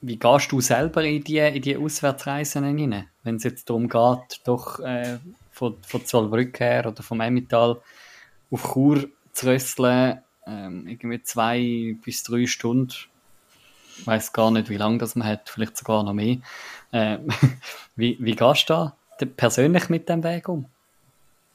wie 0.00 0.18
gehst 0.18 0.52
du 0.52 0.60
selber 0.60 1.02
in 1.04 1.24
die, 1.24 1.38
in 1.38 1.62
die 1.62 1.76
Auswärtsreisen 1.76 2.64
hinein? 2.64 3.08
Wenn 3.22 3.36
es 3.36 3.44
jetzt 3.44 3.68
darum 3.68 3.88
geht, 3.88 4.40
doch 4.44 4.78
äh, 4.80 5.18
von, 5.50 5.76
von 5.82 6.06
Zollbrück 6.06 6.60
her 6.60 6.86
oder 6.86 7.02
vom 7.02 7.20
Emmental 7.20 7.80
auf 8.50 8.72
Chur 8.72 9.08
zu 9.32 9.46
rösseln, 9.46 10.20
ähm, 10.46 10.86
irgendwie 10.86 11.22
zwei 11.22 11.96
bis 12.04 12.22
drei 12.22 12.46
Stunden. 12.46 12.94
Ich 13.98 14.06
weiß 14.06 14.32
gar 14.32 14.52
nicht, 14.52 14.70
wie 14.70 14.76
lange 14.76 14.98
das 14.98 15.16
man 15.16 15.26
hat, 15.26 15.48
vielleicht 15.48 15.76
sogar 15.76 16.04
noch 16.04 16.12
mehr. 16.12 16.38
Äh, 16.92 17.18
wie, 17.96 18.16
wie 18.20 18.36
gehst 18.36 18.70
du 18.70 18.74
da 18.74 18.97
persönlich 19.26 19.88
mit 19.88 20.08
dem 20.08 20.22
Weg 20.24 20.48
um? 20.48 20.66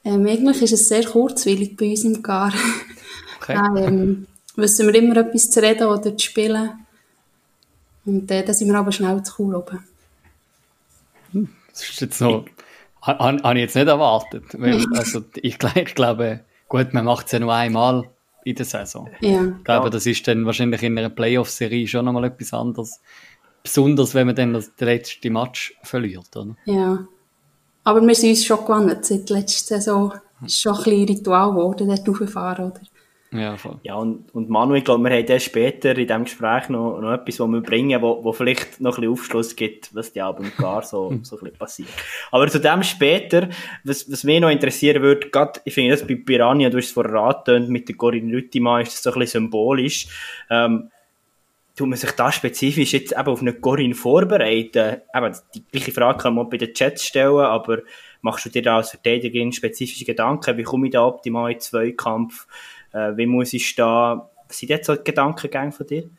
Ähm, 0.06 0.26
eigentlich 0.28 0.62
ist 0.62 0.74
es 0.74 0.90
sehr 0.90 1.06
kurzweilig 1.06 1.78
bei 1.78 1.92
uns 1.92 2.04
im 2.04 2.22
Gar. 2.22 2.54
Okay. 3.38 3.58
ähm, 3.78 4.28
wissen 4.56 4.88
wir 4.88 4.96
immer 4.96 5.18
etwas 5.18 5.50
zu 5.50 5.62
reden 5.62 5.88
oder 5.88 6.16
zu 6.16 6.26
spielen. 6.26 6.72
Und 8.06 8.30
äh, 8.30 8.44
dann 8.44 8.54
sind 8.54 8.70
wir 8.70 8.78
aber 8.78 8.92
schnell 8.92 9.24
zu 9.24 9.34
cool 9.40 9.56
oben. 9.56 9.84
Hm, 11.32 11.50
das 11.72 11.90
ist 11.90 12.02
jetzt 12.02 12.20
noch, 12.20 12.46
habe 13.02 13.54
ich 13.54 13.62
jetzt 13.62 13.76
nicht 13.76 13.88
erwartet. 13.88 14.44
Weil, 14.54 14.86
also, 14.94 15.24
ich, 15.36 15.58
ich 15.76 15.96
glaube, 15.96 16.42
gut, 16.68 16.94
man 16.94 17.06
macht 17.06 17.28
es 17.28 17.32
ja 17.32 17.40
nur 17.40 17.54
einmal 17.54 18.10
in 18.44 18.56
der 18.56 18.66
Saison. 18.66 19.10
Ja. 19.22 19.54
Ich 19.58 19.64
glaube, 19.64 19.90
das 19.90 20.06
ist 20.06 20.28
dann 20.28 20.46
wahrscheinlich 20.46 20.84
in 20.84 20.98
einer 20.98 21.10
Playoff-Serie 21.10 21.88
schon 21.88 22.06
nochmal 22.06 22.26
etwas 22.26 22.54
anderes. 22.54 23.00
Besonders, 23.64 24.14
wenn 24.14 24.28
man 24.28 24.36
dann 24.36 24.54
das 24.54 24.72
letzte 24.80 25.30
Match 25.30 25.74
verliert, 25.84 26.36
oder? 26.36 26.58
Ja. 26.66 27.08
Aber 27.84 28.02
wir 28.02 28.16
sind 28.16 28.30
uns 28.30 28.46
schon 28.46 28.60
gewohnt, 28.60 29.06
seit 29.06 29.30
letzter 29.30 29.76
Saison. 29.76 30.14
Es 30.46 30.54
ist 30.54 30.62
schon 30.62 30.74
ein 30.74 30.84
bisschen 30.84 31.08
Ritual 31.08 31.52
geworden, 31.52 31.88
dort 31.88 32.22
rauffahren, 32.22 32.72
oder? 32.72 32.82
Ja, 33.34 33.58
voll. 33.58 33.80
Ja, 33.82 33.96
und, 33.96 34.34
und 34.36 34.50
Manu, 34.50 34.76
ich 34.76 34.84
glaube, 34.84 35.04
wir 35.04 35.16
haben 35.16 35.26
dann 35.26 35.40
später 35.40 35.98
in 35.98 36.08
diesem 36.08 36.26
Gespräch 36.26 36.70
noch, 36.70 37.00
noch 37.00 37.14
etwas, 37.14 37.40
was 37.40 37.48
wir 37.48 37.62
bringen, 37.62 38.00
wo, 38.02 38.24
wo 38.24 38.32
vielleicht 38.32 38.80
noch 38.80 38.98
ein 38.98 39.02
bisschen 39.02 39.12
Aufschluss 39.12 39.56
gibt, 39.56 39.94
was 39.96 40.14
die 40.14 40.22
Album 40.22 40.52
gar 40.58 40.84
so, 40.84 41.10
so 41.24 41.38
ein 41.38 41.44
bisschen 41.44 41.58
passiert. 41.58 41.90
Aber 42.32 42.48
zu 42.48 42.60
dem 42.60 42.84
später, 42.84 43.50
was, 43.84 44.10
was 44.12 44.24
mich 44.24 44.40
noch 44.40 44.50
interessieren 44.50 45.02
würde, 45.02 45.30
gerade, 45.30 45.60
ich 45.66 45.74
finde 45.74 45.96
das 45.96 46.06
bei 46.06 46.16
Piranha, 46.16 46.70
du 46.70 46.78
hast 46.78 46.86
es 46.86 46.92
vorher 46.92 47.14
raten, 47.14 47.70
mit 47.70 47.88
der 47.88 47.96
Corinne 47.96 48.32
Lüttimann 48.32 48.84
ist 48.84 48.94
das 48.94 49.02
so 49.02 49.12
ein 49.12 49.20
bisschen 49.20 49.42
symbolisch. 49.42 50.08
Ähm, 50.52 50.92
tut 51.76 51.88
man 51.88 51.98
sich 51.98 52.12
da 52.12 52.32
spezifisch 52.32 52.94
jetzt 52.94 53.14
eben 53.14 53.28
auf 53.28 53.42
eine 53.42 53.54
Corin 53.54 53.94
vorbereiten? 53.94 55.02
Eben, 55.14 55.36
die 55.56 55.64
gleiche 55.72 55.92
Frage 55.92 56.20
kann 56.20 56.36
man 56.36 56.50
bei 56.50 56.58
den 56.58 56.74
Chats 56.74 57.06
stellen, 57.06 57.40
aber 57.40 57.80
machst 58.22 58.46
du 58.46 58.50
dir 58.50 58.62
da 58.62 58.78
als 58.78 58.92
Verteidigerin 58.92 59.52
spezifische 59.52 60.06
Gedanken? 60.06 60.58
Wie 60.58 60.64
komme 60.64 60.88
ich 60.88 60.94
da 60.94 61.06
optimal 61.06 61.52
in 61.52 61.58
den 61.58 61.62
Zweikampf? 61.62 62.48
Äh, 62.92 63.18
wie 63.18 63.26
muss 63.26 63.54
ich 63.54 63.76
da? 63.76 64.30
Was 64.48 64.58
sind 64.60 64.70
jetzt 64.70 64.86
so 64.86 64.96
die 64.96 65.04
Gedankengänge 65.04 65.72
von 65.72 65.88
dir? 65.88 66.10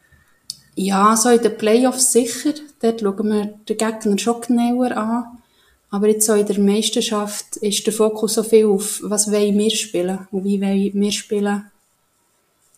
Ja, 0.74 1.14
so 1.16 1.28
in 1.28 1.40
den 1.40 1.57
Playoffs 1.57 2.12
sicher. 2.12 2.55
Dort 2.80 3.00
schauen 3.00 3.28
wir 3.28 3.44
den 3.68 3.76
Gegner 3.76 4.18
schon 4.18 4.40
genauer 4.40 4.96
an. 4.96 5.24
Aber 5.90 6.09
jetzt 6.09 6.26
so 6.26 6.34
in 6.34 6.44
der 6.44 6.59
Meisterschaft 6.59 7.59
ist 7.59 7.86
der 7.86 7.92
Fokus 7.92 8.34
so 8.34 8.42
viel 8.42 8.66
auf, 8.66 8.98
was 9.05 9.30
wollen 9.30 9.57
wir 9.57 9.70
spielen 9.70 10.26
und 10.32 10.44
wie 10.44 10.61
wollen 10.61 11.00
wir 11.00 11.12
spielen. 11.12 11.70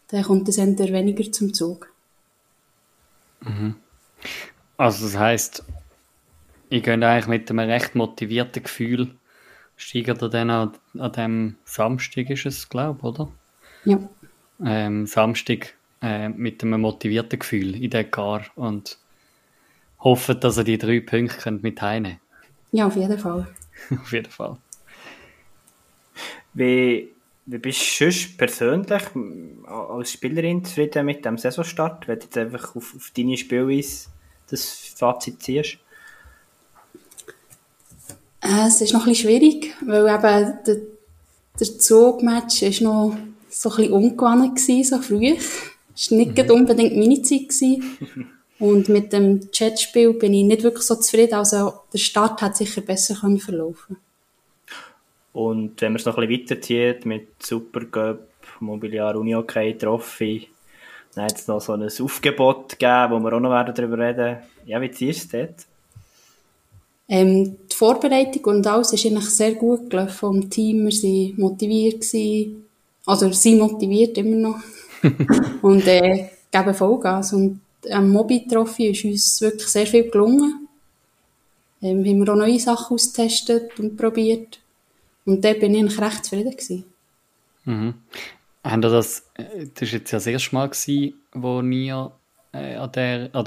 Dann 0.08 0.22
kommt 0.22 0.46
das 0.46 0.58
eher 0.58 0.76
weniger 0.76 1.32
zum 1.32 1.54
Zug. 1.54 1.90
Also 4.76 5.06
das 5.06 5.16
heisst, 5.16 5.64
ich 6.68 6.82
gehe 6.82 6.94
eigentlich 6.94 7.26
mit 7.26 7.50
einem 7.50 7.70
recht 7.70 7.94
motivierten 7.94 8.62
Gefühl, 8.62 9.14
steigert 9.76 10.22
er 10.22 10.28
dann 10.28 10.50
an, 10.50 10.72
an 10.98 11.12
dem 11.12 11.56
Samstag 11.64 12.30
ist 12.30 12.46
es, 12.46 12.68
glaube 12.68 12.98
ich, 12.98 13.04
oder? 13.04 13.32
Ja. 13.84 13.98
Ähm, 14.64 15.06
Samstag 15.06 15.74
äh, 16.02 16.28
mit 16.28 16.62
einem 16.62 16.80
motivierten 16.80 17.38
Gefühl 17.38 17.82
in 17.82 17.90
den 17.90 18.10
Car 18.10 18.44
und 18.56 18.98
hoffe, 20.00 20.34
dass 20.34 20.56
er 20.56 20.64
die 20.64 20.78
drei 20.78 21.00
Punkte 21.00 21.38
könnt 21.38 21.62
mit 21.62 21.80
heimnehmen 21.80 22.20
Ja, 22.72 22.86
auf 22.86 22.96
jeden 22.96 23.18
Fall. 23.18 23.46
Auf 23.90 24.12
jeden 24.12 24.30
Fall. 24.30 24.56
Wie, 26.54 27.12
wie 27.46 27.58
bist 27.58 28.00
du 28.00 28.10
persönlich 28.36 29.02
als 29.66 30.12
Spielerin 30.12 30.64
zufrieden 30.64 31.06
mit 31.06 31.24
dem 31.24 31.38
Saisonstart, 31.38 32.08
wenn 32.08 32.18
du 32.18 32.24
jetzt 32.24 32.36
einfach 32.36 32.74
auf, 32.74 32.94
auf 32.96 33.12
deine 33.16 33.36
Spielweise 33.36 34.08
das 34.50 34.64
Fazit 34.96 35.42
ziehst? 35.42 35.78
Äh, 38.40 38.66
es 38.66 38.80
ist 38.80 38.92
noch 38.92 39.06
ein 39.06 39.12
bisschen 39.12 39.28
schwierig, 39.28 39.74
weil 39.84 40.08
eben 40.08 40.58
der, 40.66 40.76
der 41.58 41.78
Zugmatch 41.78 42.62
ist 42.62 42.80
noch 42.80 43.16
so 43.48 43.70
ein 43.70 43.76
bisschen 43.76 43.92
ungewohnt 43.92 44.56
gewesen, 44.56 44.84
so 44.84 45.00
früh. 45.00 45.36
Es 45.94 46.10
war 46.10 46.18
nicht 46.18 46.34
gerade 46.34 46.52
unbedingt 46.52 46.96
meine 46.96 47.22
Zeit. 47.22 47.48
Gewesen. 47.48 48.30
Und 48.58 48.88
mit 48.88 49.12
dem 49.12 49.50
Chatspiel 49.52 50.14
bin 50.14 50.32
ich 50.32 50.44
nicht 50.44 50.62
wirklich 50.62 50.84
so 50.84 50.96
zufrieden. 50.96 51.34
Also 51.34 51.74
der 51.92 51.98
Start 51.98 52.40
hat 52.40 52.56
sicher 52.56 52.80
besser 52.80 53.14
können 53.14 53.38
verlaufen 53.38 53.98
Und 55.36 55.82
wenn 55.82 55.92
man 55.92 56.00
es 56.00 56.06
noch 56.06 56.16
ein 56.16 56.26
bisschen 56.26 56.48
weiterzieht 56.48 57.04
mit 57.04 57.42
Supercup, 57.42 58.26
Mobiliar, 58.60 59.16
Unihockey, 59.16 59.76
Trophy, 59.76 60.48
dann 61.14 61.24
hat 61.24 61.36
es 61.36 61.46
noch 61.46 61.60
so 61.60 61.74
ein 61.74 61.82
Aufgebot 61.82 62.70
gegeben, 62.70 63.12
wo 63.12 63.18
wir 63.20 63.34
auch 63.34 63.40
noch 63.40 63.50
werden 63.50 63.74
darüber 63.74 63.98
reden 63.98 64.38
Ja, 64.64 64.80
wie 64.80 64.90
ziehst 64.90 65.34
du 65.34 65.36
es 65.36 65.46
dort? 65.46 65.66
Ähm, 67.08 67.58
die 67.70 67.76
Vorbereitung 67.76 68.44
und 68.44 68.66
alles 68.66 68.94
ist 68.94 69.04
eigentlich 69.04 69.28
sehr 69.28 69.52
gut 69.56 69.90
gelaufen 69.90 70.14
vom 70.14 70.48
Team. 70.48 70.86
Wir 70.86 71.02
waren 71.02 71.34
motiviert. 71.36 72.00
Gewesen. 72.00 72.64
Also, 73.04 73.30
sie 73.30 73.56
motiviert 73.56 74.16
immer 74.16 74.36
noch. 74.36 74.60
und 75.60 75.86
äh, 75.86 76.30
geben 76.50 76.74
Vollgas. 76.74 77.34
Und 77.34 77.60
am 77.90 78.08
Mobi-Trophy 78.08 78.86
ist 78.88 79.04
uns 79.04 79.42
wirklich 79.42 79.68
sehr 79.68 79.86
viel 79.86 80.10
gelungen. 80.10 80.66
Ähm, 81.82 82.06
haben 82.06 82.24
wir 82.24 82.32
auch 82.32 82.38
neue 82.38 82.58
Sachen 82.58 82.94
ausgetestet 82.94 83.78
und 83.78 83.98
probiert. 83.98 84.60
Und 85.26 85.44
da 85.44 85.52
bin 85.52 85.74
ich 85.74 86.00
recht 86.00 86.24
zufrieden 86.24 86.52
gewesen. 86.52 86.84
Mhm. 87.64 87.94
Haben 88.64 88.82
ihr 88.82 88.90
das, 88.90 89.28
äh, 89.34 89.66
das 89.74 89.92
war 89.92 89.98
jetzt 89.98 90.10
ja 90.12 90.16
das 90.16 90.26
erste 90.26 90.54
Mal, 90.54 90.68
gewesen, 90.68 91.14
wo 91.32 91.60
ihr 91.60 92.12
äh, 92.52 92.76
an 92.76 92.92
der, 92.92 93.30
an 93.34 93.44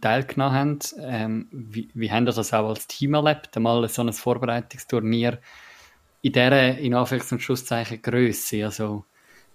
teilgenommen 0.00 0.54
habt. 0.54 0.94
Ähm, 1.00 1.48
wie, 1.50 1.88
wie 1.94 2.10
habt 2.10 2.28
ihr 2.28 2.32
das 2.32 2.54
auch 2.54 2.68
als 2.68 2.86
Team 2.86 3.14
erlebt? 3.14 3.56
Einmal 3.56 3.88
so 3.88 4.02
ein 4.02 4.12
Vorbereitungsturnier 4.12 5.38
in 6.22 6.32
dieser, 6.32 6.78
in 6.78 6.94
Anführungs- 6.94 7.32
und 7.32 7.42
Schlusszeichen, 7.42 8.00
Grösse. 8.00 8.64
Also, 8.64 9.04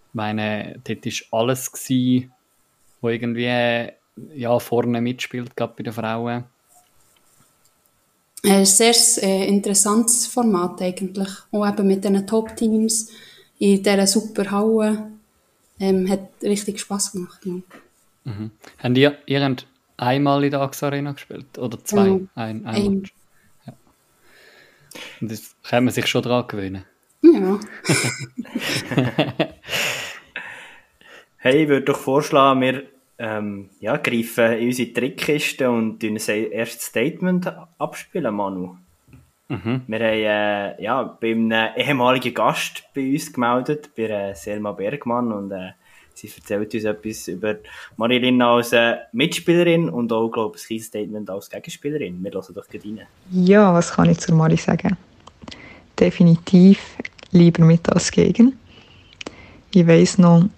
ich 0.09 0.13
meine, 0.13 0.79
dort 0.83 1.05
war 1.05 1.39
alles, 1.39 1.71
gewesen, 1.71 2.31
wo 3.01 3.09
irgendwie 3.09 3.45
äh, 3.45 3.93
ja, 4.35 4.59
vorne 4.59 5.01
mitspielt, 5.01 5.55
gerade 5.55 5.73
bei 5.75 5.83
den 5.83 5.93
Frauen. 5.93 6.45
Äh, 8.43 8.51
Ein 8.51 8.65
sehr 8.65 8.93
äh, 9.23 9.47
interessantes 9.47 10.27
Format 10.27 10.81
eigentlich. 10.81 11.29
Auch 11.51 11.67
eben 11.67 11.87
mit 11.87 12.03
diesen 12.03 12.27
Top-Teams 12.27 13.09
in 13.59 13.81
dieser 13.81 14.07
super 14.07 14.51
Halle. 14.51 15.11
Ähm, 15.79 16.09
hat 16.09 16.29
richtig 16.43 16.79
Spass 16.79 17.11
gemacht. 17.11 17.39
Ja. 17.45 17.53
Mhm. 18.25 18.51
Habt 18.81 18.97
ihr, 18.97 19.17
ihr 19.25 19.43
habt 19.43 19.67
einmal 19.97 20.43
in 20.43 20.51
der 20.51 20.61
AXA 20.61 20.87
Arena 20.87 21.13
gespielt? 21.13 21.57
Oder 21.57 21.83
zwei? 21.83 22.07
Ja. 22.07 22.19
Ein, 22.35 22.65
ein 22.65 22.75
Ein. 22.75 22.93
Match? 22.99 23.13
Ja. 23.65 23.73
Und 25.21 25.31
das 25.31 25.55
kann 25.63 25.85
man 25.85 25.93
sich 25.93 26.07
schon 26.07 26.21
daran 26.21 26.47
gewöhnen. 26.47 26.85
ja. 27.21 27.59
Hey, 31.37 31.63
ich 31.63 31.67
würde 31.67 31.83
doch 31.83 31.99
vorschlagen, 31.99 32.61
wir 32.61 32.83
ähm, 33.23 33.69
ja, 33.79 33.95
greifen 33.95 34.53
in 34.59 34.67
unsere 34.67 34.91
Trickkiste 34.91 35.71
und 35.71 35.99
tun 35.99 36.17
ein 36.17 36.51
erstes 36.51 36.87
Statement 36.87 37.53
abspielen, 37.77 38.35
Manu. 38.35 38.75
Mhm. 39.47 39.81
Wir 39.87 39.99
haben 39.99 40.77
äh, 40.77 40.83
ja, 40.83 41.03
bei 41.03 41.31
einem 41.31 41.69
ehemaligen 41.77 42.33
Gast 42.33 42.83
bei 42.93 43.13
uns 43.13 43.31
gemeldet, 43.31 43.91
bei 43.95 44.03
äh, 44.03 44.35
Selma 44.35 44.73
Bergmann, 44.73 45.31
und 45.31 45.51
äh, 45.51 45.71
sie 46.13 46.29
erzählt 46.35 46.73
uns 46.73 46.83
etwas 46.83 47.27
über 47.29 47.55
Marilyn 47.95 48.41
als 48.41 48.73
äh, 48.73 48.97
Mitspielerin 49.13 49.87
und 49.87 50.11
auch, 50.11 50.29
glaube 50.29 50.57
ich, 50.57 50.69
ein 50.69 50.79
Statement 50.81 51.29
als 51.29 51.49
Gegenspielerin. 51.49 52.21
Wir 52.21 52.31
hören 52.31 52.53
doch 52.53 52.67
gleich 52.67 52.83
rein. 52.83 53.07
Ja, 53.31 53.73
was 53.73 53.93
kann 53.93 54.09
ich 54.09 54.19
zur 54.19 54.35
Mari 54.35 54.57
sagen? 54.57 54.97
Definitiv 55.97 56.97
lieber 57.31 57.63
mit 57.63 57.87
als 57.89 58.11
gegen. 58.11 58.59
Ich 59.73 59.87
weiss 59.87 60.17
noch, 60.17 60.49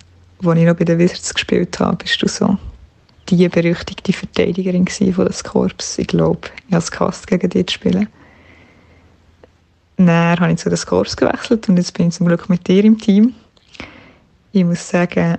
als 0.44 0.60
ich 0.60 0.66
noch 0.66 0.76
bei 0.76 0.86
den 0.86 1.00
Wizards 1.00 1.34
gespielt 1.34 1.80
habe, 1.80 1.98
bist 1.98 2.22
du 2.22 2.28
so 2.28 2.58
die 3.30 3.48
berüchtigte 3.50 4.14
Verteidigerin 4.14 4.88
von 4.88 5.26
das 5.26 5.44
Korps. 5.44 5.98
Ich 5.98 6.08
glaube, 6.08 6.48
ich 6.68 6.74
habe 6.74 6.78
es 6.78 6.92
gehasst, 6.92 7.28
gegen 7.28 7.50
dich 7.50 7.68
zu 7.68 7.74
spielen. 7.74 8.08
Dann 9.98 10.40
habe 10.40 10.52
ich 10.52 10.60
zu 10.60 10.70
den 10.70 10.78
Korps 10.80 11.16
gewechselt 11.16 11.68
und 11.70 11.78
jetzt 11.78 11.94
bin 11.94 12.10
ich 12.10 12.14
zum 12.14 12.28
Glück 12.28 12.50
mit 12.50 12.68
dir 12.68 12.84
im 12.84 12.98
Team. 12.98 13.34
Ich 14.52 14.64
muss 14.64 14.88
sagen, 14.88 15.38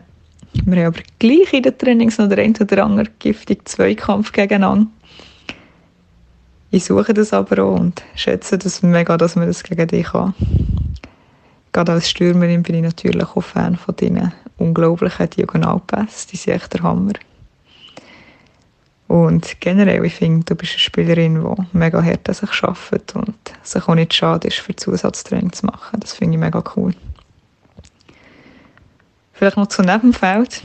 wir 0.65 0.77
haben 0.77 0.95
aber 0.95 1.03
gleich 1.19 1.53
in 1.53 1.63
den 1.63 1.77
Trainings 1.77 2.19
noch 2.19 2.29
der 2.29 2.39
ein 2.39 2.57
oder 2.57 2.85
andere 2.85 3.09
giftige 3.19 3.63
Zweikampf 3.65 4.33
gegeneinander. 4.33 4.91
Ich 6.71 6.85
suche 6.85 7.15
das 7.15 7.33
aber 7.33 7.63
auch 7.63 7.79
und 7.79 8.03
schätze 8.15 8.59
das 8.59 8.83
mega, 8.83 9.17
dass 9.17 9.37
man 9.37 9.47
das 9.47 9.63
gegen 9.63 9.87
dich 9.87 10.07
kann. 10.07 10.35
Gerade 11.73 11.93
als 11.93 12.09
Stürmerin 12.09 12.63
bin 12.63 12.77
ich 12.77 12.83
natürlich 12.83 13.27
auch 13.27 13.43
Fan 13.43 13.77
von 13.77 13.95
deinen 13.97 14.33
unglaublichen 14.59 15.31
Diagonalpässen. 15.31 16.31
Die 16.33 16.37
sind 16.37 16.55
echt 16.55 16.73
der 16.75 16.83
Hammer. 16.83 17.13
Und 19.09 19.61
generell, 19.61 20.05
ich 20.05 20.15
finde, 20.15 20.45
du 20.45 20.55
bist 20.57 20.73
eine 20.73 20.81
Spielerin, 20.81 21.41
die 21.41 21.77
mega 21.77 22.03
hart 22.03 22.29
an 22.29 22.35
sich 22.35 22.63
arbeitet 22.63 23.15
und 23.15 23.37
sich 23.63 23.87
auch 23.87 23.95
nicht 23.95 24.15
schade 24.15 24.49
ist, 24.49 24.59
für 24.59 24.75
Zusatztraining 24.75 25.53
zu 25.53 25.67
machen. 25.67 26.01
Das 26.01 26.15
finde 26.15 26.35
ich 26.35 26.41
mega 26.41 26.63
cool. 26.75 26.93
Vielleicht 29.33 29.57
noch 29.57 29.69
zu 29.69 29.83
Nebenfeld. 29.83 30.61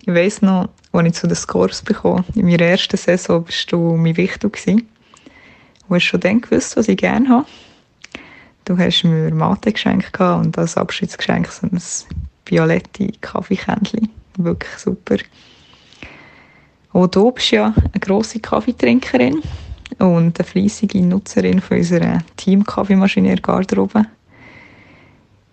Ich 0.00 0.14
weiss 0.14 0.40
noch, 0.40 0.68
als 0.92 1.06
ich 1.08 1.14
zu 1.14 1.26
den 1.26 1.36
Scores 1.36 1.82
bekam, 1.82 2.24
in 2.34 2.46
meiner 2.46 2.62
ersten 2.62 2.96
Saison 2.96 3.44
bist 3.44 3.70
du 3.72 3.96
mein 3.96 4.16
Wichtel 4.16 4.50
gewesen. 4.50 4.88
Du 5.86 5.94
hast 5.94 6.04
schon 6.04 6.20
dann 6.20 6.40
gewusst, 6.40 6.76
was 6.76 6.88
ich 6.88 6.96
gerne 6.96 7.28
habe. 7.28 7.46
Du 8.64 8.78
hast 8.78 9.02
mir 9.02 9.34
Mate 9.34 9.72
geschenkt 9.72 10.18
und 10.18 10.56
als 10.56 10.78
Abschiedsgeschenk 10.78 11.48
so 11.48 11.66
ein 11.66 11.80
violette 12.46 13.12
Kaffeekännchen. 13.20 14.10
Wirklich 14.36 14.76
super. 14.78 15.16
Auch 16.92 17.06
du 17.08 17.30
bist 17.32 17.50
ja 17.50 17.74
eine 17.74 18.00
grosse 18.00 18.40
Kaffeetrinkerin 18.40 19.42
und 19.98 20.38
eine 20.38 20.44
fleissige 20.44 21.02
Nutzerin 21.02 21.60
von 21.60 21.78
unserer 21.78 22.18
Team-Kaffeemaschine 22.36 23.30
in 23.30 23.34
der 23.36 23.42
Garderobe. 23.42 24.06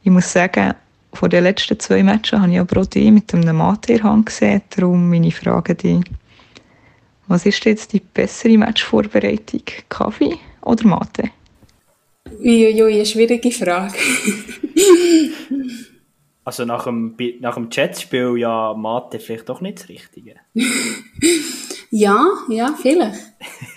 Ich 0.04 0.12
muss 0.12 0.32
sagen, 0.32 0.74
von 1.14 1.30
den 1.30 1.44
letzten 1.44 1.80
zwei 1.80 2.04
Matches 2.04 2.40
habe 2.40 2.52
ich 2.52 2.60
aber 2.60 2.82
auch 2.82 2.86
die 2.86 3.12
mit 3.12 3.34
einem 3.34 3.58
Mate 3.58 3.94
in 3.94 3.98
der 4.00 4.12
Hand 4.12 4.28
gesehen. 4.28 4.62
Darum 4.70 5.10
meine 5.10 5.32
Frage 5.32 5.76
die, 5.76 6.02
was 7.28 7.46
ist 7.46 7.66
jetzt 7.66 7.94
die 7.94 8.00
bessere 8.00 8.58
Matchvorbereitung? 8.58 9.64
Kaffee 9.90 10.38
oder 10.62 10.86
Mate? 10.86 11.32
Uiuiui, 12.40 12.94
eine 12.94 13.06
schwierige 13.06 13.52
Frage. 13.52 13.98
Also 16.44 16.66
nach 16.66 16.86
dem, 16.86 17.16
nach 17.40 17.56
dem 17.56 17.70
Chatspiel 17.70 18.38
ja 18.38 18.74
Mathe 18.74 19.20
vielleicht 19.20 19.48
doch 19.48 19.62
nicht 19.62 19.80
das 19.80 19.90
Richtige. 19.90 20.36
ja, 21.92 22.26
ja, 22.50 22.76
vielleicht. 22.82 23.20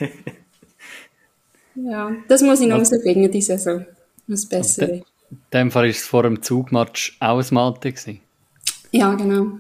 ja, 1.75 2.13
das 2.27 2.43
muss 2.43 2.61
ich 2.61 2.69
noch 2.69 2.77
herausfinden, 2.77 3.31
diese 3.31 3.59
Saison. 3.59 3.85
Was 4.27 4.47
besser 4.47 4.91
ist. 4.91 5.05
In 5.31 5.39
dem 5.53 5.71
Fall 5.71 5.85
war 5.85 5.91
es 5.91 6.07
vor 6.07 6.23
dem 6.23 6.41
Zugmatch 6.43 7.17
auch 7.21 7.39
ein 7.39 7.47
Mate. 7.51 7.93
Gewesen. 7.93 8.21
Ja, 8.93 9.15
genau. 9.15 9.59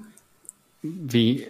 Wie, 0.80 1.48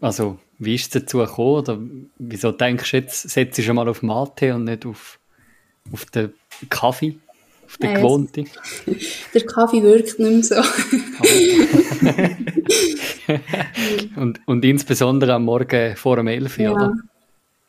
also, 0.00 0.38
wie 0.58 0.74
ist 0.74 0.94
es 0.94 1.02
dazu 1.02 1.18
gekommen? 1.18 1.58
Oder 1.58 1.78
wieso 2.18 2.52
denkst 2.52 2.90
du 2.90 2.96
jetzt, 2.98 3.30
setzt 3.30 3.58
du 3.58 3.62
schon 3.62 3.76
mal 3.76 3.88
auf 3.88 4.02
Mate 4.02 4.54
und 4.54 4.64
nicht 4.64 4.86
auf, 4.86 5.18
auf 5.92 6.04
den 6.06 6.34
Kaffee? 6.68 7.18
Auf 7.64 7.76
den 7.78 7.92
Nein, 7.92 8.02
gewohnten? 8.02 8.48
Der 9.34 9.46
Kaffee 9.46 9.82
wirkt 9.82 10.18
nicht 10.18 10.20
mehr 10.20 10.42
so. 10.42 10.56
und, 14.20 14.40
und 14.46 14.64
insbesondere 14.64 15.34
am 15.34 15.44
Morgen 15.44 15.96
vor 15.96 16.16
dem 16.16 16.28
11 16.28 16.58
Uhr, 16.58 16.64
ja. 16.64 16.72
oder? 16.72 16.94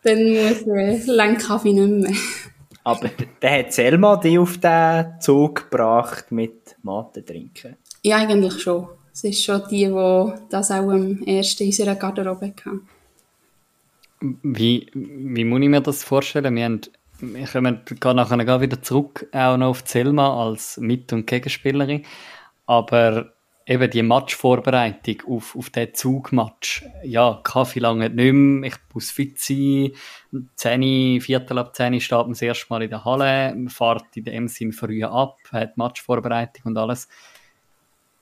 Dann 0.03 0.33
muss 0.33 0.61
äh, 0.67 0.99
lang 1.05 1.37
Kaffee 1.37 1.73
nicht 1.73 2.09
mehr. 2.09 2.15
Aber 2.83 3.09
der 3.41 3.59
hat 3.59 3.73
Selma 3.73 4.15
die 4.17 4.37
auf 4.37 4.59
den 4.59 5.19
Zug 5.19 5.71
gebracht 5.71 6.31
mit 6.31 6.75
Mate 6.83 7.25
trinken. 7.25 7.77
Ja, 8.03 8.17
eigentlich 8.17 8.61
schon. 8.61 8.87
Es 9.11 9.23
ist 9.23 9.43
schon 9.43 9.63
die, 9.71 9.85
die 9.85 10.33
das 10.49 10.69
auch 10.69 10.89
am 10.89 11.23
ersten 11.23 11.63
in 11.63 11.69
unserer 11.69 11.95
Garderobe 11.95 12.47
hatten. 12.47 12.87
Wie, 14.43 14.87
wie 14.93 15.43
muss 15.43 15.61
ich 15.61 15.69
mir 15.69 15.81
das 15.81 16.03
vorstellen? 16.03 16.55
Wir, 16.55 16.65
haben, 16.65 16.81
wir 17.20 17.47
kommen 17.47 18.16
nachher 18.16 18.61
wieder 18.61 18.82
zurück 18.82 19.28
auch 19.32 19.57
noch 19.57 19.70
auf 19.70 19.84
Selma 19.86 20.45
als 20.45 20.78
Mit- 20.78 21.13
und 21.13 21.28
Gegenspielerin. 21.28 22.05
Aber 22.66 23.36
eben 23.66 23.89
die 23.89 24.03
Matchvorbereitung 24.03 25.22
auf, 25.28 25.55
auf 25.55 25.70
den 25.70 25.93
Zugmatch, 25.93 26.86
ja, 27.03 27.39
Kaffee 27.43 27.80
lange 27.80 28.09
nicht 28.09 28.34
mehr, 28.34 28.70
ich 28.70 28.76
muss 28.93 29.11
fit 29.11 29.39
sein, 29.39 29.91
10, 30.55 31.22
Viertel 31.22 31.57
ab 31.57 31.76
10 31.76 31.99
steht 31.99 32.18
man 32.18 32.30
das 32.32 32.41
erste 32.41 32.68
Mal 32.70 32.84
in 32.84 32.89
der 32.89 33.05
Halle, 33.05 33.55
man 33.55 33.70
fährt 33.70 34.16
in 34.16 34.26
dem 34.26 34.47
Sinn 34.47 34.72
früh 34.72 35.03
ab, 35.03 35.38
hat 35.51 35.78
Matchvorbereitung 35.78 36.66
und 36.66 36.78
alles. 36.78 37.07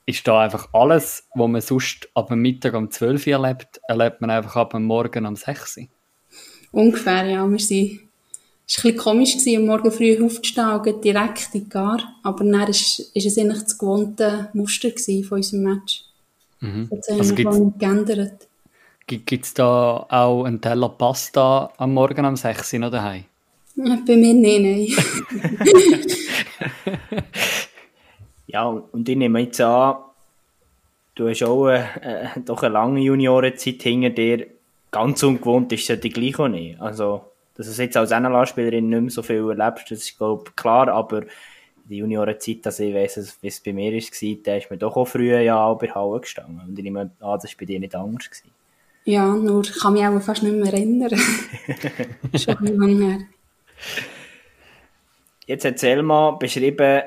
Ist 0.06 0.26
da 0.28 0.40
einfach 0.40 0.68
alles, 0.72 1.28
was 1.34 1.48
man 1.48 1.60
sonst 1.60 2.08
ab 2.14 2.28
dem 2.28 2.40
Mittag 2.40 2.74
um 2.74 2.90
12 2.90 3.26
Uhr 3.26 3.32
erlebt, 3.34 3.80
erlebt 3.88 4.20
man 4.20 4.30
einfach 4.30 4.56
ab 4.56 4.70
dem 4.70 4.84
Morgen 4.84 5.26
um 5.26 5.36
6 5.36 5.78
Uhr? 5.78 5.86
Ungefähr, 6.72 7.24
ja. 7.24 7.48
Wir 7.48 7.58
sind 7.58 8.03
es 8.66 8.78
war 8.78 8.90
ein 8.90 8.94
bisschen 8.94 8.96
komisch, 8.96 9.32
gewesen, 9.32 9.56
am 9.56 9.66
Morgen 9.66 9.92
früh 9.92 10.24
aufzustehen 10.24 10.80
und 10.80 11.04
direkt 11.04 11.48
in 11.52 11.64
die 11.64 11.68
Gar. 11.68 12.02
Aber 12.22 12.44
dann 12.44 12.52
war 12.52 12.68
es, 12.68 13.12
eigentlich 13.14 13.34
das 13.34 13.78
gewohnte 13.78 14.48
Muster 14.54 14.90
von 15.28 15.38
unserem 15.38 15.62
Match. 15.62 16.04
Mhm. 16.60 16.88
Das 16.90 17.10
hat 17.10 17.24
sich 17.24 17.46
also 17.46 17.64
nicht 17.64 17.78
geändert. 17.78 18.48
Gibt 19.06 19.44
es 19.44 19.52
da 19.52 20.06
auch 20.08 20.44
einen 20.44 20.60
Teller 20.62 20.88
Pasta 20.88 21.70
am 21.76 21.92
Morgen 21.92 22.24
um 22.24 22.36
6 22.36 22.72
Uhr 22.72 22.78
noch 22.78 22.90
daheim? 22.90 23.24
Bei 23.76 24.16
mir 24.16 24.32
nicht, 24.32 24.96
nein. 25.28 25.74
ja, 28.46 28.66
und 28.66 29.08
ich 29.08 29.16
nehme 29.16 29.40
jetzt 29.40 29.60
an, 29.60 29.96
du 31.14 31.28
hast 31.28 31.42
auch 31.42 31.68
äh, 31.68 32.28
doch 32.44 32.62
eine 32.62 32.72
lange 32.72 33.00
Juniorenzeit 33.00 33.82
hinter 33.82 34.10
dir. 34.10 34.46
Ganz 34.90 35.22
ungewohnt 35.22 35.72
ist 35.72 35.82
es 35.82 35.88
ja 35.88 35.96
gleich 35.96 36.38
auch 36.38 36.48
nicht. 36.48 36.80
Also, 36.80 37.22
dass 37.56 37.66
du 37.66 37.72
es 37.72 37.78
jetzt 37.78 37.96
als 37.96 38.10
NLA-Spielerin 38.10 38.88
nicht 38.88 39.00
mehr 39.00 39.10
so 39.10 39.22
viel 39.22 39.48
erlebst, 39.48 39.90
das 39.90 40.00
ist, 40.00 40.18
glaube 40.18 40.44
ich, 40.48 40.56
klar, 40.56 40.88
aber 40.88 41.24
die 41.84 41.98
Juniorenzeit, 41.98 42.64
dass 42.64 42.80
ich 42.80 42.94
weiss, 42.94 43.38
wie 43.40 43.48
es 43.48 43.60
bei 43.60 43.72
mir 43.72 43.92
war, 43.92 44.36
da 44.44 44.56
ist 44.56 44.70
mir 44.70 44.78
doch 44.78 44.96
auch 44.96 45.06
früher 45.06 45.40
ja 45.40 45.62
auch 45.64 45.78
bei 45.78 45.90
Hauen 45.94 46.20
gestanden. 46.20 46.60
Und 46.66 46.78
ich 46.78 46.84
nehme 46.84 47.00
an, 47.00 47.10
das 47.20 47.44
war 47.44 47.50
bei 47.58 47.66
dir 47.66 47.78
nicht 47.78 47.94
anders. 47.94 48.30
Gewesen. 48.30 48.50
Ja, 49.04 49.34
nur 49.34 49.62
ich 49.62 49.78
kann 49.78 49.92
mich 49.92 50.06
auch 50.06 50.20
fast 50.20 50.42
nicht 50.42 50.54
mehr 50.54 50.72
erinnern. 50.72 51.10
Schon 52.34 52.78
lange 52.78 53.06
her. 53.06 53.18
Jetzt 55.46 55.66
erzähl 55.66 56.02
mal, 56.02 56.32
beschrieben 56.32 57.02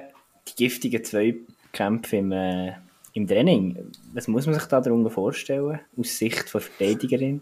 die 0.47 0.55
giftigen 0.55 1.03
Zweikämpfe 1.03 2.17
im, 2.17 2.31
äh, 2.31 2.73
im 3.13 3.27
Training. 3.27 3.91
Was 4.13 4.27
muss 4.27 4.45
man 4.45 4.53
sich 4.53 4.65
da 4.65 4.79
darunter 4.79 5.09
vorstellen, 5.09 5.79
aus 5.97 6.17
Sicht 6.17 6.47
von 6.47 6.61
Verteidigerin? 6.61 7.41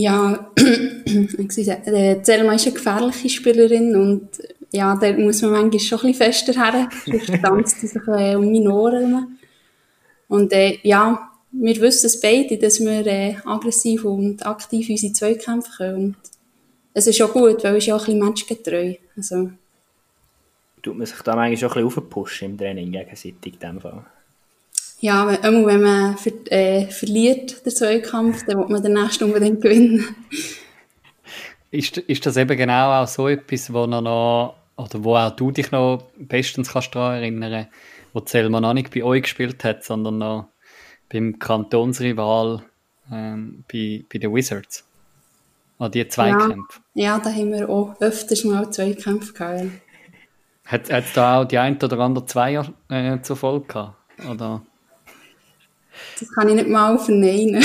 Ja, 0.00 0.52
Selma 0.56 2.52
ist 2.52 2.66
eine 2.66 2.72
gefährliche 2.72 3.28
Spielerin 3.28 3.96
und 3.96 4.28
ja, 4.70 4.94
da 4.94 5.12
muss 5.14 5.42
man 5.42 5.50
manchmal 5.50 5.80
schon 5.80 5.98
ein 5.98 6.12
bisschen 6.12 6.32
fester 6.32 6.52
her, 6.52 6.88
sonst 7.04 7.42
tanzt 7.42 7.80
sie 7.80 7.88
sich 7.88 8.06
äh, 8.06 8.36
um 8.36 8.44
meine 8.44 8.72
Ohren 8.72 9.38
Und 10.28 10.52
äh, 10.52 10.78
ja, 10.84 11.32
wir 11.50 11.80
wissen 11.80 12.06
es 12.06 12.20
beide, 12.20 12.58
dass 12.58 12.78
wir 12.78 13.04
äh, 13.08 13.34
aggressiv 13.44 14.04
und 14.04 14.46
aktiv 14.46 14.88
unsere 14.88 15.14
Zweikämpfe 15.14 15.72
können. 15.78 15.96
Und 15.96 16.16
es 16.94 17.08
ist 17.08 17.20
auch 17.20 17.32
gut, 17.32 17.64
weil 17.64 17.78
es 17.78 17.86
ja 17.86 17.96
auch 17.96 18.02
ein 18.02 18.04
bisschen 18.04 18.24
menschgetreu. 18.24 18.94
Also. 19.16 19.50
Tut 20.80 20.96
man 20.96 21.06
sich 21.08 21.20
da 21.22 21.34
manchmal 21.34 21.56
schon 21.56 21.70
ein 21.70 21.88
bisschen 21.88 22.02
aufpushen 22.04 22.50
im 22.50 22.58
Training 22.58 22.92
gegenseitig 22.92 23.54
in 23.54 23.58
dem 23.58 23.80
Fall? 23.80 24.06
Ja, 25.00 25.26
wenn, 25.28 25.66
wenn 25.66 25.82
man 25.82 26.16
ver, 26.16 26.32
äh, 26.50 26.86
verliert, 26.86 27.64
den 27.64 27.72
Zweikampf, 27.72 28.44
dann 28.46 28.58
wird 28.58 28.68
man 28.68 28.82
den 28.82 28.94
nächsten 28.94 29.24
unbedingt 29.24 29.60
gewinnen. 29.60 30.04
Ist, 31.70 31.98
ist 31.98 32.26
das 32.26 32.36
eben 32.36 32.56
genau 32.56 33.02
auch 33.02 33.06
so 33.06 33.28
etwas, 33.28 33.72
wo 33.72 33.86
noch, 33.86 34.56
oder 34.76 35.04
wo 35.04 35.16
auch 35.16 35.30
du 35.30 35.50
dich 35.50 35.70
noch 35.70 36.02
bestens 36.16 36.72
kannst 36.72 36.94
daran 36.94 37.16
erinnern, 37.16 37.68
wo 38.12 38.22
Selma 38.24 38.60
noch 38.60 38.74
nicht 38.74 38.92
bei 38.92 39.04
euch 39.04 39.22
gespielt 39.22 39.62
hat, 39.64 39.84
sondern 39.84 40.18
noch 40.18 40.48
beim 41.12 41.38
Kantonsrival 41.38 42.62
ähm, 43.12 43.64
bei, 43.70 44.04
bei 44.12 44.18
den 44.18 44.34
Wizards? 44.34 44.84
An 45.78 45.92
die 45.92 46.08
Zweikämpfe? 46.08 46.80
Ja, 46.94 47.04
ja, 47.04 47.18
da 47.20 47.30
haben 47.30 47.52
wir 47.52 47.68
auch 47.68 47.94
öfters 48.00 48.42
mal 48.42 48.68
Zweikämpfe 48.70 49.32
gehabt. 49.32 49.70
Hat 50.64 50.90
es 50.90 51.12
da 51.12 51.40
auch 51.40 51.44
die 51.44 51.58
ein 51.58 51.80
oder 51.80 52.00
andere 52.00 52.26
Zweier 52.26 52.72
äh, 52.88 53.20
zur 53.22 53.36
Folge 53.36 53.66
gehabt? 53.66 53.96
Oder? 54.28 54.62
Das 56.20 56.32
kann 56.32 56.48
ich 56.48 56.54
nicht 56.54 56.68
mal 56.68 56.98
verneinen. 56.98 57.64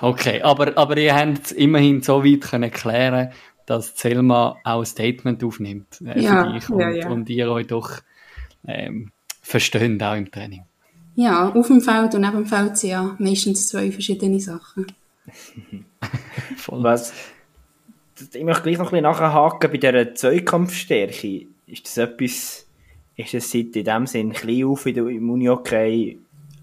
okay, 0.00 0.42
aber, 0.42 0.76
aber 0.76 0.96
ihr 0.96 1.14
habt 1.14 1.46
es 1.46 1.52
immerhin 1.52 2.02
so 2.02 2.24
weit 2.24 2.40
können 2.40 2.70
klären 2.70 3.30
dass 3.66 3.96
Selma 3.96 4.58
auch 4.64 4.80
ein 4.80 4.86
Statement 4.86 5.42
aufnimmt 5.42 6.00
äh, 6.02 6.20
ja, 6.20 6.44
für 6.44 6.52
dich 6.52 6.70
und, 6.70 6.80
ja, 6.80 6.90
ja. 6.90 7.08
und 7.08 7.30
ihr 7.30 7.50
euch 7.50 7.66
doch 7.66 8.00
ähm, 8.66 9.10
versteht 9.40 10.02
auch 10.02 10.14
im 10.14 10.30
Training. 10.30 10.64
Ja, 11.16 11.48
auf 11.50 11.68
dem 11.68 11.80
Feld 11.80 12.14
und 12.14 12.22
neben 12.22 12.36
dem 12.38 12.46
Feld 12.46 12.76
sind 12.76 12.90
ja 12.90 13.16
meistens 13.18 13.68
zwei 13.68 13.90
verschiedene 13.90 14.40
Sachen. 14.40 14.86
Was? 16.66 17.12
Ich 18.32 18.44
möchte 18.44 18.62
gleich 18.62 18.78
noch 18.78 18.92
ein 18.92 19.02
bisschen 19.02 19.02
nachhaken 19.02 19.70
bei 19.70 19.78
dieser 19.78 20.14
Zweikampfstärke. 20.14 21.46
Ist 21.66 21.86
das 21.86 21.96
etwas, 21.98 22.63
ist 23.16 23.34
es 23.34 23.50
seit 23.50 23.76
in 23.76 23.84
dem 23.84 24.06
Sinn 24.06 24.32
klein 24.32 24.64
auf 24.64 24.86
in 24.86 24.94
der 24.94 25.04
Unihockey 25.04 26.18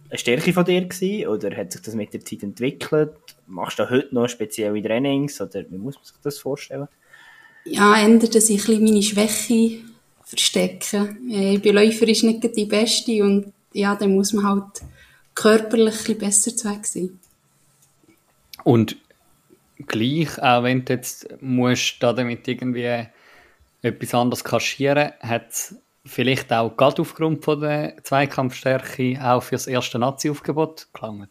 eine 0.10 0.18
Stärke 0.18 0.54
von 0.54 0.66
dir 0.66 0.86
gewesen? 0.86 1.28
Oder 1.28 1.56
hat 1.56 1.72
sich 1.72 1.82
das 1.82 1.96
mit 1.96 2.14
der 2.14 2.26
Zeit 2.26 2.44
entwickelt? 2.44 3.14
Machst 3.48 3.80
du 3.80 3.90
heute 3.90 4.14
noch 4.14 4.28
spezielle 4.28 4.82
Trainings? 4.82 5.40
Oder 5.40 5.64
wie 5.70 5.78
muss 5.78 5.96
man 5.96 6.04
sich 6.04 6.16
das 6.24 6.40
vorstellen? 6.40 6.88
Ja, 7.64 7.96
ändert 7.98 8.36
dass 8.36 8.50
ich 8.50 8.68
ein 8.68 8.84
meine 8.84 9.04
Schwäche 9.04 9.80
verstecke. 10.24 11.16
Äh, 11.30 11.56
ich 11.56 11.62
bin 11.62 11.76
läuferisch 11.76 12.24
nicht 12.24 12.56
die 12.56 12.66
Beste 12.66 13.24
und 13.24 13.54
ja, 13.74 13.96
dann 13.96 14.16
muss 14.16 14.34
man 14.34 14.46
halt 14.46 14.82
körperlich 15.36 16.10
ein 16.10 16.18
besser 16.18 16.56
zu 16.56 16.70
weg 16.70 16.86
sein. 16.86 17.20
Und 18.64 18.98
gleich, 19.88 20.42
auch 20.42 20.64
wenn 20.64 20.86
du 20.86 20.94
jetzt 20.94 21.28
musst 21.42 22.02
damit 22.02 22.48
irgendwie 22.48 23.08
etwas 23.82 24.14
anderes 24.14 24.44
kaschieren, 24.44 25.12
hat 25.20 25.52
es 25.52 25.76
vielleicht 26.06 26.52
auch 26.52 26.76
gerade 26.76 27.02
aufgrund 27.02 27.44
von 27.44 27.62
der 27.62 27.96
Zweikampfstärke 28.04 29.20
auch 29.24 29.44
fürs 29.44 29.68
erste 29.68 30.00
Nazi-Aufgebot 30.00 30.88
gelangt? 30.94 31.30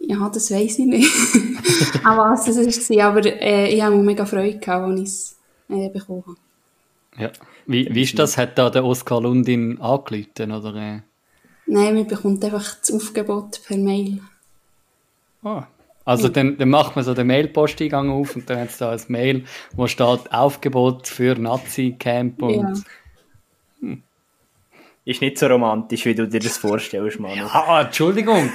Ja, 0.00 0.28
das 0.28 0.50
weiß 0.50 0.80
ich 0.80 0.86
nicht. 0.86 1.12
auch 2.04 2.18
was 2.18 2.48
es 2.48 2.90
war, 2.90 3.04
aber 3.10 3.24
äh, 3.24 3.72
ich 3.72 3.80
habe 3.80 3.96
mega 3.96 4.26
Freude 4.26 4.58
gehabt, 4.58 4.84
als 4.84 5.00
ich 5.00 5.06
es 5.06 5.36
äh, 5.68 5.88
bekommen 5.88 6.24
habe. 6.26 6.36
Ja. 7.22 7.30
Wie, 7.66 7.94
wie 7.94 8.02
ist 8.02 8.18
das? 8.18 8.36
Hat 8.36 8.58
da 8.58 8.70
der 8.70 8.84
Oskar 8.84 9.20
Lundin 9.20 9.80
angerufen, 9.80 10.50
oder? 10.50 10.74
Äh? 10.74 11.00
Nein, 11.66 11.94
man 11.94 12.06
bekommt 12.06 12.44
einfach 12.44 12.74
das 12.80 12.90
Aufgebot 12.90 13.62
per 13.64 13.76
Mail. 13.76 14.20
Ah, 15.44 15.66
also 16.04 16.28
dann, 16.28 16.56
dann 16.56 16.68
macht 16.68 16.96
man 16.96 17.04
so 17.04 17.14
den 17.14 17.26
Mailposteingang 17.28 18.10
auf 18.10 18.34
und 18.34 18.48
dann 18.50 18.60
hat 18.60 18.70
es 18.70 18.78
da 18.78 18.90
ein 18.90 19.00
Mail, 19.08 19.44
wo 19.74 19.86
steht 19.86 20.32
Aufgebot 20.32 21.06
für 21.06 21.34
Nazi-Camp 21.36 22.42
und... 22.42 22.54
Ja. 22.54 22.72
Hm. 23.80 24.02
Ist 25.04 25.20
nicht 25.20 25.38
so 25.38 25.46
romantisch, 25.46 26.04
wie 26.04 26.14
du 26.14 26.28
dir 26.28 26.40
das 26.40 26.58
vorstellst, 26.58 27.18
Mann. 27.18 27.36
Ja, 27.36 27.82
Entschuldigung. 27.82 28.50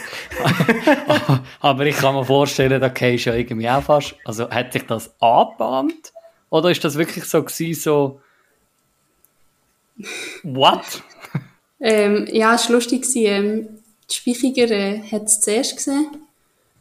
Aber 1.59 1.85
ich 1.85 1.97
kann 1.97 2.15
mir 2.15 2.25
vorstellen, 2.25 2.79
da 2.79 2.87
gehst 2.89 3.25
ja 3.25 3.33
irgendwie 3.33 3.69
auch 3.69 3.83
fast... 3.83 4.15
Also 4.25 4.49
hat 4.49 4.73
sich 4.73 4.83
das 4.83 5.13
angebahnt? 5.21 6.13
Oder 6.49 6.71
ist 6.71 6.83
das 6.83 6.97
wirklich 6.97 7.25
so 7.25 7.43
gewesen, 7.43 7.81
so... 7.81 8.21
What? 10.43 11.03
ähm, 11.79 12.27
ja, 12.31 12.55
es 12.55 12.69
war 12.69 12.75
lustig. 12.75 13.05
Ähm, 13.15 13.67
die 14.09 14.13
Speichiger 14.13 14.69
äh, 14.69 15.01
hat 15.11 15.23
es 15.23 15.41
zuerst 15.41 15.75
gesehen 15.75 16.26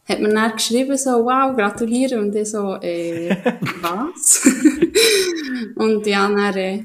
hat 0.09 0.21
mir 0.21 0.29
dann 0.33 0.53
geschrieben, 0.53 0.97
so, 0.97 1.11
wow, 1.25 1.55
gratuliere. 1.57 2.21
Und 2.21 2.35
ich 2.35 2.51
so, 2.51 2.77
äh, 2.77 3.37
was? 3.81 4.47
und 5.77 6.07
ja, 6.07 6.29
dann 6.29 6.57
äh, 6.57 6.85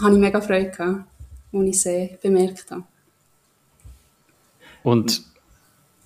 habe 0.00 0.14
ich 0.14 0.20
mega 0.20 0.40
Freude 0.40 0.70
gehabt, 0.70 1.04
als 1.52 1.86
ich 1.86 1.92
äh, 1.92 2.18
bemerkt 2.22 2.70
habe. 2.70 2.84
Und 4.82 5.22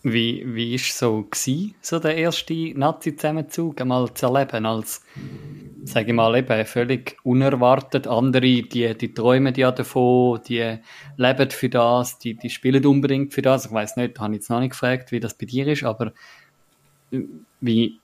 wie, 0.03 0.43
wie 0.47 0.75
ist 0.75 0.91
es 0.91 0.99
so 0.99 1.23
gewesen, 1.23 1.75
so 1.81 1.99
der 1.99 2.17
erste 2.17 2.55
Nazi-Zusammenzug 2.55 3.81
einmal 3.81 4.13
zu 4.15 4.27
erleben, 4.27 4.67
als, 4.67 5.03
sage 5.85 6.09
ich 6.09 6.13
mal, 6.15 6.37
eben 6.37 6.65
völlig 6.65 7.17
unerwartet. 7.25 8.07
Andere, 8.07 8.63
die, 8.63 8.97
die 8.97 9.15
träumen 9.15 9.55
ja 9.55 9.73
davon, 9.73 10.41
die 10.47 10.79
leben 11.17 11.51
für 11.51 11.69
das, 11.69 12.19
die, 12.19 12.35
die 12.35 12.51
spielen 12.51 12.87
unbedingt 12.87 13.35
für 13.35 13.43
das. 13.43 13.67
Ich 13.67 13.73
weiß 13.73 13.97
nicht, 13.97 14.19
habe 14.21 14.35
ich 14.35 14.41
jetzt 14.41 14.51
noch 14.51 14.61
nicht 14.61 14.71
gefragt, 14.71 15.13
wie 15.13 15.21
das 15.21 15.35
bei 15.35 15.47
dir 15.47 15.67
ist, 15.67 15.85
aber 15.85 16.13
wie, 17.61 17.99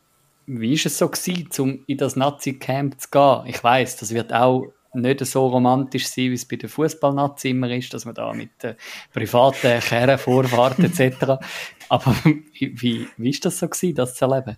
wie 0.47 0.73
ist 0.73 0.87
es 0.87 0.99
so 0.99 1.09
gewesen, 1.09 1.49
um 1.59 1.85
in 1.87 1.99
das 1.99 2.17
Nazi-Camp 2.17 3.01
zu 3.01 3.09
gehen? 3.11 3.43
Ich 3.47 3.63
weiß, 3.63 3.97
das 3.97 4.13
wird 4.13 4.33
auch 4.33 4.73
nicht 4.95 5.25
so 5.25 5.47
romantisch 5.47 6.09
sein, 6.09 6.31
wie 6.31 6.35
es 6.35 6.47
bei 6.47 6.57
den 6.57 6.69
Fußballnazi 6.69 7.51
immer 7.51 7.71
ist, 7.71 7.93
dass 7.93 8.05
man 8.05 8.15
da 8.15 8.33
mit 8.33 8.65
äh, 8.65 8.75
privaten 9.13 9.81
Kerren 9.81 10.19
vorfahrt 10.19 10.79
etc. 10.79 11.39
Aber 11.89 12.15
wie, 12.25 13.07
wie 13.17 13.31
ist 13.31 13.45
das 13.45 13.59
so 13.59 13.69
gewesen, 13.69 13.95
das 13.95 14.15
zu 14.15 14.25
erleben? 14.25 14.57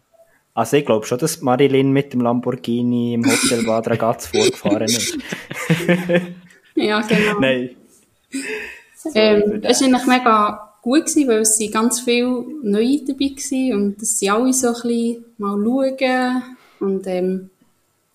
Also 0.60 0.76
ich 0.76 0.84
glaube 0.84 1.06
schon, 1.06 1.16
dass 1.16 1.40
Marilyn 1.40 1.90
mit 1.90 2.12
dem 2.12 2.20
Lamborghini 2.20 3.14
im 3.14 3.24
Hotel 3.24 3.64
Bad 3.64 3.88
Ragaz 3.88 4.26
vorgefahren 4.26 4.82
ist. 4.82 5.16
ja, 6.74 7.00
genau. 7.00 7.40
Nein. 7.40 7.70
Ähm, 9.14 9.62
es 9.62 9.80
war 9.80 9.86
eigentlich 9.86 10.06
mega 10.06 10.74
gut, 10.82 11.06
gewesen, 11.06 11.28
weil 11.28 11.38
es 11.38 11.56
sind 11.56 11.72
ganz 11.72 12.00
viele 12.00 12.44
Neue 12.62 13.00
dabei 13.06 13.30
waren 13.30 13.72
und 13.72 14.02
es 14.02 14.18
sind 14.18 14.30
alle 14.30 14.52
so 14.52 14.66
ein 14.66 14.72
bisschen 14.74 15.24
mal 15.38 15.64
schauen 15.64 16.42
und 16.80 17.06
ähm, 17.06 17.48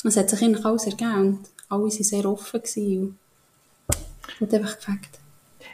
es 0.03 0.15
hat 0.15 0.29
sich 0.29 0.43
eigentlich 0.43 0.65
alles 0.65 0.85
ergeben 0.85 1.15
und 1.15 1.39
alle 1.67 1.81
waren 1.81 1.89
sehr 1.89 2.25
offen 2.25 2.61
gewesen 2.61 3.17
und 4.39 4.53
hat 4.53 4.53
einfach 4.53 4.77
gefällt. 4.77 4.99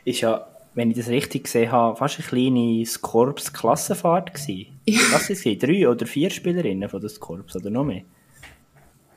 Ist 0.05 0.21
ja, 0.21 0.47
wenn 0.73 0.89
ich 0.89 0.95
das 0.95 1.09
richtig 1.09 1.43
gesehen 1.43 1.69
habe, 1.69 1.97
fast 1.97 2.17
eine 2.17 2.27
kleine 2.29 2.85
Skorps-Klassenfahrt 2.85 4.33
gewesen. 4.33 4.70
Ja. 4.85 4.99
Was 5.11 5.29
ist 5.29 5.45
es? 5.45 5.57
Drei 5.59 5.87
oder 5.87 6.05
vier 6.05 6.29
Spielerinnen 6.29 6.89
von 6.89 6.99
des 7.01 7.15
Skorps 7.15 7.55
oder 7.55 7.69
noch 7.69 7.83
mehr? 7.85 8.01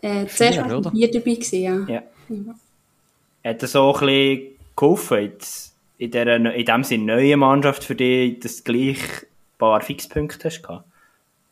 Äh, 0.03 0.27
zuerst 0.27 0.55
Vier, 0.55 0.63
waren 0.65 0.73
oder? 0.77 0.91
vier 0.91 1.11
dabei, 1.11 1.35
gewesen, 1.35 1.63
ja. 1.63 1.79
Ja. 1.89 2.03
Ja. 2.29 3.51
Hat 3.51 3.63
das 3.63 3.73
so 3.73 3.95
ein 3.95 4.01
bisschen 4.07 4.49
geholfen, 4.77 5.19
jetzt 5.23 5.75
in, 5.99 6.11
der, 6.11 6.55
in 6.55 6.65
dem 6.65 6.85
Sinne 6.85 7.15
neuen 7.17 7.39
Mannschaft 7.41 7.85
für 7.85 7.95
dich, 7.95 8.39
dass 8.41 8.63
du 8.63 8.73
gleich 8.73 8.99
ein 8.99 9.27
paar 9.59 9.81
Fixpunkte 9.81 10.49
hast 10.49 10.63
gehabt? 10.63 10.85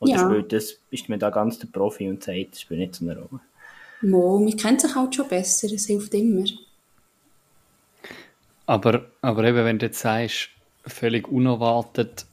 Oder 0.00 0.12
Ja. 0.12 0.28
spielt 0.28 0.52
das, 0.52 0.78
ist 0.90 1.08
man 1.08 1.18
da 1.18 1.30
ganz 1.30 1.58
der 1.58 1.68
Profi 1.68 2.08
und 2.08 2.22
sagt, 2.24 2.52
das 2.52 2.60
spielt 2.62 2.80
nicht 2.80 2.94
so 2.96 3.04
eine 3.04 3.14
Rolle? 3.18 3.40
Mo, 4.02 4.38
man 4.40 4.56
kennt 4.56 4.80
sich 4.80 4.94
halt 4.94 5.14
schon 5.14 5.28
besser, 5.28 5.68
es 5.72 5.86
hilft 5.86 6.12
immer. 6.12 6.44
Aber, 8.66 9.06
aber 9.20 9.44
eben, 9.44 9.64
wenn 9.64 9.78
du 9.78 9.86
jetzt 9.86 10.00
sagst, 10.00 10.48
völlig 10.86 11.28
unerwartet, 11.28 12.26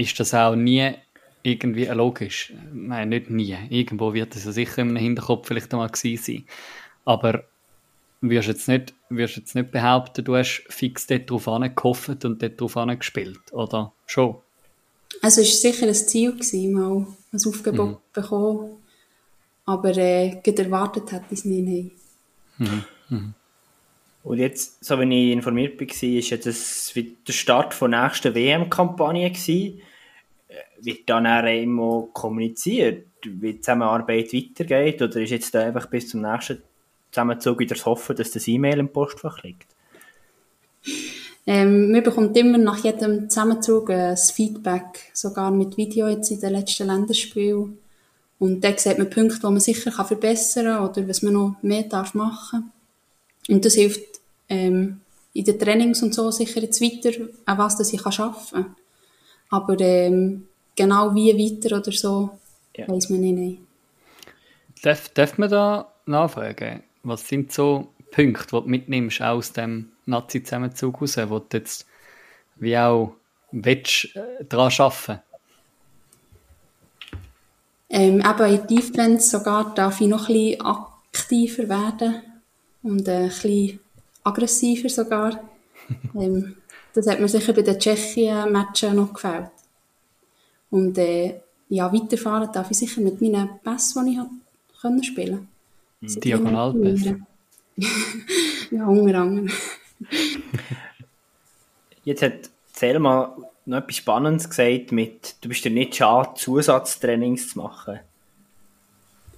ist 0.00 0.18
das 0.18 0.34
auch 0.34 0.56
nie 0.56 0.94
irgendwie 1.42 1.86
logisch. 1.86 2.52
Nein, 2.72 3.10
nicht 3.10 3.30
nie. 3.30 3.56
Irgendwo 3.68 4.12
wird 4.14 4.34
es 4.36 4.44
ja 4.44 4.52
sicher 4.52 4.82
im 4.82 4.96
Hinterkopf 4.96 5.48
vielleicht 5.48 5.72
einmal 5.72 5.88
gewesen 5.88 6.22
sein. 6.22 6.44
Aber 7.04 7.44
wirst 8.20 8.48
jetzt 8.48 8.68
nicht, 8.68 8.94
wirst 9.08 9.36
jetzt 9.36 9.54
nicht 9.54 9.70
behaupten, 9.70 10.24
du 10.24 10.36
hast 10.36 10.64
fix 10.68 11.06
dort 11.06 11.30
drauf 11.30 11.44
gehofft 11.44 12.24
und 12.24 12.42
dort 12.42 12.60
drauf 12.60 12.74
gespielt, 12.98 13.40
oder 13.52 13.92
schon? 14.06 14.36
Also 15.22 15.40
es 15.40 15.64
war 15.64 15.72
sicher 15.72 15.86
ein 15.86 15.94
Ziel, 15.94 16.32
gewesen, 16.32 16.72
mal 16.72 17.06
ein 17.32 17.38
Aufgebot 17.46 17.94
zu 17.94 18.00
bekommen. 18.12 18.76
Aber 19.64 19.96
äh, 19.96 20.40
erwartet 20.44 21.12
hätte 21.12 21.26
ich 21.30 21.38
es 21.38 21.44
nie. 21.44 21.92
Nein. 22.58 23.34
Und 24.22 24.38
jetzt, 24.38 24.84
so 24.84 25.00
wie 25.00 25.28
ich 25.28 25.32
informiert 25.32 25.80
war, 25.80 25.86
ist 25.86 26.30
ja 26.30 26.36
das 26.36 26.90
wie 26.94 27.16
der 27.26 27.32
Start 27.32 27.80
der 27.80 27.88
nächsten 27.88 28.34
WM-Kampagne 28.34 29.30
gewesen. 29.30 29.80
Äh, 30.50 30.84
Wird 30.84 31.08
dann 31.08 31.26
immer 31.46 32.08
kommuniziert, 32.12 33.06
wie 33.24 33.52
die 33.52 33.60
Zusammenarbeit 33.60 34.32
weitergeht? 34.32 35.00
Oder 35.00 35.20
ist 35.20 35.30
jetzt 35.30 35.54
da 35.54 35.60
einfach 35.60 35.86
bis 35.86 36.08
zum 36.08 36.22
nächsten 36.22 36.62
Zusammenzug 37.12 37.60
wieder 37.60 37.74
das 37.74 37.86
Hoffen, 37.86 38.16
dass 38.16 38.32
das 38.32 38.48
E-Mail 38.48 38.80
im 38.80 38.88
Postfach 38.88 39.42
liegt? 39.42 39.66
Ähm, 41.46 41.92
man 41.92 42.02
bekommt 42.02 42.36
immer 42.36 42.58
nach 42.58 42.82
jedem 42.82 43.30
Zusammenzug 43.30 43.90
äh, 43.90 44.16
Feedback, 44.16 45.10
sogar 45.14 45.50
mit 45.50 45.76
Video 45.76 46.08
jetzt 46.08 46.30
in 46.30 46.40
den 46.40 46.52
letzten 46.52 46.86
Länderspielen. 46.86 47.78
Und 48.38 48.64
da 48.64 48.76
sieht 48.76 48.98
man 48.98 49.10
Punkte, 49.10 49.40
die 49.40 49.46
man 49.46 49.60
sicher 49.60 49.90
kann 49.90 50.06
verbessern 50.06 50.64
kann 50.64 50.88
oder 50.88 51.08
was 51.08 51.22
man 51.22 51.34
noch 51.34 51.56
mehr 51.62 51.82
darf 51.82 52.14
machen 52.14 52.72
Und 53.48 53.64
das 53.64 53.74
hilft 53.74 54.20
ähm, 54.48 55.00
in 55.34 55.44
den 55.44 55.58
Trainings 55.58 56.02
und 56.02 56.14
so 56.14 56.30
sicher 56.30 56.60
jetzt 56.60 56.80
weiter, 56.80 57.10
an 57.44 57.58
was 57.58 57.76
das 57.76 57.92
ich 57.92 58.04
arbeiten 58.04 58.50
kann. 58.50 58.76
Aber 59.50 59.78
ähm, 59.80 60.48
genau 60.76 61.14
wie 61.14 61.34
weiter 61.34 61.78
oder 61.78 61.92
so, 61.92 62.38
Ja. 62.76 62.88
weiss 62.88 63.10
man 63.10 63.20
nicht. 63.20 63.36
Nein. 63.36 63.58
Darf, 64.82 65.08
darf 65.10 65.36
man 65.38 65.50
da 65.50 65.92
nachfragen, 66.06 66.82
was 67.02 67.28
sind 67.28 67.52
so 67.52 67.88
Punkte, 68.10 68.44
die 68.46 68.62
du 68.62 68.68
mitnimmst 68.68 69.20
aus 69.22 69.52
dem 69.52 69.92
Nazi-Zusammenzug 70.06 71.00
raus, 71.02 71.16
wo 71.28 71.38
du 71.38 71.56
jetzt 71.58 71.86
wie 72.56 72.76
auch 72.78 73.14
willst, 73.52 74.16
äh, 74.16 74.44
daran 74.48 74.72
arbeiten 74.78 75.20
Ähm, 77.92 78.20
eben 78.20 78.54
in 78.54 78.66
Defense 78.68 79.28
sogar 79.30 79.74
darf 79.74 80.00
ich 80.00 80.06
noch 80.06 80.28
ein 80.28 80.34
bisschen 80.34 80.60
aktiver 80.60 81.68
werden 81.68 82.22
und 82.84 83.08
äh, 83.08 83.22
ein 83.22 83.28
bisschen 83.28 83.80
aggressiver 84.22 84.88
sogar. 84.88 85.40
ähm, 86.14 86.56
das 86.94 87.06
hat 87.06 87.20
mir 87.20 87.28
sicher 87.28 87.52
bei 87.52 87.62
den 87.62 87.78
Tschechien-Matchen 87.78 88.96
noch 88.96 89.12
gefällt. 89.12 89.50
Und 90.70 90.98
äh, 90.98 91.40
ja, 91.68 91.92
weiterfahren 91.92 92.50
darf 92.52 92.70
ich 92.70 92.78
sicher 92.78 93.00
mit 93.00 93.20
meinen 93.20 93.48
Pässen, 93.62 94.06
die 94.06 94.12
ich 94.12 94.80
können 94.80 95.04
spielen 95.04 95.48
konnte. 96.00 96.20
Diagonalpässe. 96.20 97.20
ja, 98.70 98.86
unter 98.86 99.18
anderem. 99.18 99.50
Jetzt 102.04 102.22
hat 102.22 102.50
Selma 102.72 103.36
noch 103.66 103.78
etwas 103.78 103.96
Spannendes 103.96 104.48
gesagt 104.48 104.92
mit, 104.92 105.36
du 105.42 105.48
bist 105.48 105.64
dir 105.64 105.70
nicht 105.70 105.96
schade, 105.96 106.30
Zusatztrainings 106.34 107.50
zu 107.50 107.58
machen. 107.58 108.00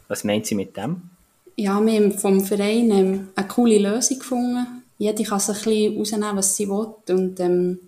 Was 0.08 0.24
meint 0.24 0.46
sie 0.46 0.54
mit 0.54 0.76
dem? 0.76 1.10
Ja, 1.56 1.84
wir 1.84 1.92
haben 1.92 2.12
vom 2.18 2.40
Verein 2.40 2.90
ähm, 2.90 3.28
eine 3.34 3.48
coole 3.48 3.78
Lösung 3.78 4.18
gefunden. 4.18 4.81
Jede 5.02 5.24
kann 5.24 5.40
sich 5.40 5.56
ein 5.56 5.64
bisschen 5.64 5.98
rausnehmen, 5.98 6.36
was 6.36 6.54
sie 6.54 6.68
will. 6.68 6.94
Und 7.08 7.40
ähm, 7.40 7.80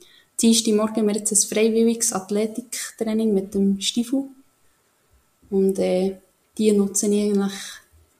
Dienstagmorgen 0.42 0.96
haben 0.96 1.06
wir 1.06 1.14
jetzt 1.14 1.30
ein 1.30 1.48
freiwilliges 1.48 2.12
Athletiktraining 2.12 3.32
mit 3.32 3.54
dem 3.54 3.80
Stiefel. 3.80 4.24
Und 5.48 5.78
äh, 5.78 6.16
die 6.58 6.72
nutzen 6.72 7.12
ich 7.12 7.30
eigentlich 7.30 7.52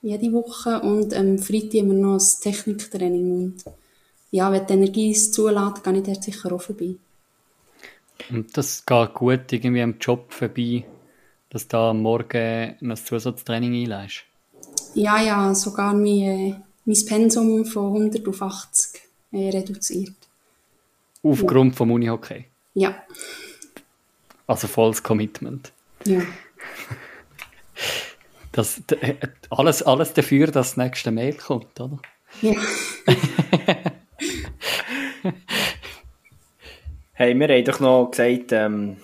jede 0.01 0.33
Woche. 0.33 0.81
Und 0.83 1.13
am 1.13 1.39
Freitag 1.39 1.81
haben 1.81 1.91
wir 1.91 1.99
noch 1.99 2.21
ein 2.21 2.41
Techniktraining. 2.41 3.33
Und 3.33 3.65
ja, 4.31 4.53
wenn 4.53 4.65
die 4.65 4.73
Energie 4.75 5.11
es 5.11 5.33
zulässt, 5.33 5.83
gehe 5.83 5.97
ich 5.97 6.03
dort 6.05 6.23
sicher 6.23 6.53
auch 6.53 6.63
vorbei. 6.63 6.95
Und 8.31 8.57
das 8.57 8.87
geht 8.87 9.15
gut 9.15 9.53
irgendwie 9.53 9.83
am 9.83 9.99
Job 10.01 10.33
vorbei, 10.33 10.85
dass 11.51 11.67
du 11.67 11.69
da 11.71 11.91
am 11.91 12.01
Morgen 12.01 12.77
noch 12.79 12.97
ein 12.97 13.05
Zusatztraining 13.05 13.75
einleihst. 13.75 14.23
Ja, 14.95 15.21
ja, 15.21 15.53
sogar 15.53 15.95
mein, 15.95 16.23
äh, 16.23 16.55
mein 16.85 17.07
Pensum 17.07 17.65
von 17.65 17.87
100 17.95 18.27
auf 18.29 18.43
80 18.43 19.01
äh, 19.33 19.49
reduziert. 19.51 20.15
Aufgrund 21.23 21.75
vom 21.77 21.91
Unihockey. 21.91 22.45
Ja, 22.75 23.03
Also 24.47 24.67
volles 24.69 25.03
Commitment. 25.03 25.73
ja. 26.05 26.21
Das, 28.53 28.81
äh, 29.01 29.15
alles, 29.51 29.83
alles 29.83 30.13
dafür, 30.13 30.47
dass 30.47 30.71
das 30.71 30.77
nächste 30.77 31.11
Mail 31.11 31.35
kommt, 31.35 31.81
oder? 31.81 31.99
ja. 32.41 32.55
Hey, 37.17 37.39
wir 37.39 37.49
haben 37.49 37.65
doch 37.65 37.79
noch 37.81 38.11
gesagt, 38.11 38.51
ähm, 38.53 38.97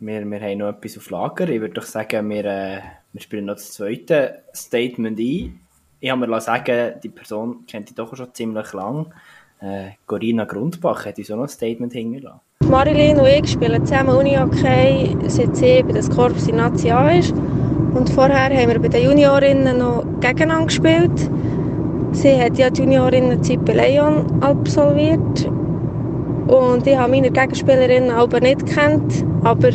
wir, 0.00 0.24
wir 0.24 0.40
haben 0.40 0.58
noch 0.58 0.70
etwas 0.70 0.96
auf 0.96 1.10
Lager. 1.10 1.46
Ich 1.50 1.60
würde 1.60 1.74
doch 1.74 1.84
sagen, 1.84 2.28
wir, 2.30 2.44
äh, 2.46 2.80
wir 3.12 3.20
spielen 3.20 3.44
noch 3.44 3.54
das 3.54 3.72
zweite 3.72 4.42
Statement 4.54 5.18
ein. 5.20 5.60
Ich 6.02 6.10
habe 6.10 6.26
mir 6.26 6.40
sagen, 6.40 6.94
die 7.02 7.10
Person 7.10 7.66
kennt 7.66 7.90
die 7.90 7.94
doch 7.94 8.16
schon 8.16 8.32
ziemlich 8.32 8.72
lang. 8.72 9.12
Äh, 9.60 9.90
Corinna 10.06 10.44
Grundbach 10.46 11.04
hat 11.04 11.18
uns 11.18 11.30
auch 11.30 11.36
noch 11.36 11.42
ein 11.42 11.48
Statement 11.48 11.92
hingelassen. 11.92 12.40
Marilyn 12.64 13.20
und 13.20 13.26
ich 13.26 13.50
spielen 13.50 13.84
zusammen 13.84 14.16
Unihockey, 14.16 15.14
seit 15.28 15.54
sie 15.56 15.82
bei 15.82 15.92
den 15.92 16.08
Korps 16.08 16.48
in 16.48 16.56
Nazi 16.56 16.88
ist. 17.18 17.34
Und 17.92 18.08
vorher 18.08 18.48
haben 18.48 18.70
wir 18.70 18.78
bei 18.80 18.88
den 18.88 19.04
Juniorinnen 19.04 19.76
noch 19.76 20.04
gegeneinander 20.20 20.66
gespielt. 20.66 21.30
Sie 22.12 22.40
hat 22.40 22.56
ja 22.56 22.70
die 22.70 22.80
Juniorinnenzeit 22.80 23.62
bei 23.66 23.74
Leon 23.74 24.42
absolviert. 24.42 25.46
Und 26.46 26.86
ich 26.86 26.96
habe 26.96 27.10
meine 27.10 27.30
Gegenspielerinnen 27.30 28.10
aber 28.10 28.40
nicht 28.40 28.64
gekannt. 28.64 29.22
Aber 29.44 29.70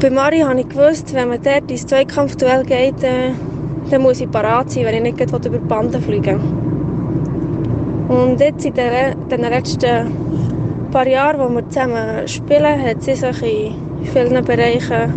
bei 0.00 0.10
Mari 0.10 0.40
habe 0.40 0.60
ich 0.60 0.68
gewusst, 0.68 1.12
wenn 1.12 1.28
man 1.28 1.42
dort 1.42 1.70
ins 1.70 1.86
Zweikampfduell 1.86 2.64
geht, 2.64 3.02
äh, 3.02 3.32
dann 3.90 4.02
muss 4.02 4.20
ich 4.20 4.30
parat 4.30 4.70
sein, 4.70 4.84
wenn 4.84 4.94
ich 4.94 5.02
nicht 5.02 5.16
gleich 5.16 5.30
über 5.30 5.58
die 5.58 5.58
Bande 5.58 6.00
fliegen 6.00 6.40
will. 8.08 8.16
Und 8.16 8.40
jetzt 8.40 8.64
in 8.64 8.74
den, 8.74 9.28
den 9.28 9.40
letzten 9.40 10.12
paar 10.90 11.06
Jahren, 11.06 11.38
wo 11.40 11.54
wir 11.54 11.68
zusammen 11.68 12.26
spielen, 12.26 12.82
hat 12.82 13.02
sie 13.02 13.14
sich 13.14 13.42
in 13.42 14.06
vielen 14.06 14.44
Bereichen 14.44 15.12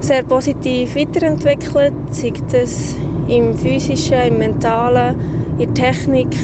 sehr 0.00 0.22
positiv 0.22 0.94
weiterentwickelt. 0.94 1.94
Sei 2.10 2.32
das 2.52 2.94
im 3.28 3.54
physischen, 3.54 4.20
im 4.28 4.38
mentalen, 4.38 5.16
in 5.58 5.72
der 5.72 5.74
Technik. 5.74 6.36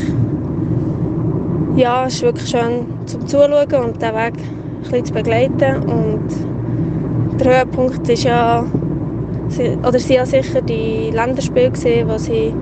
Ja, 1.76 2.07
es 2.07 2.14
ist 2.14 2.22
wirklich 2.22 2.48
schön 2.48 2.86
zum 3.07 3.26
Zuschauen 3.26 3.84
und 3.84 4.03
den 4.03 4.14
Weg 4.14 4.34
ein 4.34 4.82
bisschen 4.82 5.05
zu 5.05 5.12
begleiten. 5.12 5.82
Und 5.82 7.38
der 7.38 7.59
Höhepunkt 7.59 8.09
ist 8.09 8.24
ja 8.24 8.64
sie, 9.51 9.76
oder 9.86 9.98
sie 9.98 10.14
ja 10.14 10.26
sicher 10.26 10.62
die 10.62 11.11
Länderspiele 11.12 11.70
gesehen, 11.70 12.09
die 12.09 12.18
sie 12.18 12.55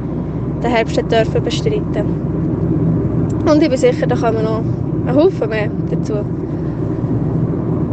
den 0.62 0.70
Herbst 0.70 0.96
dürfen 1.10 1.42
bestreiten. 1.42 2.04
Und 3.50 3.62
ich 3.62 3.68
bin 3.68 3.78
sicher, 3.78 4.06
da 4.06 4.16
kommen 4.16 4.44
noch 4.44 4.62
ein 5.06 5.14
Haufen 5.14 5.48
mehr 5.48 5.70
dazu. 5.90 6.14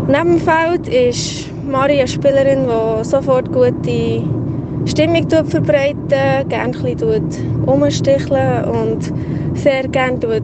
Neben 0.07 0.37
dem 0.37 0.39
Feld 0.39 0.87
ist 0.87 1.49
Mari 1.65 1.99
eine 1.99 2.07
Spielerin, 2.07 2.67
die 2.67 3.03
sofort 3.05 3.51
gute 3.51 4.23
Stimmung 4.85 5.27
verbreiten, 5.29 6.47
gerne 6.49 6.73
ein 6.77 6.95
bisschen 6.95 7.63
umsticheln 7.65 8.65
und 8.65 9.11
sehr 9.55 9.87
gerne 9.87 10.41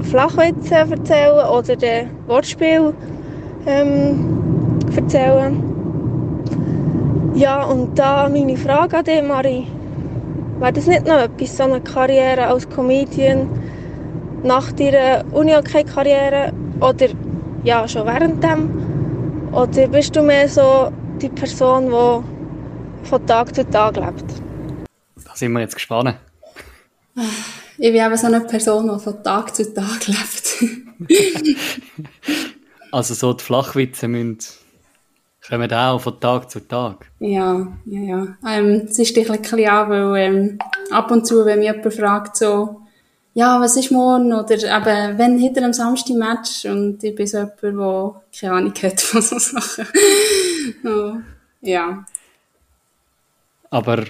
Flachwitze 0.00 0.74
erzählen 0.74 1.46
oder 1.50 1.76
Wortspiel 2.26 2.94
ähm, 3.66 4.78
erzählen. 4.94 5.75
Ja, 7.36 7.64
und 7.64 7.98
da 7.98 8.30
meine 8.30 8.56
Frage 8.56 8.96
an 8.96 9.04
dich, 9.04 9.22
Mari. 9.22 9.66
Wäre 10.58 10.72
das 10.72 10.86
nicht 10.86 11.06
noch 11.06 11.18
etwas, 11.18 11.54
so 11.54 11.64
eine 11.64 11.82
Karriere 11.82 12.46
als 12.46 12.66
Comedian 12.66 13.46
nach 14.42 14.72
deiner 14.72 15.22
Uni-Karriere 15.34 16.54
oder 16.80 17.08
ja, 17.62 17.86
schon 17.86 18.06
während 18.06 18.42
dem? 18.42 19.52
Oder 19.52 19.86
bist 19.88 20.16
du 20.16 20.22
mehr 20.22 20.48
so 20.48 20.90
die 21.20 21.28
Person, 21.28 21.90
die 21.90 23.06
von 23.06 23.26
Tag 23.26 23.54
zu 23.54 23.68
Tag 23.68 23.96
lebt? 23.96 24.24
Da 25.22 25.34
sind 25.34 25.52
wir 25.52 25.60
jetzt 25.60 25.74
gespannt. 25.74 26.14
Ich 27.76 27.92
bin 27.92 28.02
eben 28.02 28.16
so 28.16 28.28
eine 28.28 28.40
Person, 28.40 28.90
die 28.90 28.98
von 28.98 29.22
Tag 29.22 29.54
zu 29.54 29.74
Tag 29.74 30.06
lebt. 30.06 30.64
also 32.92 33.12
so 33.12 33.34
die 33.34 33.44
Flachwitze 33.44 34.08
müssen 34.08 34.38
kommen 35.48 35.72
auch 35.72 36.00
von 36.00 36.20
Tag 36.20 36.50
zu 36.50 36.60
Tag. 36.60 37.06
Ja, 37.20 37.66
ja, 37.86 38.00
ja. 38.00 38.36
Ähm, 38.46 38.86
es 38.88 38.98
ist 38.98 39.16
ein 39.16 39.38
bisschen 39.38 39.68
an, 39.68 39.90
weil 39.90 40.16
ähm, 40.16 40.58
ab 40.90 41.10
und 41.10 41.26
zu, 41.26 41.44
wenn 41.44 41.60
mich 41.60 41.68
jemand 41.68 41.94
fragt, 41.94 42.36
so, 42.36 42.82
ja, 43.34 43.60
was 43.60 43.76
ist 43.76 43.90
morgen? 43.90 44.32
Oder 44.32 44.56
eben, 44.56 45.18
wenn 45.18 45.38
hinter 45.38 45.64
am 45.64 45.72
Samstag 45.72 46.16
Match 46.16 46.64
und 46.64 47.04
ich 47.04 47.14
bin 47.14 47.26
so 47.26 47.38
jemand, 47.38 47.62
der 47.62 48.22
keine 48.40 48.52
Ahnung 48.54 48.74
hat 48.82 49.00
von 49.00 49.22
so 49.22 49.38
Sachen. 49.38 49.86
oh, 50.84 51.16
ja. 51.60 52.04
Aber 53.70 54.04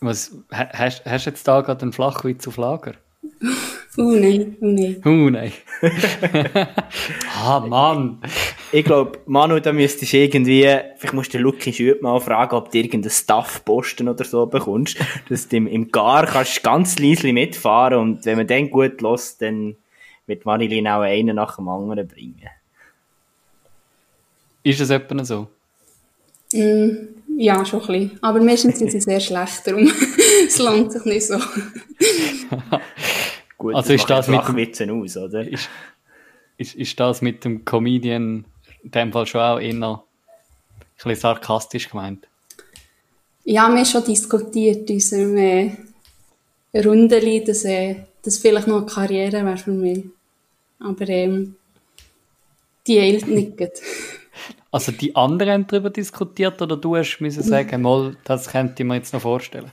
was, 0.00 0.32
hast, 0.50 1.04
hast 1.04 1.26
du 1.26 1.30
jetzt 1.30 1.46
da 1.46 1.60
gerade 1.60 1.82
einen 1.82 1.92
Flachwitz 1.92 2.48
auf 2.48 2.56
Lager? 2.56 2.94
Oh 3.96 4.12
nein, 4.12 4.56
oh 4.60 4.66
nein. 4.66 5.02
Oh 5.04 5.30
nein. 5.30 5.52
ah, 7.34 7.60
Mann. 7.60 8.20
Ich 8.70 8.84
glaube, 8.84 9.18
Manu, 9.26 9.58
da 9.60 9.72
müsstest 9.72 10.12
du 10.12 10.18
irgendwie, 10.18 10.62
vielleicht 10.96 11.14
musst 11.14 11.34
du 11.34 11.38
Lucky 11.38 11.72
Schütt 11.72 12.02
mal 12.02 12.20
fragen, 12.20 12.54
ob 12.54 12.70
du 12.70 12.78
irgendeinen 12.78 13.10
Staff-Posten 13.10 14.08
oder 14.08 14.24
so 14.24 14.46
bekommst, 14.46 14.98
dass 15.28 15.48
du 15.48 15.56
im, 15.56 15.66
im 15.66 15.90
Gar 15.90 16.26
kannst 16.26 16.62
ganz 16.62 16.98
leise 16.98 17.32
mitfahren 17.32 17.98
und 17.98 18.26
wenn 18.26 18.36
man 18.36 18.46
den 18.46 18.70
gut 18.70 19.00
lässt, 19.00 19.42
dann 19.42 19.76
wird 20.26 20.44
Marilyn 20.44 20.86
auch 20.86 21.00
einen 21.00 21.36
nach 21.36 21.56
dem 21.56 21.68
anderen 21.68 22.06
bringen. 22.06 22.48
Ist 24.62 24.80
das 24.80 24.90
etwa 24.90 25.24
so? 25.24 25.48
Mm, 26.52 26.90
ja, 27.38 27.64
schon 27.64 27.80
ein 27.80 27.86
bisschen. 27.86 28.18
Aber 28.20 28.40
meistens 28.40 28.78
sind 28.78 28.92
sie 28.92 29.00
sehr 29.00 29.20
schlecht, 29.20 29.66
darum 29.66 29.90
es 30.46 30.58
lohnt 30.58 30.92
sich 30.92 31.04
nicht 31.04 31.26
so. 31.26 31.38
Gut, 33.58 33.74
also 33.74 33.92
das 33.92 34.00
ist 34.00 34.08
das 34.08 34.28
mit 34.28 34.56
Witzen 34.56 34.90
aus, 34.90 35.16
oder? 35.16 35.46
Ist, 35.46 35.68
ist, 36.56 36.74
ist 36.76 36.98
das 37.00 37.20
mit 37.20 37.44
dem 37.44 37.64
Comedian 37.64 38.44
in 38.82 38.90
dem 38.90 39.12
Fall 39.12 39.26
schon 39.26 39.40
auch 39.40 39.58
eher 39.58 39.74
ein 39.74 39.98
bisschen 40.96 41.16
sarkastisch 41.16 41.90
gemeint? 41.90 42.28
Ja, 43.44 43.68
wir 43.68 43.78
haben 43.78 43.84
schon 43.84 44.04
diskutiert 44.04 44.88
in 44.88 44.96
unserem 44.96 45.36
äh, 45.36 45.72
Rundeli, 46.74 47.42
dass 47.42 47.64
äh, 47.64 47.96
das 48.22 48.38
vielleicht 48.38 48.68
noch 48.68 48.78
eine 48.78 48.86
Karriere 48.86 49.44
wäre 49.44 49.56
für 49.56 49.72
mich. 49.72 50.04
Aber 50.78 51.08
ähm, 51.08 51.56
die 52.86 53.00
eilt 53.00 53.26
nicht. 53.26 53.58
Also 54.70 54.92
die 54.92 55.16
anderen 55.16 55.52
haben 55.52 55.66
darüber 55.66 55.90
diskutiert 55.90 56.60
oder 56.60 56.76
du 56.76 56.96
hast 56.96 57.18
müssen 57.20 57.42
sagen, 57.42 57.82
mal, 57.82 58.16
das 58.24 58.50
könnte 58.50 58.82
ich 58.82 58.86
mir 58.86 58.96
jetzt 58.96 59.12
noch 59.12 59.22
vorstellen? 59.22 59.72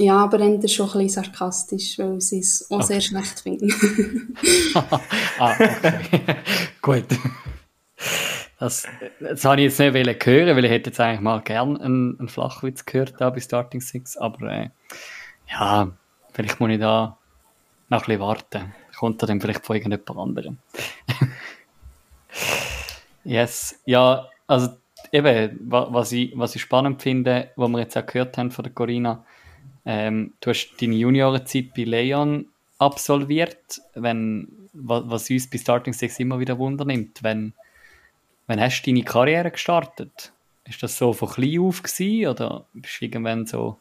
Ja, 0.00 0.16
aber 0.16 0.38
dann 0.38 0.66
schon 0.66 0.86
ein 0.86 0.92
bisschen 0.92 1.24
sarkastisch, 1.24 1.98
weil 1.98 2.22
sie 2.22 2.38
es 2.38 2.70
auch 2.70 2.76
okay. 2.76 2.86
sehr 2.86 3.00
schlecht 3.02 3.40
finden. 3.40 3.70
ah, 5.38 5.52
okay. 5.52 6.36
Gut. 6.80 7.04
Das, 8.58 8.88
das 9.20 9.44
habe 9.44 9.60
ich 9.60 9.66
jetzt 9.66 9.78
nicht 9.78 9.92
wollen 9.92 10.16
hören, 10.24 10.56
weil 10.56 10.64
ich 10.64 10.70
hätte 10.70 10.88
jetzt 10.88 11.00
eigentlich 11.00 11.20
mal 11.20 11.42
gern 11.42 11.76
einen, 11.76 12.18
einen 12.18 12.28
Flachwitz 12.30 12.86
gehört 12.86 13.16
da 13.18 13.28
bei 13.28 13.40
Starting 13.40 13.82
Six, 13.82 14.16
aber 14.16 14.50
äh, 14.50 14.70
ja, 15.50 15.90
vielleicht 16.32 16.60
muss 16.60 16.70
ich 16.70 16.80
da 16.80 17.18
noch 17.90 17.98
ein 17.98 18.04
bisschen 18.06 18.20
warten. 18.20 18.74
Kommt 18.98 19.22
da 19.22 19.26
dann 19.26 19.42
vielleicht 19.42 19.66
von 19.66 19.76
irgendjemand 19.76 20.18
anderem. 20.18 20.56
yes, 23.24 23.78
ja, 23.84 24.30
also 24.46 24.70
eben, 25.12 25.58
was 25.60 26.12
ich, 26.12 26.32
was 26.38 26.56
ich 26.56 26.62
spannend 26.62 27.02
finde, 27.02 27.50
was 27.56 27.68
wir 27.68 27.80
jetzt 27.80 27.98
auch 27.98 28.06
gehört 28.06 28.38
haben 28.38 28.50
von 28.50 28.62
der 28.62 28.72
Corinna, 28.72 29.26
ähm, 29.84 30.34
du 30.40 30.50
hast 30.50 30.74
deine 30.80 30.96
Juniorenzeit 30.96 31.74
bei 31.74 31.84
Leon 31.84 32.46
absolviert, 32.78 33.80
wenn, 33.94 34.48
was, 34.72 35.30
uns 35.30 35.48
bei 35.48 35.58
Starting 35.58 35.92
Six 35.92 36.18
immer 36.18 36.40
wieder 36.40 36.58
wundernimmt, 36.58 37.22
wenn, 37.22 37.52
wenn 38.46 38.60
hast 38.60 38.82
du 38.82 38.90
deine 38.90 39.04
Karriere 39.04 39.50
gestartet? 39.50 40.32
Ist 40.64 40.82
das 40.82 40.96
so 40.96 41.12
von 41.12 41.28
klein 41.28 41.60
auf 41.60 41.82
gewesen, 41.82 42.28
oder 42.28 42.66
bist 42.74 43.00
du 43.00 43.04
irgendwann 43.04 43.46
so, 43.46 43.78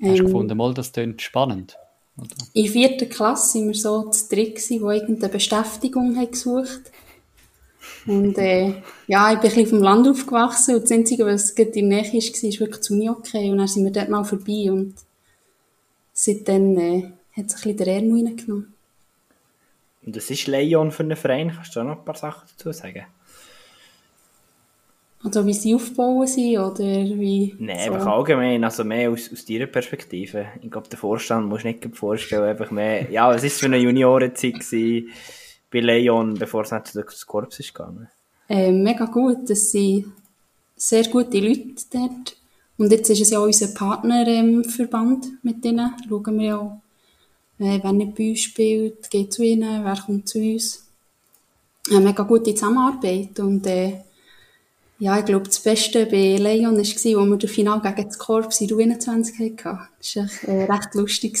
hast 0.00 0.18
du 0.18 0.22
ähm, 0.22 0.26
gefunden, 0.26 0.56
mal, 0.56 0.74
das 0.74 0.92
klingt 0.92 1.22
spannend? 1.22 1.76
Oder? 2.16 2.34
In 2.52 2.68
vierter 2.68 3.06
Klasse 3.06 3.58
waren 3.58 3.68
wir 3.68 3.74
so 3.74 4.10
zu 4.10 4.28
dritt, 4.28 4.68
die 4.68 4.76
irgendeine 4.76 5.32
Beschäftigung 5.32 6.16
haben 6.16 6.30
gesucht 6.30 6.90
und 8.06 8.36
äh, 8.38 8.74
ja, 9.06 9.32
ich 9.32 9.38
bin 9.38 9.50
ein 9.50 9.54
bisschen 9.54 9.66
vom 9.66 9.82
Land 9.82 10.08
aufgewachsen 10.08 10.74
und 10.74 10.84
das 10.84 10.90
Einzige, 10.90 11.24
was 11.24 11.50
in 11.50 11.72
der 11.72 11.82
Nähe 11.82 12.04
war, 12.04 12.12
war 12.12 12.60
wirklich 12.60 12.80
zu 12.80 12.94
mir 12.94 13.12
okay. 13.12 13.50
Und 13.50 13.58
dann 13.58 13.68
sind 13.68 13.84
wir 13.84 13.92
dort 13.92 14.08
mal 14.08 14.24
vorbei 14.24 14.70
und 14.70 14.94
seitdem 16.12 16.78
äh, 16.78 17.12
hat 17.36 17.50
sich 17.50 17.66
ein 17.66 17.76
bisschen 17.76 17.76
der 17.76 17.86
Ärmel 17.86 18.26
reingenommen. 18.26 18.74
Und 20.04 20.16
was 20.16 20.30
ist 20.30 20.46
Leon 20.48 20.90
für 20.90 21.04
einen 21.04 21.16
Verein? 21.16 21.52
Kannst 21.54 21.76
du 21.76 21.80
da 21.80 21.84
noch 21.84 21.98
ein 21.98 22.04
paar 22.04 22.16
Sachen 22.16 22.48
dazu 22.56 22.72
sagen? 22.72 23.06
Also 25.24 25.46
wie 25.46 25.54
sie 25.54 25.74
aufbauen 25.74 26.26
sind 26.26 26.58
oder 26.58 26.84
wie... 26.84 27.54
Nein, 27.60 27.78
so. 27.86 27.92
einfach 27.92 28.06
allgemein, 28.08 28.64
also 28.64 28.82
mehr 28.82 29.08
aus, 29.08 29.30
aus 29.32 29.44
deiner 29.44 29.66
Perspektive. 29.66 30.46
Ich 30.60 30.70
glaube, 30.70 30.88
der 30.88 30.98
Vorstand 30.98 31.48
muss 31.48 31.62
nicht 31.62 31.86
vorstellen, 31.94 32.42
einfach 32.42 32.72
mehr... 32.72 33.08
Ja, 33.08 33.28
was 33.28 33.44
war 33.44 33.50
für 33.50 33.66
eine 33.66 33.76
Juniorenzeit 33.76 34.54
gewesen? 34.54 35.10
Bei 35.72 35.80
Leon, 35.80 36.34
bevor 36.34 36.62
es 36.62 36.70
nicht 36.70 36.88
zu 36.88 37.00
das 37.00 37.26
Korps 37.26 37.58
ist 37.60 37.74
gegangen? 37.74 38.08
Äh, 38.48 38.70
mega 38.70 39.06
gut. 39.06 39.48
Das 39.48 39.70
sind 39.70 40.12
sehr 40.76 41.04
gute 41.04 41.38
Leute 41.38 41.82
dort. 41.90 42.36
Und 42.78 42.90
jetzt 42.90 43.08
ist 43.10 43.20
es 43.20 43.30
ja 43.30 43.38
auch 43.38 43.44
unser 43.44 43.68
Partnerverband 43.68 45.26
ähm, 45.26 45.38
mit 45.42 45.64
denen. 45.64 45.92
Schauen 46.08 46.38
wir 46.38 46.46
ja, 46.46 46.80
äh, 47.58 47.80
wer 47.82 47.92
nicht 47.92 48.14
bei 48.14 48.30
uns 48.30 48.40
spielt, 48.40 49.10
geht 49.10 49.32
zu 49.32 49.42
ihnen, 49.42 49.84
wer 49.84 49.96
kommt 49.96 50.28
zu 50.28 50.38
uns. 50.38 50.86
Äh, 51.90 52.00
mega 52.00 52.22
gute 52.24 52.54
Zusammenarbeit. 52.54 53.38
Und 53.40 53.66
äh, 53.66 54.00
ja, 54.98 55.18
ich 55.18 55.24
glaube, 55.24 55.46
das 55.46 55.60
Beste 55.60 56.06
bei 56.06 56.36
Leon 56.36 56.72
war, 56.72 56.78
als 56.78 57.04
wir 57.04 57.36
das 57.36 57.50
Final 57.50 57.80
gegen 57.80 58.08
das 58.08 58.18
Korps 58.18 58.60
in 58.60 58.68
U21 58.68 59.56
hatten. 59.66 59.88
Das 59.98 60.16
war 60.16 60.54
äh, 60.54 60.64
recht 60.64 60.94
lustig. 60.94 61.32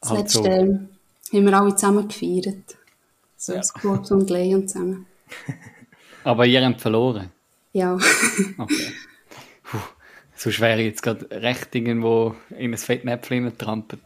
Das 0.00 0.10
also. 0.10 0.14
letzte, 0.16 0.88
haben 1.32 1.46
wir 1.46 1.54
alle 1.54 1.74
zusammen 1.74 2.08
gefeiert. 2.08 2.76
So 3.36 3.54
ja. 3.54 3.62
Squad 3.62 4.10
und 4.10 4.30
Leon 4.30 4.68
zusammen. 4.68 5.06
Aber 6.24 6.46
ihr 6.46 6.64
habt 6.64 6.80
verloren? 6.80 7.30
Ja. 7.72 7.94
okay. 8.58 8.92
Puh, 9.64 9.78
so 10.36 10.50
schwer 10.50 10.78
jetzt 10.78 11.02
gerade 11.02 11.28
recht 11.30 11.74
irgendwo 11.74 12.34
in 12.50 12.72
ein 12.72 12.78
Fettnäpfchen 12.78 13.56
trampelt. 13.58 14.02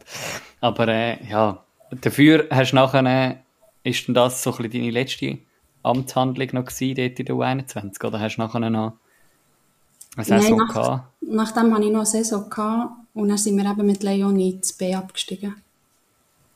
Aber 0.61 0.87
äh, 0.87 1.23
ja, 1.27 1.63
dafür 1.91 2.47
hast 2.49 2.71
du 2.71 2.75
nachher, 2.75 3.05
äh, 3.05 3.35
ist 3.83 4.07
denn 4.07 4.15
das 4.15 4.41
so 4.41 4.51
ein 4.51 4.57
bisschen 4.57 4.81
deine 4.81 4.91
letzte 4.91 5.37
Amtshandlung 5.83 6.49
noch 6.53 6.65
gewesen, 6.65 6.95
dort 6.95 7.19
in 7.19 7.25
der 7.25 7.35
U21? 7.35 8.05
Oder 8.05 8.19
hast 8.19 8.37
du 8.37 8.41
nachher 8.41 8.69
noch 8.69 8.93
eine 10.15 10.25
Saison 10.25 10.57
Nein, 10.57 10.67
nach, 10.67 10.73
gehabt? 10.73 11.07
Nachdem 11.21 11.73
hatte 11.73 11.83
ich 11.83 11.91
noch 11.91 11.99
eine 11.99 12.05
Saison 12.05 12.49
gehabt 12.49 12.91
und 13.13 13.29
dann 13.29 13.37
sind 13.37 13.57
wir 13.57 13.69
eben 13.69 13.85
mit 13.85 14.01
Leon 14.03 14.39
ins 14.39 14.73
B 14.73 14.95
abgestiegen. 14.95 15.55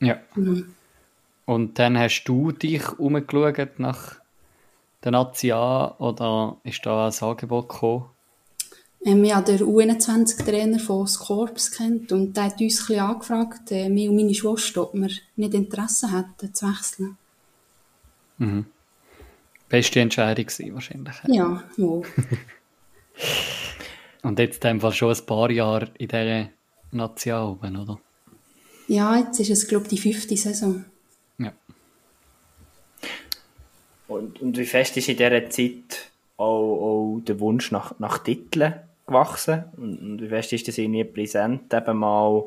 Ja. 0.02 0.18
Mhm. 0.34 0.74
Und 1.46 1.78
dann 1.78 1.98
hast 1.98 2.24
du 2.24 2.52
dich 2.52 2.98
umgeschaut 2.98 3.78
nach 3.78 4.16
der 5.04 5.12
Nazi 5.12 5.52
A 5.52 5.94
oder 5.98 6.56
ist 6.64 6.84
da 6.84 7.06
ein 7.06 7.14
Angebot 7.20 7.68
gekommen? 7.68 8.04
Ähm, 9.04 9.24
ja, 9.24 9.40
der 9.40 9.60
U21-Trainer 9.60 10.78
von 10.78 11.08
Scorps 11.08 11.72
kennt 11.72 12.12
und 12.12 12.36
der 12.36 12.44
hat 12.44 12.60
uns 12.60 12.88
ein 12.88 13.00
angefragt, 13.00 13.72
äh, 13.72 13.88
mich 13.88 14.08
und 14.08 14.16
meine 14.16 14.34
Schwester, 14.34 14.82
ob 14.82 14.94
wir 14.94 15.10
nicht 15.34 15.54
Interesse 15.54 16.12
hätten, 16.12 16.54
zu 16.54 16.68
wechseln. 16.68 17.16
Mhm. 18.38 18.66
Beste 19.68 20.00
Entscheidung 20.00 20.46
gewesen, 20.46 20.74
wahrscheinlich. 20.74 21.16
Ja, 21.26 21.64
wohl. 21.76 22.02
Und 24.22 24.38
jetzt 24.38 24.64
in 24.64 24.70
dem 24.70 24.80
Fall 24.80 24.92
schon 24.92 25.14
ein 25.14 25.26
paar 25.26 25.50
Jahre 25.50 25.88
in 25.98 26.08
dieser 26.08 26.48
Nation 26.92 27.42
oben, 27.42 27.76
oder? 27.76 27.98
Ja, 28.92 29.16
jetzt 29.16 29.40
ist 29.40 29.48
es, 29.48 29.66
glaube 29.66 29.84
ich, 29.84 29.88
die 29.88 30.12
fünfte 30.12 30.36
Saison. 30.36 30.84
Ja. 31.38 31.50
Und, 34.06 34.42
und 34.42 34.58
wie 34.58 34.66
fest 34.66 34.98
ist 34.98 35.08
in 35.08 35.16
dieser 35.16 35.48
Zeit 35.48 36.10
auch, 36.36 37.16
auch 37.16 37.20
der 37.20 37.40
Wunsch 37.40 37.72
nach, 37.72 37.98
nach 37.98 38.18
Titeln 38.18 38.74
gewachsen? 39.06 39.64
Und, 39.78 39.98
und 39.98 40.20
wie 40.20 40.28
fest 40.28 40.52
ist 40.52 40.68
das 40.68 40.76
irgendwie 40.76 41.04
präsent, 41.04 41.72
eben 41.72 41.96
mal 41.96 42.44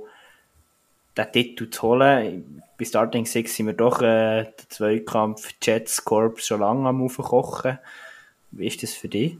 den 1.17 1.31
Titel 1.31 1.67
zu 1.71 1.81
holen? 1.81 2.61
Bei 2.77 2.85
Starting 2.85 3.25
Six 3.25 3.55
sind 3.55 3.65
wir 3.65 3.73
doch 3.73 4.03
äh, 4.03 4.43
den 4.43 4.69
Zweikampf 4.69 5.49
Jets 5.63 6.05
Corps 6.05 6.39
schon 6.45 6.59
lange 6.59 6.87
am 6.87 7.01
Aufkochen. 7.01 7.79
Wie 8.51 8.67
ist 8.67 8.83
das 8.83 8.93
für 8.93 9.09
dich? 9.09 9.35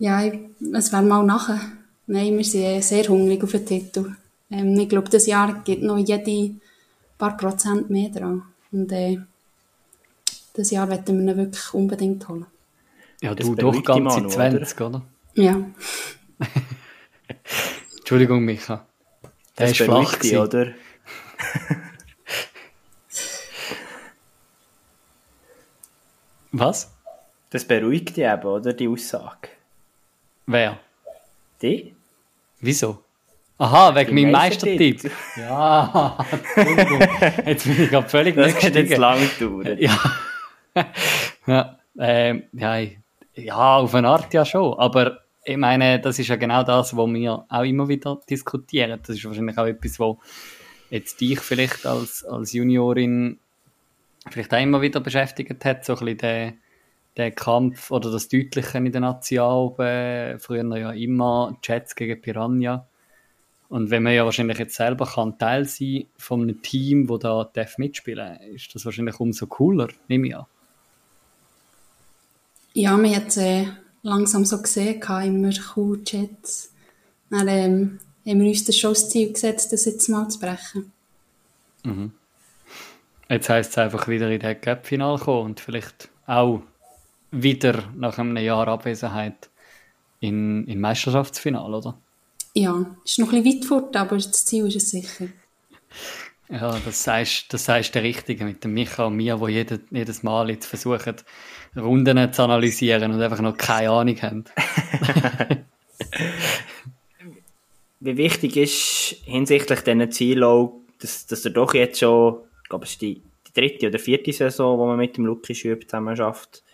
Ja, 0.00 0.24
es 0.24 0.92
wäre 0.92 1.02
mal 1.02 1.22
nachher. 1.22 1.60
Nein, 2.08 2.36
wir 2.36 2.44
sind 2.44 2.82
sehr 2.82 3.04
hungrig 3.04 3.44
auf 3.44 3.52
den 3.52 3.64
Titel. 3.64 4.16
Ähm, 4.50 4.78
ich 4.78 4.88
glaube, 4.88 5.08
das 5.10 5.26
Jahr 5.26 5.62
geht 5.62 5.82
noch 5.82 5.98
jede 5.98 6.54
paar 7.18 7.36
Prozent 7.36 7.90
mehr 7.90 8.08
dran. 8.08 8.42
Und 8.72 8.90
äh, 8.92 9.18
das 10.54 10.70
Jahr 10.70 10.88
werden 10.88 11.26
wir 11.26 11.32
ihn 11.32 11.36
wirklich 11.36 11.74
unbedingt 11.74 12.28
holen. 12.28 12.46
Ja, 13.20 13.34
du 13.34 13.54
doch 13.54 13.82
ganze 13.82 14.20
Manu, 14.20 14.28
20, 14.28 14.80
oder? 14.80 15.02
Ja, 15.34 15.60
Entschuldigung, 17.98 18.44
Micha. 18.44 18.86
Der 19.58 19.66
Das 19.66 19.70
ist 19.72 19.78
flach 19.82 19.88
beruhigt 19.88 20.22
dich, 20.22 20.36
oder? 20.36 20.68
Was? 26.52 26.90
Das 27.50 27.64
beruhigt 27.64 28.16
dich 28.16 28.24
eben, 28.24 28.44
oder? 28.44 28.72
Die 28.72 28.88
Aussage. 28.88 29.48
Wer? 30.46 30.78
Die? 31.60 31.94
Wieso? 32.60 33.02
Aha, 33.58 33.94
wegen 33.96 34.14
meinem. 34.14 34.30
Meistertipp. 34.30 35.10
Ja. 35.36 36.16
Jetzt 37.44 37.64
bin 37.64 37.82
ich 37.82 37.90
gerade 37.90 38.08
völlig 38.08 38.34
Das 38.36 38.62
hat 38.62 38.74
jetzt 38.74 38.96
lange 38.96 39.26
gedauert. 39.26 39.78
Ja. 40.74 40.86
ja, 41.46 41.78
ähm, 41.98 42.44
ja, 43.34 43.76
auf 43.78 43.94
eine 43.94 44.08
Art 44.08 44.32
ja 44.32 44.44
schon. 44.44 44.78
Aber 44.78 45.18
ich 45.44 45.56
meine, 45.56 45.98
das 45.98 46.20
ist 46.20 46.28
ja 46.28 46.36
genau 46.36 46.62
das, 46.62 46.96
was 46.96 47.08
wir 47.08 47.44
auch 47.48 47.62
immer 47.64 47.88
wieder 47.88 48.20
diskutieren. 48.30 49.00
Das 49.04 49.16
ist 49.16 49.24
wahrscheinlich 49.24 49.58
auch 49.58 49.66
etwas, 49.66 49.98
wo 49.98 50.20
jetzt 50.90 51.20
dich 51.20 51.40
vielleicht 51.40 51.84
als, 51.84 52.24
als 52.24 52.52
Juniorin 52.52 53.40
vielleicht 54.30 54.54
auch 54.54 54.60
immer 54.60 54.80
wieder 54.80 55.00
beschäftigt 55.00 55.64
hat, 55.64 55.84
so 55.84 55.94
ein 55.94 55.98
bisschen 55.98 56.18
der, 56.18 56.52
der 57.16 57.30
Kampf 57.32 57.90
oder 57.90 58.12
das 58.12 58.28
Deutliche 58.28 58.78
in 58.78 58.92
der 58.92 59.00
Nation 59.00 59.50
oben. 59.50 60.38
Früher 60.38 60.76
ja 60.76 60.92
immer 60.92 61.56
Jets 61.64 61.96
gegen 61.96 62.20
Piranha. 62.20 62.86
Und 63.68 63.90
wenn 63.90 64.02
man 64.02 64.14
ja 64.14 64.24
wahrscheinlich 64.24 64.58
jetzt 64.58 64.76
selber 64.76 65.06
kann 65.06 65.38
Teil 65.38 65.66
sein 65.66 66.06
von 66.16 66.42
einem 66.42 66.62
Team, 66.62 67.08
wo 67.08 67.18
da 67.18 67.48
darf 67.52 67.76
mitspielen, 67.76 68.40
ist 68.54 68.74
das 68.74 68.84
wahrscheinlich 68.84 69.20
umso 69.20 69.46
cooler, 69.46 69.88
nehme 70.08 70.28
ich 70.28 70.36
an. 70.36 70.46
ja 72.72 72.96
wir 72.96 73.16
haben 73.16 73.26
es 73.26 73.36
äh, 73.36 73.66
langsam 74.02 74.44
so 74.44 74.62
gesehen, 74.62 75.02
immer 75.02 75.52
cool 75.76 76.02
Chats. 76.02 76.72
Dann 77.28 77.48
ähm, 77.48 77.98
haben 78.26 78.40
wir 78.40 78.48
uns 78.48 78.64
das 78.64 78.76
schon 78.76 78.94
das 78.94 79.10
Ziel 79.10 79.32
gesetzt, 79.32 79.72
das 79.72 79.84
jetzt 79.84 80.08
mal 80.08 80.28
zu 80.28 80.38
brechen. 80.38 80.92
Jetzt 83.28 83.50
heisst 83.50 83.72
es 83.72 83.78
einfach 83.78 84.08
wieder 84.08 84.30
in 84.30 84.40
den 84.40 84.60
Cup-Final 84.60 85.18
kommen 85.18 85.46
und 85.46 85.60
vielleicht 85.60 86.08
auch 86.26 86.62
wieder 87.30 87.84
nach 87.94 88.18
einem 88.18 88.36
Jahr 88.38 88.68
Abwesenheit 88.68 89.50
in, 90.20 90.66
in 90.66 90.80
Meisterschaftsfinale, 90.80 91.76
oder? 91.76 91.98
Ja, 92.58 92.84
ist 93.04 93.20
noch 93.20 93.32
ein 93.32 93.44
bisschen 93.44 93.60
weit 93.60 93.68
fort, 93.68 93.96
aber 93.96 94.16
das 94.16 94.44
Ziel 94.44 94.66
ist 94.66 94.74
es 94.74 94.90
sicher. 94.90 95.28
Ja, 96.48 96.76
das 96.84 97.04
sagst, 97.04 97.54
das 97.54 97.66
sagst 97.66 97.94
der 97.94 98.02
Richtige 98.02 98.44
mit 98.44 98.64
dem 98.64 98.74
Micha 98.74 99.04
und 99.04 99.14
mir, 99.14 99.36
die 99.36 99.52
jede, 99.52 99.80
jedes 99.92 100.24
Mal 100.24 100.50
jetzt 100.50 100.66
versuchen, 100.66 101.14
Runden 101.76 102.32
zu 102.32 102.42
analysieren 102.42 103.12
und 103.12 103.22
einfach 103.22 103.40
noch 103.40 103.56
keine 103.56 103.90
Ahnung 103.90 104.20
haben. 104.22 104.44
Wie 108.00 108.16
wichtig 108.16 108.56
ist 108.56 109.22
hinsichtlich 109.24 109.82
diesen 109.82 110.10
Zielen 110.10 110.42
auch, 110.42 110.80
dass, 111.00 111.26
dass 111.26 111.44
er 111.44 111.52
doch 111.52 111.74
jetzt 111.74 112.00
schon, 112.00 112.38
ich 112.64 112.68
glaube, 112.70 112.86
es 112.86 112.90
ist 112.92 113.02
die, 113.02 113.22
die 113.46 113.52
dritte 113.52 113.86
oder 113.86 114.00
vierte 114.00 114.32
Saison, 114.32 114.80
wo 114.80 114.86
man 114.86 114.96
mit 114.96 115.16
dem 115.16 115.26
Lucky 115.26 115.54
Schüb 115.54 115.88
zusammen 115.88 116.16
schafft. 116.16 116.64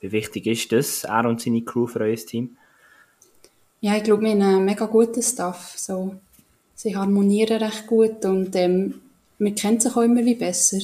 Wie 0.00 0.12
wichtig 0.12 0.46
ist 0.48 0.70
das, 0.70 1.04
er 1.04 1.24
und 1.24 1.40
seine 1.40 1.62
Crew 1.62 1.86
für 1.86 2.00
euer 2.00 2.14
Team? 2.16 2.58
Ja, 3.84 3.98
ich 3.98 4.04
glaube, 4.04 4.22
wir 4.22 4.30
haben 4.30 4.40
einen 4.40 4.64
mega 4.64 4.86
guten 4.86 5.20
Staff. 5.20 5.74
So, 5.76 6.14
sie 6.74 6.96
harmonieren 6.96 7.62
recht 7.62 7.86
gut 7.86 8.24
und 8.24 8.56
ähm, 8.56 9.02
wir 9.38 9.54
kennen 9.54 9.78
sich 9.78 9.94
auch 9.94 10.00
immer 10.00 10.24
wie 10.24 10.36
besser. 10.36 10.78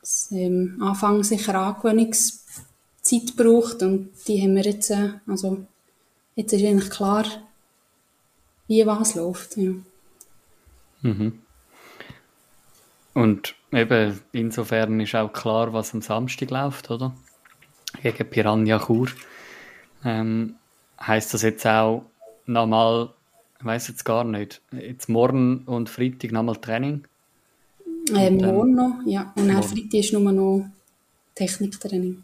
Es 0.00 0.32
ähm, 0.32 0.80
Anfang 0.80 1.22
sicher 1.24 1.54
Angewöhnungszeit 1.56 3.36
braucht 3.36 3.82
und 3.82 4.12
die 4.26 4.40
haben 4.40 4.56
wir 4.56 4.62
jetzt, 4.62 4.90
äh, 4.90 5.10
also 5.26 5.66
jetzt 6.36 6.54
ist 6.54 6.64
eigentlich 6.64 6.88
klar, 6.88 7.26
wie 8.66 8.86
was 8.86 9.14
läuft. 9.14 9.58
Ja. 9.58 9.72
Und 13.12 13.54
eben, 13.72 14.20
insofern 14.32 15.00
ist 15.00 15.14
auch 15.14 15.34
klar, 15.34 15.74
was 15.74 15.92
am 15.92 16.00
Samstag 16.00 16.48
läuft, 16.48 16.90
oder? 16.90 17.14
Gegen 18.02 18.30
Piranha 18.30 18.78
Chur. 18.86 19.08
Ähm, 20.02 20.56
heißt 21.00 21.34
das 21.34 21.42
jetzt 21.42 21.66
auch 21.66 22.04
nochmal, 22.46 23.10
ich 23.58 23.64
weiß 23.64 23.88
jetzt 23.88 24.04
gar 24.04 24.24
nicht, 24.24 24.60
jetzt 24.72 25.08
morgen 25.08 25.64
und 25.66 25.88
Freitag 25.88 26.32
nochmal 26.32 26.56
Training? 26.56 27.06
Ähm, 28.14 28.38
dann- 28.38 28.54
morgen 28.54 28.74
noch, 28.74 29.00
ja. 29.06 29.32
Und 29.36 29.48
dann. 29.48 29.62
Freitag 29.62 29.94
ist 29.94 30.12
nur 30.12 30.32
noch 30.32 30.66
Techniktraining. 31.34 32.22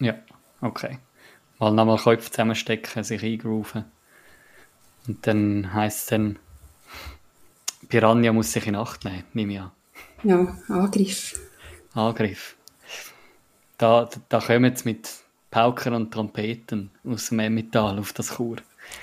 Ja, 0.00 0.14
okay. 0.60 0.98
Mal 1.58 1.70
nochmal 1.72 1.98
Köpfe 1.98 2.30
zusammenstecken, 2.30 3.04
sich 3.04 3.22
eingrooven. 3.22 3.84
Und 5.06 5.26
dann 5.26 5.72
heisst 5.72 6.00
es 6.00 6.06
dann, 6.06 6.38
Piranha 7.88 8.32
muss 8.32 8.52
sich 8.52 8.66
in 8.66 8.76
Acht 8.76 9.04
nehmen, 9.04 9.24
nehme 9.32 9.52
ich 9.52 9.60
an. 9.60 9.70
Ja, 10.24 10.56
Angriff. 10.68 11.38
Angriff. 11.94 12.56
Da, 13.78 14.04
da, 14.06 14.20
da 14.28 14.40
kommen 14.40 14.64
jetzt 14.64 14.84
mit 14.84 15.08
Pauken 15.52 15.92
und 15.92 16.10
Trompeten 16.10 16.90
aus 17.06 17.28
dem 17.28 17.38
Emmental 17.38 17.98
auf 17.98 18.14
das 18.14 18.36
Chur. 18.36 18.56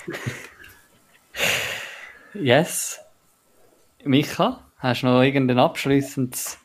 yes. 2.34 3.00
Micha, 4.04 4.60
hast 4.78 5.02
du 5.02 5.06
noch 5.06 5.22
irgendein 5.22 5.60
abschließendes 5.60 6.58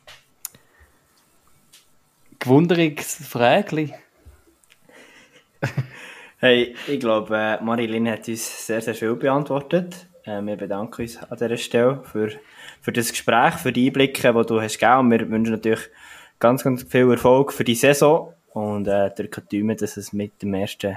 Gewunderungsfrägli? 2.38 3.94
Hey, 6.38 6.76
ich 6.86 7.00
glaube, 7.00 7.34
äh, 7.34 7.64
Marilyn 7.64 8.10
hat 8.10 8.28
uns 8.28 8.66
sehr, 8.66 8.82
sehr 8.82 8.94
viel 8.94 9.14
beantwortet. 9.14 10.06
Äh, 10.24 10.42
wir 10.42 10.56
bedanken 10.56 11.00
uns 11.00 11.16
an 11.16 11.38
dieser 11.38 11.56
Stelle 11.56 12.02
für, 12.04 12.30
für 12.82 12.92
das 12.92 13.08
Gespräch, 13.08 13.54
für 13.54 13.72
die 13.72 13.86
Einblicke, 13.86 14.34
die 14.34 14.46
du 14.46 14.60
hast 14.60 14.78
gegeben. 14.78 14.98
Und 14.98 15.10
wir 15.12 15.30
wünschen 15.30 15.52
natürlich 15.52 15.88
ganz, 16.38 16.62
ganz 16.62 16.82
viel 16.82 17.10
Erfolg 17.10 17.54
für 17.54 17.64
die 17.64 17.74
Saison 17.74 18.35
und 18.56 18.88
äh, 18.88 19.10
drücken 19.10 19.42
die 19.50 19.60
Daumen, 19.60 19.76
dass 19.76 19.98
es 19.98 20.14
mit 20.14 20.40
dem 20.40 20.54
ersten 20.54 20.96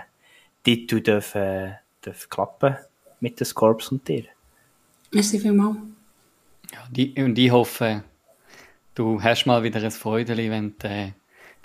Titel 0.63 1.01
darf, 1.01 1.35
äh, 1.35 1.73
darf 1.99 2.29
klappen 2.29 2.77
mit 3.19 3.37
den 3.37 3.45
Scorps 3.45 3.91
und 3.91 4.07
dir. 4.07 4.23
Merci 5.11 5.39
vielmals. 5.39 5.75
Ja, 6.71 6.87
die, 6.89 7.13
und 7.21 7.37
ich 7.37 7.51
hoffe, 7.51 8.03
du 8.95 9.21
hast 9.21 9.45
mal 9.45 9.61
wieder 9.61 9.83
ein 9.83 9.91
Freudeli, 9.91 10.49
wenn 10.49 10.75
du 10.79 10.87
äh, 10.87 11.11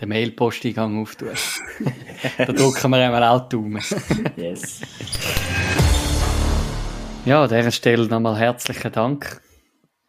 den 0.01 0.09
Mail-Posteingang 0.09 1.01
auftust. 1.01 1.61
da 2.39 2.47
drücken 2.47 2.91
wir 2.91 2.99
einmal 2.99 3.23
auch 3.23 3.49
die 3.49 3.55
Daumen. 3.55 3.83
Yes. 4.37 4.81
Ja, 7.25 7.45
an 7.45 7.49
dieser 7.49 7.71
Stelle 7.71 8.09
nochmal 8.09 8.37
herzlichen 8.37 8.91
Dank, 8.91 9.41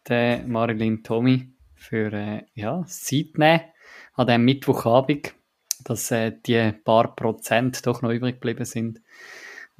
der 0.08 0.42
Marilyn 0.48 1.04
Tommy, 1.04 1.48
für 1.76 2.12
äh, 2.12 2.42
ja, 2.54 2.80
das 2.80 3.04
Zeitnehmen 3.04 3.60
an 4.14 4.26
diesem 4.26 4.44
Mittwochabend, 4.44 5.35
dass 5.86 6.10
äh, 6.10 6.32
die 6.44 6.72
paar 6.72 7.14
Prozent 7.14 7.86
doch 7.86 8.02
noch 8.02 8.10
übrig 8.10 8.36
geblieben 8.36 8.64
sind, 8.64 9.00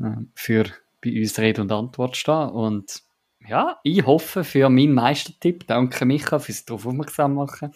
äh, 0.01 0.17
für 0.35 0.65
bei 1.03 1.19
uns 1.19 1.39
Rede 1.39 1.63
und 1.63 1.73
Antwort 1.73 2.17
stehen. 2.17 2.49
Und 2.51 3.03
ja, 3.47 3.79
ich 3.83 4.07
hoffe 4.07 4.45
für 4.45 4.69
meinen 4.69 4.95
Meistertipp, 4.95 5.67
danke 5.67 6.05
Micha 6.05 6.39
fürs 6.39 6.65
darauf 6.65 6.87
aufmerksam 6.87 7.35
machen, 7.35 7.73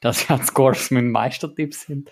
dass 0.00 0.28
ja 0.28 0.36
die 0.36 0.44
Scores 0.44 0.90
mein 0.90 1.10
Meistertipp 1.10 1.74
sind. 1.74 2.10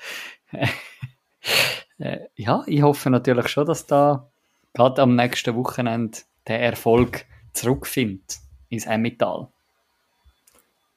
äh, 1.99 2.19
ja, 2.37 2.63
ich 2.67 2.83
hoffe 2.83 3.11
natürlich 3.11 3.49
schon, 3.49 3.67
dass 3.67 3.87
da 3.87 4.31
gerade 4.73 5.03
am 5.03 5.17
nächsten 5.17 5.57
Wochenende 5.57 6.19
der 6.47 6.61
Erfolg 6.61 7.27
zurückfindet 7.53 8.39
ins 8.69 8.87
Emmental. 8.87 9.49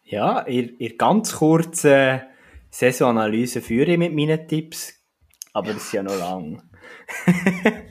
Ja, 0.03 0.41
in, 0.41 0.77
in 0.77 0.97
ganz 0.97 1.33
kurzen 1.33 2.21
Saisonanalyse 2.73 3.61
führe 3.61 3.91
ich 3.91 3.99
mit 3.99 4.15
meinen 4.15 4.47
Tipps, 4.47 4.95
aber 5.53 5.73
das 5.73 5.83
ist 5.83 5.93
ja 5.93 6.01
noch 6.01 6.17
lang. 6.17 6.63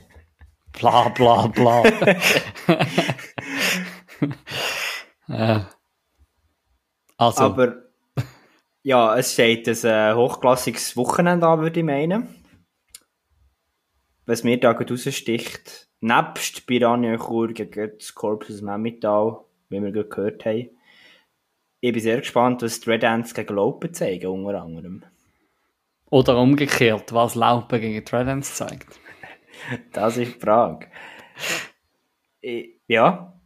bla 0.73 1.07
bla 1.07 1.47
bla. 1.47 1.85
äh. 5.29 5.61
Also, 7.15 7.43
Aber 7.43 7.83
ja, 8.81 9.15
es 9.15 9.31
steht 9.31 9.69
ein 9.69 9.85
äh, 9.85 10.15
hochklassiges 10.15 10.97
Wochenende 10.97 11.47
an, 11.47 11.61
würde 11.61 11.79
ich 11.79 11.85
meinen. 11.85 12.43
Was 14.25 14.43
mir 14.43 14.59
da 14.59 14.73
gerade 14.73 14.93
raussticht, 14.93 15.87
nebst 16.01 16.67
Piranha 16.67 17.17
Chur 17.17 17.53
gegen 17.53 17.93
das 17.97 18.13
Corpus 18.13 18.61
Memmital, 18.61 19.45
wie 19.69 19.81
wir 19.81 19.93
gerade 19.93 20.09
gehört 20.09 20.45
haben, 20.45 20.71
ich 21.83 21.91
bin 21.91 22.01
sehr 22.01 22.19
gespannt, 22.19 22.61
was 22.61 22.79
die 22.79 22.89
Red 22.89 23.03
Ants 23.03 23.33
gegen 23.33 23.55
Laupen 23.55 23.93
zeigen, 23.93 24.27
unter 24.27 24.61
anderem. 24.61 25.03
oder 26.09 26.37
umgekehrt, 26.39 27.11
was 27.11 27.35
Laupen 27.35 27.81
gegen 27.81 28.05
Tridents 28.05 28.55
zeigt. 28.55 28.99
Das 29.91 30.17
ist 30.17 30.35
die 30.35 30.39
Frage. 30.39 30.87
Ich, 32.41 32.79
ja, 32.87 33.37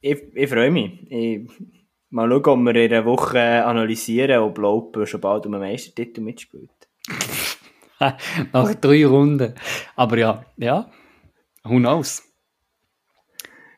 ich, 0.00 0.22
ich 0.34 0.48
freue 0.50 0.70
mich. 0.70 1.10
Ich, 1.10 1.50
mal 2.10 2.28
schauen, 2.28 2.68
ob 2.68 2.74
wir 2.74 2.84
in 2.84 2.92
einer 2.92 3.04
Woche 3.06 3.64
analysieren, 3.64 4.42
ob 4.42 4.58
Laupen 4.58 5.06
schon 5.06 5.20
bald 5.20 5.46
um 5.46 5.52
den 5.52 5.60
Meistertitel 5.62 6.20
mitspielt. 6.20 6.88
Nach 8.52 8.74
drei 8.74 9.06
Runden. 9.06 9.54
Aber 9.96 10.18
ja, 10.18 10.44
ja, 10.58 10.90
who 11.64 11.76
knows? 11.76 12.22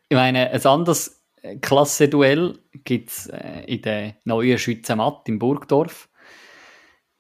Ich 0.09 0.17
meine, 0.17 0.51
ein 0.51 0.67
anderes 0.67 1.20
Klassenduell 1.61 2.59
gibt 2.85 3.11
es 3.11 3.27
äh, 3.27 3.65
in 3.67 3.83
der 3.83 4.17
neuen 4.25 4.59
Schweizer 4.59 4.97
Matt 4.97 5.29
in 5.29 5.39
Burgdorf. 5.39 6.09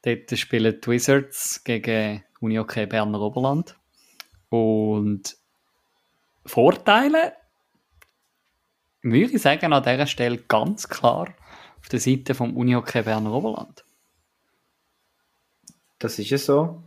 Dort 0.02 0.38
spielen 0.38 0.80
die 0.80 0.88
Wizards 0.88 1.64
gegen 1.64 2.22
Unihockey 2.40 2.86
Berner 2.86 3.20
Oberland. 3.20 3.76
Und 4.48 5.36
Vorteile, 6.44 7.34
würde 9.02 9.34
ich 9.34 9.42
sagen, 9.42 9.72
an 9.72 9.82
dieser 9.82 10.06
Stelle 10.06 10.38
ganz 10.38 10.88
klar 10.88 11.34
auf 11.78 11.88
der 11.88 12.00
Seite 12.00 12.34
vom 12.34 12.56
Unihockey 12.56 13.02
Berner 13.02 13.32
Oberland. 13.32 13.84
Das 15.98 16.18
ist 16.18 16.30
ja 16.30 16.38
so. 16.38 16.82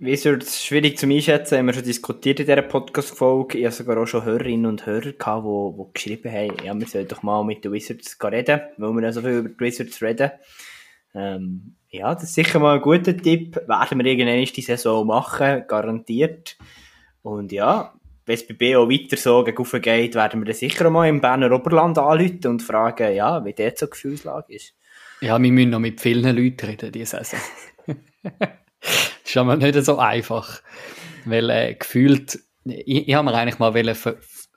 Wizards 0.00 0.64
schwierig 0.64 0.96
zu 0.96 1.08
einschätzen, 1.08 1.58
haben 1.58 1.66
wir 1.66 1.74
schon 1.74 1.82
diskutiert 1.82 2.38
in 2.38 2.46
dieser 2.46 2.62
Podcast-Folge. 2.62 3.58
Ich 3.58 3.64
habe 3.64 3.74
sogar 3.74 3.98
auch 3.98 4.06
schon 4.06 4.24
Hörerinnen 4.24 4.66
und 4.66 4.86
Hörer 4.86 5.10
gehabt, 5.10 5.44
die, 5.44 5.76
die 5.76 5.92
geschrieben 5.92 6.32
haben, 6.32 6.64
ja, 6.64 6.78
wir 6.78 6.86
sollten 6.86 7.08
doch 7.08 7.24
mal 7.24 7.42
mit 7.44 7.64
den 7.64 7.72
Wizards 7.72 8.16
reden, 8.22 8.60
weil 8.76 8.92
wir 8.92 9.02
ja 9.02 9.12
so 9.12 9.22
viel 9.22 9.38
über 9.38 9.48
die 9.48 9.58
Wizards 9.58 10.00
reden. 10.00 10.30
Ähm, 11.16 11.74
ja, 11.90 12.14
das 12.14 12.24
ist 12.24 12.34
sicher 12.34 12.60
mal 12.60 12.76
ein 12.76 12.80
guter 12.80 13.16
Tipp. 13.16 13.56
Werden 13.66 13.98
wir 13.98 14.06
irgendwann 14.06 14.44
die 14.44 14.62
Saison 14.62 15.04
machen, 15.04 15.64
garantiert. 15.66 16.56
Und 17.22 17.50
ja, 17.50 17.92
wenn 18.24 18.34
es 18.34 18.46
bei 18.46 18.54
BO 18.54 18.88
weiter 18.88 19.16
so 19.16 19.42
gegen 19.42 19.82
geht, 19.82 20.14
werden 20.14 20.40
wir 20.40 20.46
dann 20.46 20.54
sicher 20.54 20.90
mal 20.90 21.08
im 21.08 21.20
Berner 21.20 21.50
Oberland 21.50 21.98
anrufen 21.98 22.46
und 22.46 22.62
fragen, 22.62 23.16
ja, 23.16 23.44
wie 23.44 23.52
dort 23.52 23.78
so 23.78 23.86
die 23.86 23.90
Gefühlslage 23.90 24.54
ist. 24.54 24.74
Ja, 25.22 25.42
wir 25.42 25.50
müssen 25.50 25.70
noch 25.70 25.80
mit 25.80 26.00
vielen 26.00 26.36
Leuten 26.36 26.66
reden, 26.66 26.92
diese 26.92 27.16
Saison. 27.16 27.40
ist 29.28 29.36
aber 29.36 29.56
nicht 29.56 29.84
so 29.84 29.98
einfach. 29.98 30.62
Weil 31.24 31.50
äh, 31.50 31.74
gefühlt, 31.74 32.38
ich, 32.64 33.08
ich 33.08 33.14
habe 33.14 33.24
mir 33.30 33.34
eigentlich 33.34 33.58
mal 33.58 33.74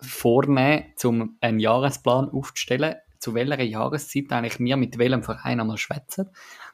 vornehmen, 0.01 0.85
um 1.03 1.37
einen 1.41 1.59
Jahresplan 1.59 2.29
aufzustellen, 2.29 2.95
zu 3.19 3.33
welcher 3.35 3.61
Jahreszeit 3.61 4.31
eigentlich 4.31 4.59
wir 4.59 4.77
mit 4.77 4.97
welchem 4.97 5.23
Verein 5.23 5.59
einmal 5.59 5.77
schwätzen, 5.77 6.29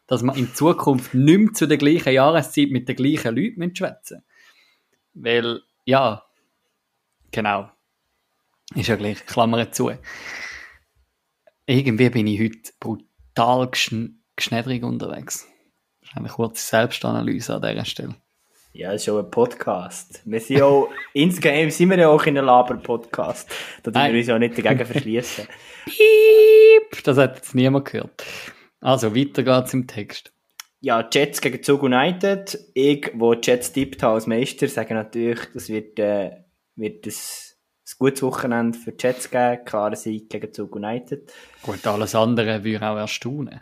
dass 0.08 0.24
wir 0.24 0.36
in 0.36 0.54
Zukunft 0.54 1.14
nicht 1.14 1.40
mehr 1.40 1.54
zu 1.54 1.68
der 1.68 1.78
gleichen 1.78 2.14
Jahreszeit 2.14 2.70
mit 2.72 2.88
den 2.88 2.96
gleichen 2.96 3.36
Leuten 3.36 3.76
schwätzen 3.76 4.24
Weil, 5.14 5.62
ja, 5.84 6.24
genau. 7.32 7.70
Ist 8.76 8.88
ja 8.88 8.96
gleich, 8.96 9.26
Klammer 9.26 9.72
zu. 9.72 9.92
Irgendwie 11.66 12.10
bin 12.10 12.28
ich 12.28 12.40
heute 12.40 12.72
brutal 12.80 13.70
geschn 13.70 14.24
geschnädrig 14.36 14.84
unterwegs. 14.84 15.48
Das 16.08 16.18
eine 16.18 16.30
kurze 16.30 16.66
Selbstanalyse 16.66 17.56
an 17.56 17.62
dieser 17.62 17.86
Stelle. 17.86 18.16
Ja, 18.74 18.92
das 18.92 19.02
ist 19.02 19.10
auch 19.10 19.20
ein 19.20 19.32
Podcast. 19.32 20.22
Wir 20.26 20.40
sind 20.40 20.62
auch, 20.62 20.90
insgeheim 21.14 21.72
sind 21.72 21.90
wir 21.90 21.98
ja 21.98 22.10
auch 22.10 22.24
in 22.26 22.38
einem 22.38 22.46
Laber-Podcast. 22.46 23.50
Da 23.82 23.92
dürfen 23.92 24.14
wir 24.14 24.20
uns 24.20 24.28
ja 24.28 24.40
nicht 24.40 24.58
dagegen 24.58 24.86
verschließen. 24.86 25.48
Piep! 25.86 27.04
Das 27.04 27.18
hat 27.18 27.38
jetzt 27.38 27.56
niemand 27.56 27.86
gehört. 27.86 28.24
Also, 28.80 29.16
weiter 29.16 29.42
geht's 29.42 29.74
im 29.74 29.88
Text. 29.88 30.32
Ja, 30.80 31.08
Jets 31.12 31.42
gegen 31.42 31.64
Zug 31.64 31.82
United. 31.82 32.58
Ich, 32.76 33.10
wo 33.16 33.34
Jets 33.34 33.74
tippt 33.74 34.04
habe 34.04 34.16
als 34.16 34.28
Meister, 34.28 34.68
sage 34.68 34.94
natürlich, 34.94 35.40
das 35.54 35.70
wird, 35.70 35.98
äh, 35.98 36.44
wird 36.76 37.08
ein, 37.08 37.12
ein 37.12 37.96
gutes 37.98 38.22
Wochenende 38.22 38.78
für 38.78 38.92
die 38.92 39.04
Jets 39.04 39.32
geben. 39.32 39.66
Klarer 39.66 39.96
Sieg 39.96 40.30
gegen 40.30 40.54
Zug 40.54 40.76
United. 40.76 41.34
Gut, 41.64 41.86
alles 41.88 42.14
andere 42.14 42.64
würde 42.64 42.88
auch 42.88 42.98
erstaunen. 42.98 43.62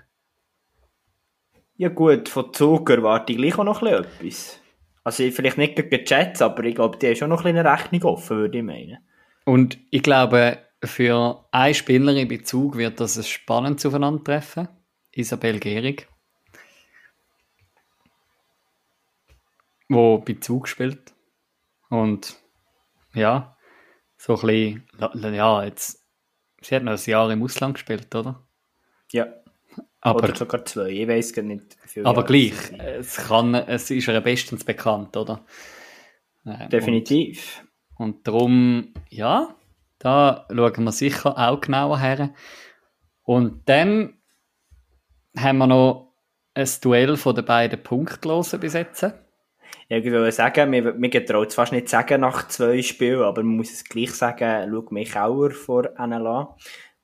Ja 1.78 1.90
gut, 1.90 2.30
von 2.30 2.54
Zug 2.54 2.90
erwarte 2.90 3.34
ich 3.34 3.38
gleich 3.38 3.58
auch 3.58 3.64
noch 3.64 3.82
ein 3.82 4.04
bisschen 4.04 4.22
etwas. 4.22 4.62
Also 5.04 5.30
vielleicht 5.30 5.58
nicht 5.58 5.76
gegen 5.76 5.90
die 5.90 6.04
Jets, 6.06 6.42
aber 6.42 6.64
ich 6.64 6.76
glaube, 6.76 6.98
die 6.98 7.08
haben 7.08 7.16
schon 7.16 7.30
noch 7.30 7.44
ein 7.44 7.54
bisschen 7.54 7.66
eine 7.66 7.78
Rechnung 7.78 8.04
offen, 8.04 8.38
würde 8.38 8.58
ich 8.58 8.64
meinen. 8.64 8.98
Und 9.44 9.78
ich 9.92 10.02
glaube, 10.02 10.58
für 10.84 11.46
eine 11.52 11.74
Spielerin 11.74 12.18
in 12.18 12.28
Bezug 12.28 12.78
wird 12.78 13.00
das 13.00 13.18
ein 13.18 13.24
spannendes 13.24 13.86
Aufeinandertreffen. 13.86 14.68
Isabel 15.12 15.60
Gehrig. 15.60 16.08
Wo 19.88 20.18
Bezug 20.18 20.68
spielt. 20.68 21.14
Und 21.90 22.38
ja, 23.14 23.58
so 24.18 24.36
ein 24.36 24.42
bisschen, 24.42 25.36
ja, 25.36 25.64
jetzt, 25.64 26.04
sie 26.62 26.76
hat 26.76 26.84
noch 26.84 26.94
ein 26.94 27.10
Jahr 27.10 27.32
im 27.32 27.44
Ausland 27.44 27.76
gespielt, 27.76 28.14
oder? 28.16 28.42
Ja, 29.12 29.28
Aber, 30.06 30.24
oder 30.24 30.36
sogar 30.36 30.64
zwei, 30.66 30.90
ich 30.90 31.08
weiß 31.08 31.34
gar 31.34 31.42
nicht. 31.42 31.78
aber 32.04 32.22
Jahre 32.22 32.26
gleich, 32.26 32.54
es 33.00 33.18
kann, 33.18 33.56
es 33.56 33.90
ist 33.90 34.08
ihr 34.08 34.22
bestens 34.22 34.64
bekannt, 34.64 35.18
oder? 35.18 35.44
Äh, 36.46 36.70
Definitiv. 36.70 37.64
Und, 37.98 38.06
und 38.06 38.28
darum, 38.28 38.94
ja, 39.10 39.56
da 39.98 40.46
schauen 40.50 40.84
wir 40.84 40.92
sicher 40.92 41.36
auch 41.36 41.60
genauer 41.60 42.00
her. 42.00 42.34
Und 43.24 43.68
dann 43.68 44.20
haben 45.36 45.58
wir 45.58 45.68
noch 45.68 46.14
ein 46.54 46.70
Duell 46.82 47.18
von 47.18 47.34
den 47.34 47.46
beiden 47.46 47.82
Punktlosen 47.82 48.60
besetzen. 48.60 49.14
Ja, 49.90 49.98
ich 49.98 50.06
würde 50.06 50.32
sagen, 50.32 50.70
mir, 50.70 50.94
mir 50.94 51.10
getraut 51.10 51.48
es 51.48 51.56
fast 51.56 51.72
nicht 51.72 51.90
sagen 51.90 52.22
nach 52.22 52.48
zwei 52.48 52.84
Spielen, 52.84 53.24
aber 53.24 53.42
man 53.42 53.58
muss 53.58 53.72
es 53.72 53.84
gleich 53.84 54.12
sagen, 54.12 54.70
schau 54.72 54.94
mich 54.94 55.16
Auer 55.16 55.50
vor 55.50 55.90
NLA 55.98 56.56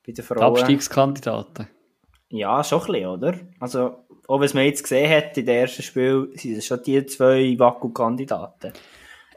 bei 0.06 0.12
den 0.12 0.14
Die 0.14 0.22
Frauen. 0.22 0.42
Abstiegskandidaten. 0.42 1.66
Ja, 2.32 2.64
schon 2.64 2.80
ein 2.80 2.86
bisschen, 2.86 3.06
oder? 3.06 3.34
Also, 3.60 4.04
auch 4.26 4.40
was 4.40 4.54
man 4.54 4.64
jetzt 4.64 4.82
gesehen 4.82 5.10
hat 5.10 5.36
in 5.36 5.44
den 5.44 5.54
ersten 5.54 5.82
Spiel, 5.82 6.32
sind 6.34 6.56
es 6.56 6.66
schon 6.66 6.82
die 6.82 7.04
zwei 7.04 7.58
Wacko-Kandidaten. 7.58 8.72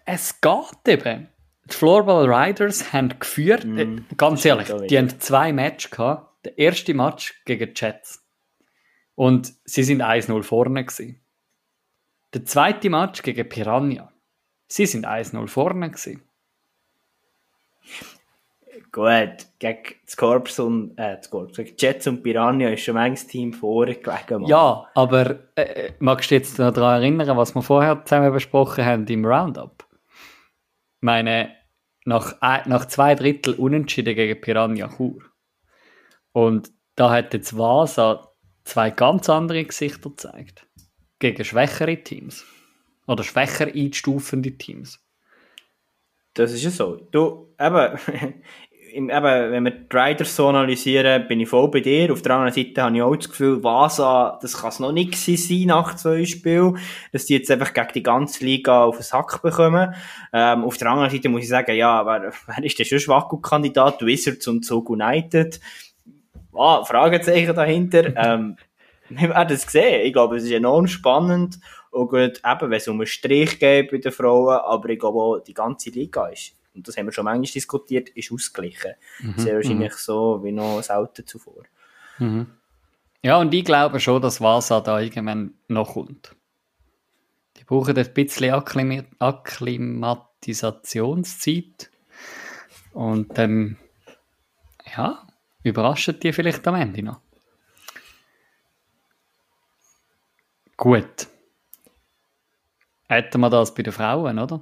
Es 0.05 0.39
geht 0.39 0.87
eben. 0.87 1.27
Die 1.65 1.73
Floorball 1.73 2.31
Riders 2.31 2.93
haben 2.93 3.19
geführt, 3.19 3.65
äh, 3.65 4.01
ganz 4.15 4.45
ehrlich, 4.45 4.71
die 4.87 4.97
haben 4.97 5.19
zwei 5.19 5.51
Matches 5.51 5.91
gehabt. 5.91 6.45
Der 6.45 6.57
erste 6.57 6.93
Match 6.93 7.43
gegen 7.43 7.73
die 7.73 7.81
Jets. 7.81 8.23
Und 9.15 9.53
sie 9.65 9.83
sind 9.83 10.01
1-0 10.01 10.43
vorne 10.43 10.85
gewesen. 10.85 11.19
Der 12.33 12.45
zweite 12.45 12.89
Match 12.89 13.23
gegen 13.23 13.49
Piranha. 13.49 14.13
Sie 14.67 14.85
sind 14.85 15.05
1-0 15.05 15.47
vorne 15.47 15.89
gewesen. 15.89 16.21
Gut, 18.95 19.47
gegen 19.59 19.95
das 20.05 20.15
Corps 20.15 20.57
und, 20.59 20.97
äh, 20.97 21.17
das 21.17 21.29
gegen 21.29 21.75
Jets 21.77 22.07
und 22.07 22.23
Piranha 22.23 22.69
ist 22.69 22.83
schon 22.85 22.93
manches 22.93 23.27
Team 23.27 23.51
vorgelegen. 23.51 24.39
Mann. 24.41 24.45
Ja, 24.49 24.87
aber 24.95 25.37
äh, 25.57 25.91
magst 25.99 26.31
du 26.31 26.35
jetzt 26.35 26.57
noch 26.59 26.71
daran 26.71 27.01
erinnern, 27.01 27.35
was 27.35 27.53
wir 27.53 27.61
vorher 27.61 28.05
zusammen 28.05 28.31
besprochen 28.31 28.85
haben 28.85 29.05
im 29.07 29.25
Roundup? 29.25 29.85
Ich 29.91 31.01
meine, 31.01 31.53
nach, 32.05 32.39
ein- 32.39 32.69
nach 32.69 32.85
zwei 32.85 33.15
Drittel 33.15 33.55
Unentschieden 33.55 34.15
gegen 34.15 34.39
Piranha 34.39 34.87
Chur. 34.95 35.23
Und 36.31 36.71
da 36.95 37.09
hat 37.11 37.33
jetzt 37.33 37.57
Vasa 37.57 38.31
zwei 38.63 38.91
ganz 38.91 39.29
andere 39.29 39.65
Gesichter 39.65 40.09
gezeigt. 40.09 40.65
Gegen 41.19 41.43
schwächere 41.43 42.01
Teams. 42.01 42.45
Oder 43.07 43.25
schwächer 43.25 43.67
einstufende 43.67 44.57
Teams. 44.57 45.01
Das 46.33 46.51
ist 46.51 46.63
ja 46.63 46.69
so. 46.69 46.95
Du, 47.11 47.53
im, 47.57 47.97
eben, 48.95 49.11
wenn 49.11 49.63
wir 49.65 49.71
die 49.71 49.95
Riders 49.95 50.35
so 50.35 50.47
analysieren, 50.47 51.27
bin 51.27 51.39
ich 51.39 51.49
voll 51.49 51.69
bei 51.69 51.81
dir. 51.81 52.11
Auf 52.11 52.21
der 52.21 52.35
anderen 52.35 52.53
Seite 52.53 52.81
habe 52.81 52.95
ich 52.95 53.01
auch 53.01 53.15
das 53.15 53.29
Gefühl, 53.29 53.63
Vasa, 53.63 54.39
das 54.41 54.57
kann 54.57 54.69
es 54.69 54.79
noch 54.79 54.91
nicht 54.91 55.15
sein 55.15 55.67
nach 55.67 55.95
zwei 55.95 56.25
Spielen, 56.25 56.77
dass 57.11 57.25
die 57.25 57.35
jetzt 57.35 57.51
einfach 57.51 57.73
gegen 57.73 57.93
die 57.93 58.03
ganze 58.03 58.45
Liga 58.45 58.85
auf 58.85 58.97
den 58.97 59.03
Sack 59.03 59.41
bekommen. 59.41 59.93
Ähm, 60.33 60.63
auf 60.63 60.77
der 60.77 60.89
anderen 60.89 61.09
Seite 61.09 61.29
muss 61.29 61.43
ich 61.43 61.49
sagen, 61.49 61.75
ja, 61.75 62.05
wer, 62.05 62.31
wer 62.47 62.63
ist 62.63 62.79
denn 62.79 62.85
schon 62.85 62.99
Schwacko-Kandidat? 62.99 64.05
Wizards 64.05 64.47
und 64.47 64.65
Zug 64.65 64.89
United? 64.89 65.59
Ah, 66.53 66.83
Fragezeichen 66.83 67.55
dahinter. 67.55 68.15
ähm, 68.15 68.57
wir 69.09 69.29
werden 69.29 69.55
es 69.55 69.63
sehen. 69.63 70.05
Ich 70.05 70.13
glaube, 70.13 70.37
es 70.37 70.43
ist 70.43 70.51
enorm 70.51 70.87
spannend. 70.87 71.59
auch 71.91 72.07
gut, 72.07 72.41
eben, 72.45 72.71
wenn 72.71 72.71
es 72.71 72.87
um 72.87 72.99
einen 72.99 73.07
Strich 73.07 73.59
geht 73.59 73.91
bei 73.91 73.97
den 73.97 74.11
Frauen, 74.11 74.59
aber 74.59 74.89
ich 74.89 74.99
glaube 74.99 75.19
auch, 75.19 75.39
die 75.39 75.53
ganze 75.53 75.89
Liga 75.89 76.27
ist, 76.27 76.53
und 76.75 76.87
das 76.87 76.97
haben 76.97 77.07
wir 77.07 77.11
schon 77.11 77.25
manchmal 77.25 77.51
diskutiert, 77.51 78.09
ist 78.09 78.31
ausgeglichen. 78.31 78.93
Mhm, 79.19 79.33
Sehr 79.37 79.55
wahrscheinlich 79.55 79.93
so 79.93 80.43
wie 80.43 80.51
noch 80.51 80.81
selten 80.81 81.25
zuvor. 81.25 81.63
Mhm. 82.19 82.47
Ja, 83.21 83.37
und 83.37 83.53
ich 83.53 83.65
glaube 83.65 83.99
schon, 83.99 84.21
dass 84.21 84.39
Vasa 84.39 84.81
da 84.81 84.99
irgendwann 84.99 85.55
noch 85.67 85.93
kommt. 85.93 86.35
Die 87.57 87.63
brauchen 87.63 87.97
ein 87.97 88.13
bisschen 88.13 88.53
Akklim 88.53 89.05
Akklimatisationszeit. 89.17 91.89
Und 92.93 93.35
dann, 93.37 93.77
ja, 94.95 95.25
überraschen 95.63 96.19
die 96.19 96.33
vielleicht 96.33 96.67
am 96.67 96.75
Ende 96.75 97.01
noch. 97.01 97.19
Gut. 100.77 101.27
Hätten 103.07 103.41
wir 103.41 103.49
das 103.49 103.73
bei 103.73 103.83
den 103.83 103.93
Frauen, 103.93 104.39
oder? 104.39 104.61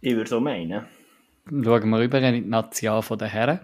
Ich 0.00 0.14
würde 0.14 0.30
so 0.30 0.40
meinen. 0.40 0.86
Schauen 1.46 1.90
wir 1.90 1.98
rüber 1.98 2.20
in 2.20 2.34
die 2.34 2.48
Nation 2.48 3.02
den 3.18 3.28
Herren. 3.28 3.60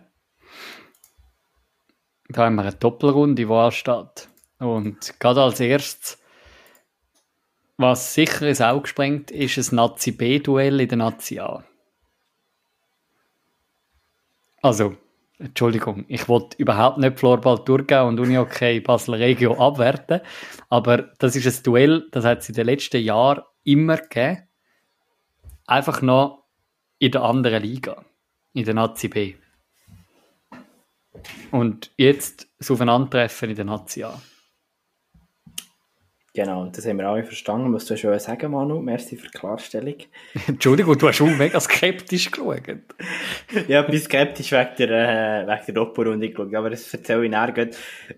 Da 2.28 2.45
haben 2.45 2.57
wir 2.57 2.62
eine 2.62 2.72
Doppelrunde, 2.72 3.47
die 3.47 3.53
ansteht. 3.53 4.28
Und 4.59 5.18
gerade 5.20 5.43
als 5.43 5.61
erstes, 5.61 6.18
was 7.76 8.14
sicher 8.14 8.49
ins 8.49 8.61
Auge 8.61 8.89
springt, 8.89 9.30
ist 9.30 9.72
ein 9.72 9.76
Nazi-B-Duell 9.76 10.80
in 10.80 10.89
der 10.89 10.99
Nazi 10.99 11.39
A. 11.39 11.64
Also, 14.62 14.97
Entschuldigung, 15.39 16.07
ich 16.09 16.28
wollte 16.28 16.57
überhaupt 16.57 16.99
nicht 16.99 17.18
Florball 17.18 17.62
Thurgau 17.64 18.09
und 18.09 18.18
Unihockey 18.18 18.80
Basel 18.80 19.14
Regio 19.14 19.55
abwerten, 19.55 20.22
aber 20.70 21.11
das 21.18 21.37
ist 21.37 21.47
ein 21.47 21.62
Duell, 21.62 22.09
das 22.11 22.24
hat 22.24 22.41
es 22.41 22.49
in 22.49 22.55
den 22.55 22.66
letzten 22.66 23.03
Jahren 23.03 23.43
immer 23.62 23.99
gegeben. 23.99 24.49
Einfach 25.66 26.00
noch 26.02 26.44
in 26.98 27.10
der 27.10 27.22
anderen 27.22 27.62
Liga, 27.62 28.04
in 28.52 28.64
der 28.64 28.74
Nazi 28.74 29.08
B. 29.08 29.34
Und 31.50 31.90
jetzt 31.96 32.48
das 32.58 32.70
Aufeinandertreffen 32.70 33.50
in 33.50 33.56
der 33.56 33.64
Nazi 33.64 34.04
A. 34.04 34.20
Genau, 36.34 36.66
das 36.66 36.86
haben 36.86 36.98
wir 36.98 37.08
alle 37.08 37.24
verstanden. 37.24 37.70
Musst 37.70 37.88
du 37.88 37.96
schon 37.96 38.18
sagen, 38.18 38.52
Manu? 38.52 38.82
Merci 38.82 39.16
für 39.16 39.28
die 39.28 39.38
Klarstellung. 39.38 39.94
Entschuldigung, 40.46 40.98
du 40.98 41.08
hast 41.08 41.16
schon 41.16 41.36
mega 41.38 41.58
skeptisch 41.58 42.30
geschaut. 42.30 42.60
ja, 43.68 43.80
ich 43.80 43.86
bin 43.86 43.98
skeptisch 43.98 44.52
wegen 44.52 44.76
der, 44.76 45.44
äh, 45.44 45.46
wegen 45.46 45.64
der 45.66 45.74
Doppelrunde 45.74 46.28
geschaut, 46.28 46.54
aber 46.54 46.68
das 46.68 46.92
erzähle 46.92 47.24
ich 47.24 47.30
nachher 47.30 47.70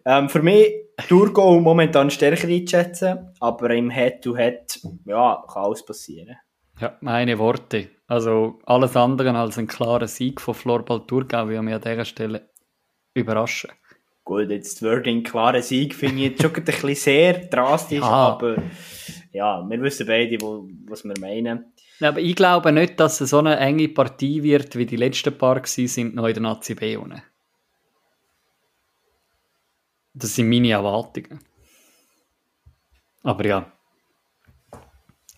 ähm, 0.04 0.28
Für 0.28 0.42
mich, 0.42 0.66
Thurgau 1.08 1.60
momentan 1.60 2.10
stärker 2.10 2.48
einschätzen, 2.48 3.32
aber 3.38 3.70
im 3.70 3.88
Head-to-Head, 3.88 4.80
ja, 5.06 5.44
kann 5.48 5.62
alles 5.62 5.84
passieren. 5.84 6.36
Ja, 6.80 6.96
meine 7.00 7.38
Worte. 7.38 7.88
Also 8.06 8.60
alles 8.64 8.96
andere 8.96 9.36
als 9.36 9.58
ein 9.58 9.66
klarer 9.66 10.06
Sieg 10.08 10.40
von 10.40 10.54
Florbal 10.54 11.06
Thurgau 11.06 11.48
würde 11.48 11.62
mich 11.62 11.74
an 11.74 11.80
dieser 11.82 12.04
Stelle 12.04 12.48
überraschen. 13.14 13.70
Gut, 14.24 14.50
jetzt 14.50 14.82
Wording 14.82 15.22
klarer 15.22 15.62
Sieg 15.62 15.94
finde 15.94 16.16
ich 16.16 16.30
jetzt 16.30 16.42
schon 16.42 16.54
ein 16.54 16.64
bisschen 16.64 16.94
sehr 16.94 17.32
drastisch, 17.46 17.98
Ja. 18.00 18.04
aber 18.06 18.62
ja, 19.32 19.64
wir 19.68 19.80
wissen 19.82 20.06
beide, 20.06 20.36
wo, 20.40 20.68
was 20.86 21.04
wir 21.04 21.14
meinen. 21.20 21.72
Ja, 21.98 22.10
Aber 22.10 22.20
ich 22.20 22.36
glaube 22.36 22.70
nicht, 22.70 23.00
dass 23.00 23.20
es 23.20 23.30
so 23.30 23.38
eine 23.38 23.58
enge 23.58 23.88
Partie 23.88 24.42
wird, 24.42 24.76
wie 24.76 24.86
die 24.86 24.96
letzten 24.96 25.36
paar 25.36 25.56
gewesen 25.60 25.88
sind, 25.88 26.14
noch 26.14 26.26
in 26.26 26.34
der 26.34 26.42
Nazi 26.42 26.74
B 26.74 26.96
unten. 26.96 27.22
Das 30.14 30.34
sind 30.34 30.48
meine 30.48 30.70
Erwartungen. 30.70 31.40
Aber 33.22 33.44
ja. 33.44 33.72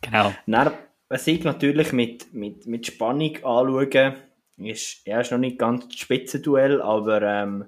Genau. 0.01 0.33
Dann, 0.47 0.73
was 1.11 1.27
ich 1.27 1.43
natürlich 1.43 1.93
mit, 1.93 2.33
mit, 2.33 2.67
mit 2.67 2.87
Spannung 2.87 3.35
anschaue, 3.45 4.17
ist, 4.59 5.07
ja, 5.07 5.21
ist 5.21 5.33
noch 5.33 5.39
nicht 5.39 5.59
ganz 5.59 5.89
das 5.89 5.99
Spitzenduell, 5.99 6.81
aber 6.81 7.21
ähm, 7.23 7.65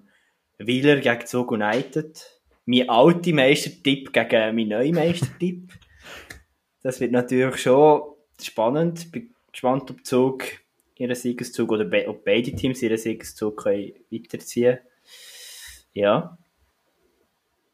Wieler 0.59 0.97
gegen 1.01 1.27
Zug 1.27 1.51
United. 1.51 2.25
Mein 2.67 2.89
alter 2.89 3.33
Meistertipp 3.33 4.13
gegen 4.13 4.55
meinen 4.55 4.69
neuen 4.69 4.95
Meistertipp. 4.95 5.73
das 6.83 7.01
wird 7.01 7.11
natürlich 7.11 7.57
schon 7.57 8.03
spannend. 8.41 9.11
Bin 9.11 9.35
gespannt, 9.51 9.91
ob 9.91 10.07
Zug 10.07 10.45
ihren 10.97 11.17
Siegeszug 11.17 11.73
oder 11.73 11.85
be 11.85 12.07
ob 12.07 12.25
beide 12.25 12.53
Teams 12.53 12.81
ihren 12.81 12.97
Siegeszug 12.97 13.65
können 13.65 13.93
weiterziehen 14.09 14.79
Ja. 15.93 16.39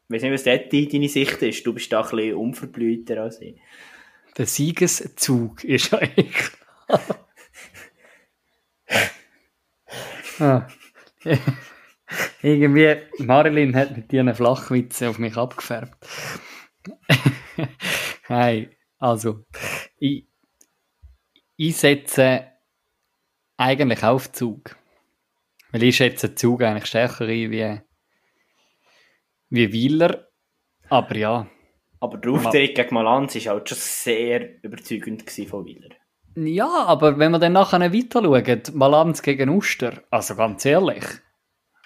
Ich 0.07 0.15
weiß 0.15 0.23
nicht, 0.23 0.33
was 0.33 0.43
dort 0.43 0.73
deine 0.73 1.09
Sicht 1.09 1.39
ist. 1.43 1.67
Du 1.67 1.73
bist 1.73 1.91
da 1.93 2.01
ein 2.01 2.09
bisschen 2.09 2.33
unverblühter 2.33 3.21
als 3.21 3.39
ich. 3.39 3.55
Der 4.39 4.45
Siegeszug 4.45 5.63
ist 5.65 5.93
eigentlich. 5.93 6.51
ah. 10.39 10.65
Irgendwie, 12.41 12.95
Marilyn 13.17 13.75
hat 13.75 13.97
mit 13.97 14.13
ihren 14.13 14.33
Flachwitzen 14.33 15.09
auf 15.09 15.19
mich 15.19 15.35
abgefärbt. 15.35 16.07
Nein, 18.29 18.73
also, 18.97 19.43
ich, 19.97 20.25
ich 21.57 21.75
setze 21.75 22.47
eigentlich 23.57 24.05
auf 24.05 24.31
Zug. 24.31 24.77
Weil 25.73 25.83
ich 25.83 25.97
schätze 25.97 26.33
Zug 26.33 26.63
eigentlich 26.63 26.85
stärker 26.85 27.25
ein 27.25 27.51
wie, 27.51 27.81
wie 29.49 29.73
Wieler. 29.73 30.29
Aber 30.87 31.17
ja, 31.17 31.51
Aber 31.99 32.17
der 32.17 32.31
Auftritt 32.31 32.75
gegen 32.75 32.93
Malanz 32.93 33.35
war 33.35 33.53
halt 33.53 33.69
schon 33.69 33.77
sehr 33.77 34.63
überzeugend 34.63 35.29
von 35.29 35.65
Wieler. 35.65 35.89
Ja, 36.35 36.85
aber 36.85 37.17
wenn 37.17 37.31
wir 37.31 37.39
dann 37.39 37.53
nachher 37.53 37.93
weiter 37.93 38.23
schauen, 38.23 38.61
Malanz 38.73 39.21
gegen 39.21 39.49
Uster, 39.49 40.03
also 40.09 40.35
ganz 40.35 40.63
ehrlich, 40.65 41.03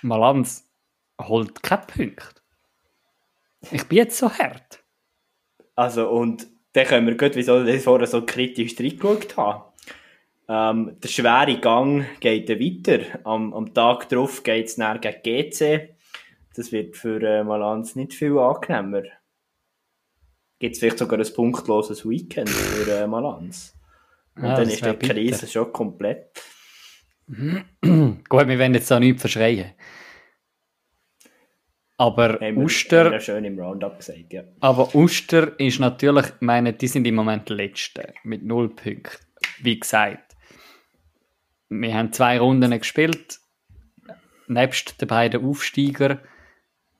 Malanz 0.01 0.69
holt 1.19 1.63
keinen 1.63 1.87
Punkt. 1.87 2.43
Ich 3.71 3.87
bin 3.87 3.99
jetzt 3.99 4.17
so 4.17 4.29
hart. 4.29 4.83
Also, 5.75 6.09
und 6.09 6.47
dann 6.73 6.85
können 6.85 7.07
wir 7.07 7.17
gut, 7.17 7.35
wieso 7.35 7.63
ich 7.63 7.81
vorher 7.81 8.07
so 8.07 8.25
kritisch 8.25 8.77
reingeschaut 8.79 9.37
habe. 9.37 9.73
Ähm, 10.49 10.97
der 11.01 11.07
schwere 11.07 11.59
Gang 11.59 12.05
geht 12.19 12.49
dann 12.49 12.59
weiter. 12.59 13.19
Am, 13.23 13.53
am 13.53 13.73
Tag 13.73 14.09
darauf 14.09 14.43
geht 14.43 14.67
es 14.67 14.75
gegen 14.75 15.23
GC. 15.23 15.95
Das 16.55 16.71
wird 16.71 16.97
für 16.97 17.21
äh, 17.21 17.43
Malanz 17.43 17.95
nicht 17.95 18.13
viel 18.13 18.37
angenehmer. 18.37 19.03
Gibt 20.63 20.75
es 20.75 20.79
vielleicht 20.79 20.99
sogar 20.99 21.19
ein 21.19 21.33
punktloses 21.35 22.07
Weekend 22.07 22.47
für 22.47 22.89
äh, 22.89 23.05
Malanz. 23.05 23.77
Und 24.37 24.45
Ja, 24.45 24.55
dann 24.55 24.69
ist 24.69 24.85
die 24.85 24.93
Krise 24.93 25.41
bitter. 25.41 25.47
schon 25.47 25.73
komplett. 25.73 26.41
Gut, 27.27 28.47
wir 28.47 28.57
werden 28.57 28.73
jetzt 28.73 28.89
da 28.89 28.97
nichts 28.97 29.19
verschreien. 29.19 29.73
Aber 31.97 32.35
Haben 32.35 32.39
wir, 32.39 32.47
haben 32.47 32.57
Uster, 32.59 33.03
wir 33.03 33.11
ja 33.11 33.19
schön 33.19 33.43
im 33.43 33.59
Roundup 33.59 33.97
gesagt, 33.97 34.31
ja. 34.31 34.43
aber 34.61 34.95
Uster 34.95 35.59
ist 35.59 35.81
natürlich, 35.81 36.27
ich 36.27 36.39
meine, 36.39 36.71
die 36.71 36.87
sind 36.87 37.05
im 37.07 37.15
Moment 37.15 37.49
Letzte 37.49 38.13
mit 38.23 38.45
null 38.45 38.69
Punkten. 38.69 39.17
Wie 39.59 39.77
gesagt, 39.77 40.37
wir 41.67 41.93
haben 41.93 42.13
zwei 42.13 42.39
Runden 42.39 42.71
gespielt. 42.71 43.41
Nebst 44.47 45.01
den 45.01 45.09
beiden 45.09 45.45
Aufsteiger 45.45 46.21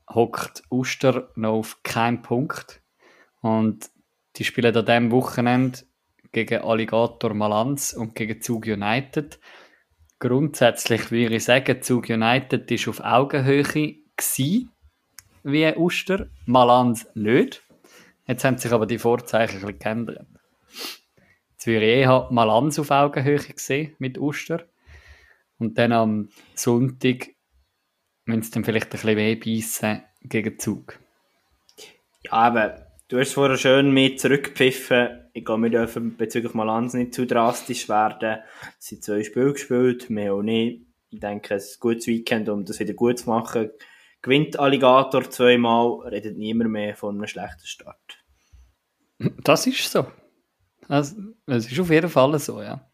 hockt 0.10 0.64
Uster 0.70 1.32
noch 1.36 1.60
auf 1.60 1.82
keinen 1.84 2.22
Punkt. 2.22 2.83
Und 3.44 3.92
die 4.38 4.46
spielen 4.46 4.76
an 4.76 4.86
diesem 4.86 5.12
Wochenende 5.12 5.80
gegen 6.32 6.62
Alligator 6.62 7.34
Malanz 7.34 7.94
und 7.94 8.16
gegen 8.16 8.42
Zug 8.42 8.66
United. 8.66 9.38
Grundsätzlich 10.18 11.12
würde 11.12 11.36
ich 11.36 11.44
sagen, 11.44 11.82
Zug 11.82 12.10
United 12.10 12.72
ist 12.72 12.88
auf 12.88 13.02
Augenhöhe 13.02 13.64
gsi 14.16 14.70
wie 15.44 15.76
Uster, 15.76 16.28
Malanz 16.46 17.06
nicht. 17.16 17.62
Jetzt 18.26 18.46
haben 18.46 18.58
sich 18.58 18.72
aber 18.72 18.86
die 18.86 18.98
Vorzeichen 18.98 19.58
ein 19.58 19.62
bisschen 19.62 19.80
geändert. 19.80 20.26
Jetzt 21.52 21.68
würde 21.68 21.86
ich 21.86 21.98
eher 21.98 22.30
Malanz 22.32 22.80
auf 22.80 22.92
Augenhöhe 22.92 23.40
gesehen 23.40 23.94
mit 24.00 24.18
Uster. 24.18 24.64
Und 25.58 25.78
dann 25.78 25.92
am 25.92 26.30
Sonntag 26.56 27.28
müssen 28.24 28.44
sie 28.44 28.52
dann 28.52 28.64
vielleicht 28.64 28.88
ein 28.88 28.92
bisschen 28.92 29.18
weh 29.18 29.36
beißen 29.36 30.04
gegen 30.22 30.58
Zug. 30.58 30.98
Ja, 32.24 32.32
aber 32.32 32.83
du 33.14 33.20
hast 33.20 33.34
vorher 33.34 33.58
schön 33.58 33.92
mit 33.92 34.20
zurückgepfiffen. 34.20 35.30
Ich 35.34 35.46
glaube, 35.46 35.64
wir 35.64 35.70
dürfen 35.70 36.18
bezüglich 36.18 36.56
Malanz 36.56 36.96
nicht 36.96 37.14
zu 37.14 37.28
drastisch 37.28 37.88
werden. 37.88 38.40
Es 38.80 38.88
sind 38.88 39.04
zwei 39.04 39.22
Spiele 39.22 39.54
gespielt, 39.54 40.10
mehr 40.10 40.34
auch 40.34 40.42
nicht. 40.42 40.88
Ich 41.12 41.20
denke, 41.20 41.54
es 41.54 41.66
ist 41.66 41.78
ein 41.78 41.80
gutes 41.82 42.08
Weekend, 42.08 42.50
um 42.50 42.66
das 42.66 42.80
wieder 42.80 42.96
gut 42.96 43.20
zu 43.20 43.30
machen. 43.30 43.70
Gewinnt 44.24 44.58
Alligator 44.58 45.30
zweimal, 45.30 46.08
redet 46.08 46.40
niemand 46.40 46.72
mehr 46.72 46.96
von 46.96 47.16
einem 47.16 47.28
schlechten 47.28 47.68
Start. 47.68 48.24
Das 49.44 49.68
ist 49.68 49.92
so. 49.92 50.08
Das, 50.88 51.16
das 51.46 51.72
ist 51.72 51.80
auf 51.80 51.92
jeden 51.92 52.10
Fall 52.10 52.40
so, 52.40 52.64
ja. 52.64 52.90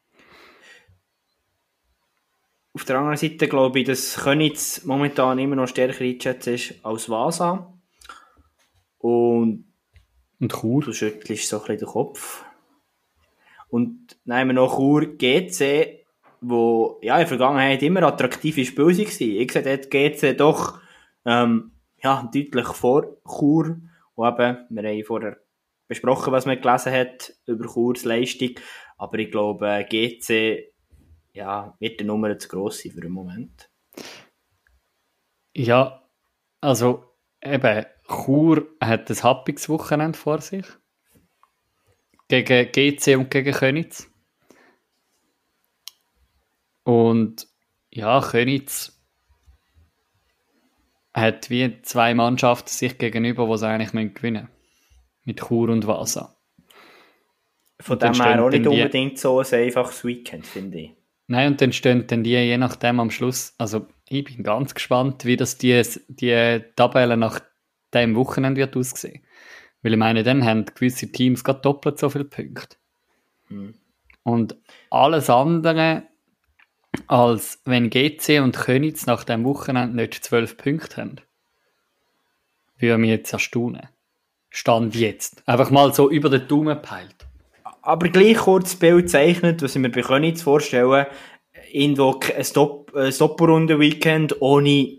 Auf 2.74 2.84
der 2.84 2.98
anderen 2.98 3.16
Seite 3.16 3.48
glaube 3.48 3.80
ich, 3.80 3.86
dass 3.86 4.18
Könitz 4.18 4.84
momentan 4.84 5.40
immer 5.40 5.56
noch 5.56 5.68
stärker 5.68 6.04
eingeschätzt 6.04 6.48
ist 6.48 6.86
als 6.86 7.08
Vasa. 7.08 7.74
Und 8.98 9.69
Und 10.40 10.54
Chur. 10.54 10.82
Du 10.82 10.94
schüttelst 10.94 11.50
so 11.50 11.58
ein 11.58 11.62
bisschen 11.62 11.80
den 11.80 11.88
Kopf. 11.88 12.46
Und 13.70 14.18
haben 14.28 14.48
wir 14.48 14.54
noch 14.54 14.78
Chur 14.78 15.06
GC, 15.06 16.06
wo 16.42 17.00
ja, 17.02 17.16
in 17.16 17.22
der 17.22 17.28
Vergangenheit 17.28 17.84
immer 17.84 18.04
attraktive 18.04 18.66
Spiele 18.66 18.88
waren. 18.88 19.00
Ich 19.00 19.52
sehe 19.52 19.64
dort 19.64 19.92
GC 19.92 20.38
doch 20.38 20.80
ähm, 21.26 21.72
ja, 22.02 22.30
deutlich 22.34 22.68
vor 22.68 23.18
Chur. 23.28 23.80
Und 24.16 24.28
eben, 24.28 24.66
wir 24.70 24.84
haben 24.84 25.04
vorher 25.04 25.38
besprochen, 25.88 26.34
was 26.34 26.46
man 26.46 26.62
gelesen 26.62 26.94
hat 26.94 27.34
über 27.46 27.68
Churs 27.68 28.06
Leistung. 28.06 28.52
Aber 28.98 29.18
ich 29.20 29.32
glaube, 29.32 29.86
GC 29.90 30.72
ja, 31.34 31.76
wird 31.80 32.00
die 32.00 32.04
Nummer 32.04 32.38
zu 32.38 32.48
gross 32.48 32.82
sein 32.82 32.92
für 32.92 33.02
den 33.02 33.12
Moment. 33.12 33.70
Ja, 35.56 36.04
also 36.62 37.16
eben, 37.42 37.86
Chur 38.10 38.68
hat 38.82 39.10
ein 39.10 39.24
happiges 39.24 39.70
Wochenende 39.70 40.18
vor 40.18 40.42
sich. 40.42 40.66
Gegen 42.28 42.72
GC 42.72 43.16
und 43.18 43.32
gegen 43.32 43.54
Könitz. 43.54 44.10
Und 46.84 47.48
ja, 47.92 48.20
Könitz 48.22 48.96
hat 51.14 51.50
wie 51.50 51.82
zwei 51.82 52.14
Mannschaften 52.14 52.70
sich 52.70 52.98
gegenüber, 52.98 53.48
die 53.48 53.58
sie 53.58 53.68
eigentlich 53.68 54.14
gewinnen 54.14 54.44
müssen. 54.44 54.50
Mit 55.26 55.40
Chur 55.42 55.70
und 55.70 55.86
Vasa. 55.86 56.36
Von 57.80 57.94
Und 57.98 58.04
dem 58.04 58.14
her 58.24 58.44
auch 58.44 58.50
nicht 58.50 58.64
die- 58.66 58.70
unbedingt 58.70 59.20
so 59.20 59.40
ein 59.40 59.46
einfaches 59.54 60.04
Weekend, 60.04 60.46
finde 60.48 60.80
ich. 60.80 60.92
Nein, 61.28 61.52
und 61.52 61.62
dann 61.62 61.72
stehen 61.74 62.08
dann 62.08 62.24
die 62.24 62.32
je 62.32 62.58
nachdem 62.58 63.00
am 63.00 63.12
Schluss. 63.12 63.54
Also 63.60 63.88
ich 64.08 64.24
bin 64.24 64.44
ganz 64.44 64.74
gespannt, 64.74 65.26
wie 65.26 65.38
das 65.38 65.58
die, 65.60 65.82
die 66.08 66.64
Tabelle 66.76 67.18
nach 67.18 67.40
dem 67.94 68.16
Wochenende 68.16 68.62
wird 68.62 68.76
aussehen. 68.76 69.24
Weil 69.82 69.94
ich 69.94 69.98
meine, 69.98 70.24
dann 70.24 70.44
haben 70.44 70.66
gewisse 70.66 71.12
Teams 71.12 71.44
gerade 71.44 71.62
doppelt 71.62 72.00
so 72.00 72.10
viele 72.10 72.26
Punkte. 72.26 72.78
Hm. 73.48 73.74
Und 74.24 74.58
alles 74.90 75.30
andere, 75.30 76.04
als 77.08 77.62
wenn 77.66 77.90
GC 77.90 78.42
und 78.42 78.56
Könitz 78.56 79.06
nach 79.06 79.24
dem 79.24 79.44
Wochenende 79.46 79.96
nicht 79.96 80.24
zwölf 80.24 80.58
Punkte 80.58 80.98
haben, 81.02 81.16
würde 82.78 82.98
mich 82.98 83.10
jetzt 83.10 83.34
erstaunen. 83.34 83.88
Stand 84.50 84.96
jetzt. 84.96 85.48
Einfach 85.48 85.70
mal 85.70 85.94
so 85.94 86.10
über 86.10 86.30
den 86.30 86.48
Daumen 86.48 86.82
peilt. 86.82 87.28
Aber 87.82 88.10
gleich 88.10 88.38
kurz 88.38 88.72
das 88.72 88.80
Bild 88.80 89.10
zeichnet, 89.10 89.62
was 89.62 89.76
ich 89.76 89.82
mir 89.82 89.90
bei 89.90 90.02
Könitz 90.02 90.42
vorstellen, 90.42 91.06
irgendwo 91.72 92.20
ein 92.36 92.44
Stop, 92.44 92.92
Stopperunde-Weekend 93.12 94.42
ohne, 94.42 94.99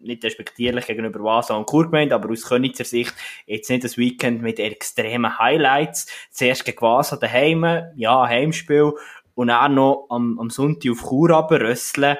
nicht 0.00 0.24
respektierlich 0.24 0.86
gegenüber 0.86 1.22
Vasa 1.22 1.54
und 1.54 1.68
Chur 1.68 1.84
gemeint, 1.84 2.12
aber 2.12 2.30
aus 2.30 2.42
Könitzer 2.42 2.84
Sicht 2.84 3.14
jetzt 3.46 3.70
nicht 3.70 3.84
ein 3.84 3.96
Weekend 3.96 4.42
mit 4.42 4.58
extremen 4.58 5.38
Highlights. 5.38 6.06
Zuerst 6.30 6.64
gegen 6.64 6.80
Vasa 6.80 7.16
daheim, 7.16 7.64
ja, 7.96 8.26
Heimspiel, 8.26 8.92
und 9.34 9.48
dann 9.48 9.74
noch 9.74 10.06
am, 10.10 10.38
am 10.40 10.50
Sonntag 10.50 10.90
auf 10.90 11.08
Chur 11.08 11.30
runterrösseln. 11.30 12.16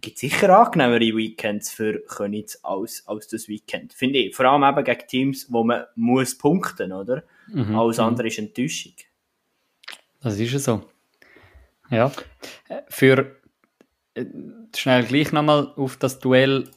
Gibt 0.00 0.18
sicher 0.18 0.56
angenehmere 0.58 1.16
Weekends 1.16 1.70
für 1.70 2.00
Könitz 2.06 2.58
als, 2.62 3.04
als 3.06 3.28
das 3.28 3.48
Weekend. 3.48 3.92
Finde 3.92 4.18
ich. 4.18 4.34
Vor 4.34 4.46
allem 4.46 4.64
eben 4.64 4.84
gegen 4.84 5.06
Teams, 5.06 5.46
wo 5.50 5.64
man 5.64 5.84
muss 5.94 6.36
punkten, 6.36 6.92
oder? 6.92 7.22
Mhm. 7.48 7.76
Alles 7.76 7.98
andere 7.98 8.26
ist 8.28 8.38
Enttäuschung. 8.38 8.94
Das 10.20 10.38
ist 10.38 10.52
ja 10.52 10.58
so. 10.58 10.82
Ja. 11.90 12.10
Äh, 12.68 12.82
Für 12.88 13.36
äh, 14.14 14.24
schnell 14.74 15.04
gleich 15.04 15.32
nochmal 15.32 15.72
auf 15.76 15.96
das 15.96 16.18
Duell 16.18 16.68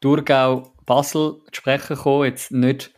Thurgau-Basel 0.00 1.40
zu 1.52 1.52
sprechen 1.52 1.96
kommen. 1.96 2.24
Jetzt 2.26 2.52
nicht 2.52 2.92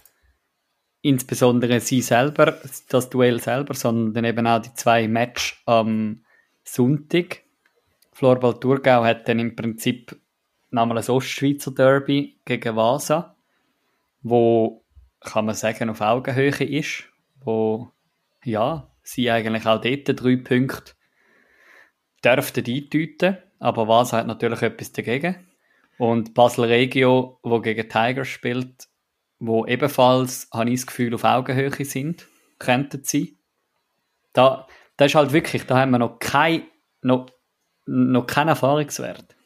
insbesondere 1.03 1.81
sie 1.81 2.01
selber, 2.01 2.59
das 2.89 3.11
Duell 3.11 3.41
selber, 3.41 3.75
sondern 3.75 4.25
eben 4.25 4.47
auch 4.47 4.63
die 4.63 4.73
zwei 4.75 5.09
Matches 5.09 5.57
am 5.67 6.25
Sonntag. 6.65 7.43
Florbal 8.13 8.59
Thurgau 8.61 9.05
hat 9.05 9.29
dann 9.29 9.41
im 9.41 9.57
Prinzip 9.57 10.17
nochmal 10.71 10.99
ein 10.99 11.11
Ostschweizer 11.11 11.73
Derby 11.73 12.39
gegen 12.45 12.77
Vasa, 12.77 13.37
wo, 14.23 14.85
kann 15.21 15.47
man 15.47 15.55
sagen, 15.55 15.91
auf 15.91 16.01
Augenhöhe 16.01 16.51
ist, 16.51 17.05
wo 17.41 17.91
ja, 18.45 18.89
sie 19.03 19.31
eigentlich 19.31 19.67
auch 19.67 19.81
dort 19.81 20.23
drei 20.23 20.37
Punkte 20.37 20.93
dürften 22.25 22.65
eindeuten, 22.65 23.39
aber 23.59 23.89
was 23.89 24.13
hat 24.13 24.27
natürlich 24.27 24.63
etwas 24.63 24.93
dagegen. 24.93 25.37
Und 26.03 26.35
Basel 26.35 26.65
Regio, 26.65 27.39
wo 27.45 27.61
gegen 27.61 27.89
Tigers 27.89 28.27
spielt, 28.27 28.89
wo 29.39 29.67
ebenfalls, 29.67 30.49
habe 30.53 30.69
ich 30.69 30.81
das 30.81 30.89
Gefühl, 30.89 31.15
auf 31.15 31.23
Augenhöhe 31.23 31.85
sind, 31.85 32.27
könnten 32.59 33.05
sie. 33.05 33.39
Da, 34.33 34.67
da 34.97 35.05
ist 35.05 35.15
halt 35.15 35.33
wirklich, 35.33 35.65
da 35.65 35.79
haben 35.79 35.93
wir 35.93 36.01
noch 36.01 36.19
kein, 36.19 36.65
noch, 37.03 37.27
noch 37.87 38.27
keinen 38.27 38.49
Erfahrungswert. 38.49 39.37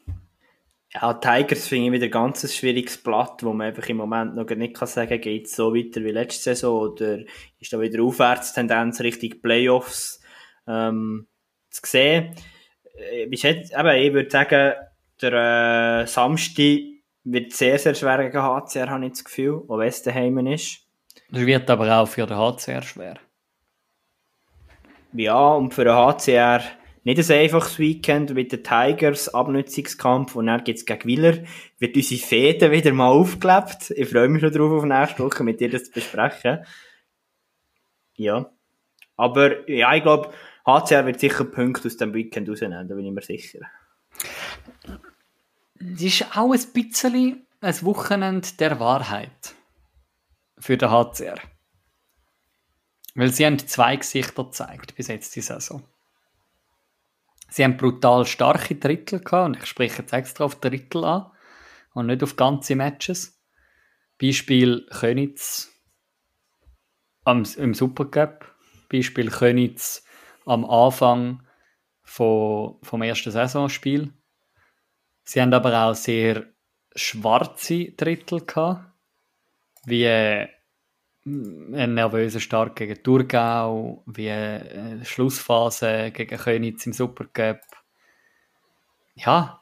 Ja, 0.91 1.13
Tigers 1.13 1.67
finde 1.67 1.85
ich 1.85 1.91
wieder 1.91 2.07
ganz 2.07 2.43
ein 2.43 2.49
schwieriges 2.49 3.03
Blatt, 3.03 3.43
wo 3.43 3.53
man 3.53 3.67
einfach 3.67 3.87
im 3.87 3.97
Moment 3.97 4.33
noch 4.33 4.49
nicht 4.49 4.75
kann 4.75 4.87
sagen 4.87 5.21
geht 5.21 5.45
es 5.45 5.55
so 5.55 5.75
weiter 5.75 6.03
wie 6.03 6.09
letzte 6.09 6.55
Saison 6.55 6.89
oder 6.89 7.19
ist 7.59 7.71
da 7.71 7.79
wieder 7.79 8.01
Aufwärtstendenz 8.01 8.99
Richtung 9.01 9.43
Playoffs 9.43 10.21
ähm, 10.67 11.27
zu 11.69 11.81
sehen. 11.85 12.33
Äh, 12.95 13.25
eben, 13.25 13.31
ich 13.31 13.43
würde 14.13 14.31
sagen, 14.31 14.73
der 15.21 16.03
äh, 16.03 16.07
Samstag 16.07 16.81
wird 17.23 17.53
sehr, 17.53 17.77
sehr 17.79 17.95
schwer 17.95 18.23
gegen 18.23 18.41
HCR, 18.41 18.89
habe 18.89 19.05
ich 19.05 19.11
das 19.11 19.23
Gefühl, 19.23 19.63
auch 19.67 19.77
wenn 19.77 19.87
es 19.87 20.01
daheim 20.03 20.37
ist. 20.47 20.79
Das 21.29 21.45
wird 21.45 21.69
aber 21.69 21.99
auch 21.99 22.07
für 22.07 22.25
den 22.25 22.37
HCR 22.37 22.81
schwer. 22.83 23.15
Ja, 25.13 25.53
und 25.53 25.73
für 25.73 25.83
den 25.83 25.93
HCR 25.93 26.61
nicht 27.03 27.31
ein 27.31 27.37
einfaches 27.39 27.79
Weekend 27.79 28.33
mit 28.33 28.51
den 28.51 28.63
Tigers, 28.63 29.33
Abnutzungskampf 29.33 30.35
und 30.35 30.47
dann 30.47 30.63
geht's 30.65 30.85
gegen 30.85 31.05
Willer. 31.05 31.37
Wird 31.79 31.95
unsere 31.95 32.21
Fäden 32.21 32.71
wieder 32.71 32.91
mal 32.91 33.07
aufgelebt. 33.07 33.91
Ich 33.95 34.09
freue 34.09 34.27
mich 34.27 34.41
schon 34.41 34.51
drauf, 34.51 34.71
auf 34.71 34.83
nächste 34.83 35.23
Woche 35.23 35.43
mit 35.43 35.61
dir 35.61 35.69
das 35.69 35.85
zu 35.85 35.91
besprechen. 35.91 36.65
Ja. 38.15 38.51
Aber, 39.15 39.69
ja, 39.69 39.95
ich 39.95 40.03
glaube, 40.03 40.31
HCR 40.65 41.05
wird 41.05 41.21
sicher 41.21 41.45
Punkte 41.45 41.87
aus 41.87 41.95
dem 41.95 42.13
Weekend 42.13 42.49
rausnehmen, 42.49 42.87
da 42.87 42.95
bin 42.95 43.05
ich 43.05 43.13
mir 43.13 43.21
sicher. 43.21 43.59
Es 45.79 46.01
ist 46.01 46.37
auch 46.37 46.53
ein 46.53 46.73
bisschen 46.73 47.47
ein 47.61 47.81
Wochenende 47.83 48.47
der 48.59 48.79
Wahrheit 48.79 49.55
für 50.57 50.77
den 50.77 50.89
HCR. 50.89 51.39
Weil 53.15 53.31
sie 53.31 53.45
haben 53.45 53.59
zwei 53.59 53.95
Gesichter 53.95 54.43
gezeigt 54.43 54.95
bis 54.95 55.07
jetzt 55.07 55.35
die 55.35 55.41
Saison. 55.41 55.83
Sie 57.49 57.63
haben 57.63 57.77
brutal 57.77 58.25
starke 58.25 58.75
Drittel 58.75 59.19
gehabt, 59.19 59.45
und 59.45 59.57
ich 59.57 59.65
spreche 59.65 60.01
jetzt 60.01 60.13
extra 60.13 60.45
auf 60.45 60.59
Drittel 60.59 61.03
an 61.03 61.31
und 61.93 62.07
nicht 62.07 62.23
auf 62.23 62.35
ganze 62.35 62.75
Matches. 62.75 63.41
Beispiel 64.19 64.85
Könitz 64.91 65.71
am, 67.23 67.43
im 67.57 67.73
Supercup, 67.73 68.53
Beispiel 68.89 69.29
Könitz 69.29 70.03
am 70.45 70.65
Anfang 70.65 71.43
von, 72.03 72.77
vom 72.83 73.01
ersten 73.01 73.31
Saisonspiel. 73.31 74.13
Sie 75.27 75.41
haben 75.41 75.53
aber 75.53 75.77
auch 75.83 75.93
sehr 75.93 76.45
schwarze 76.95 77.91
Drittel 77.91 78.45
gehabt, 78.45 78.85
wie 79.83 80.05
äh, 80.05 80.47
ein 81.25 81.95
nervöser 81.95 82.39
Start 82.39 82.77
gegen 82.77 83.03
Thurgau, 83.03 84.03
wie 84.05 84.29
äh, 84.29 85.03
Schlussphase 85.03 86.11
gegen 86.11 86.37
Könitz 86.37 86.85
im 86.85 86.93
Supercup. 86.93 87.59
Ja, 89.15 89.61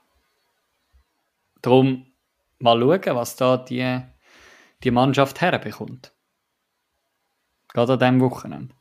darum 1.63 2.13
mal 2.59 2.79
schauen, 2.79 3.15
was 3.15 3.35
da 3.35 3.57
die, 3.57 4.03
die 4.83 4.91
Mannschaft 4.91 5.41
herbekommt. 5.41 6.13
Gerade 7.69 7.93
an 7.93 7.99
diesem 7.99 8.21
Wochenende. 8.21 8.75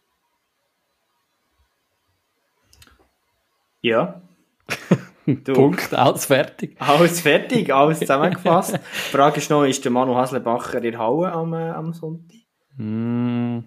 Ja. 3.81 4.21
Du, 5.27 5.53
Punkt, 5.55 5.95
alles 5.95 6.27
fertig. 6.27 6.77
Alles 6.81 7.21
fertig, 7.21 7.73
alles 7.73 7.99
zusammengefasst. 8.01 8.75
Die 8.75 8.79
Frage 9.11 9.39
ist 9.39 9.51
noch, 9.51 9.65
ist 9.65 9.83
der 9.85 9.91
Manu 9.93 10.15
Haslebacher 10.15 10.83
in 10.83 10.99
Halle 10.99 11.33
am, 11.33 11.55
äh, 11.55 11.71
am 11.71 11.93
Sonntag? 11.95 12.37
Mm, 12.77 13.61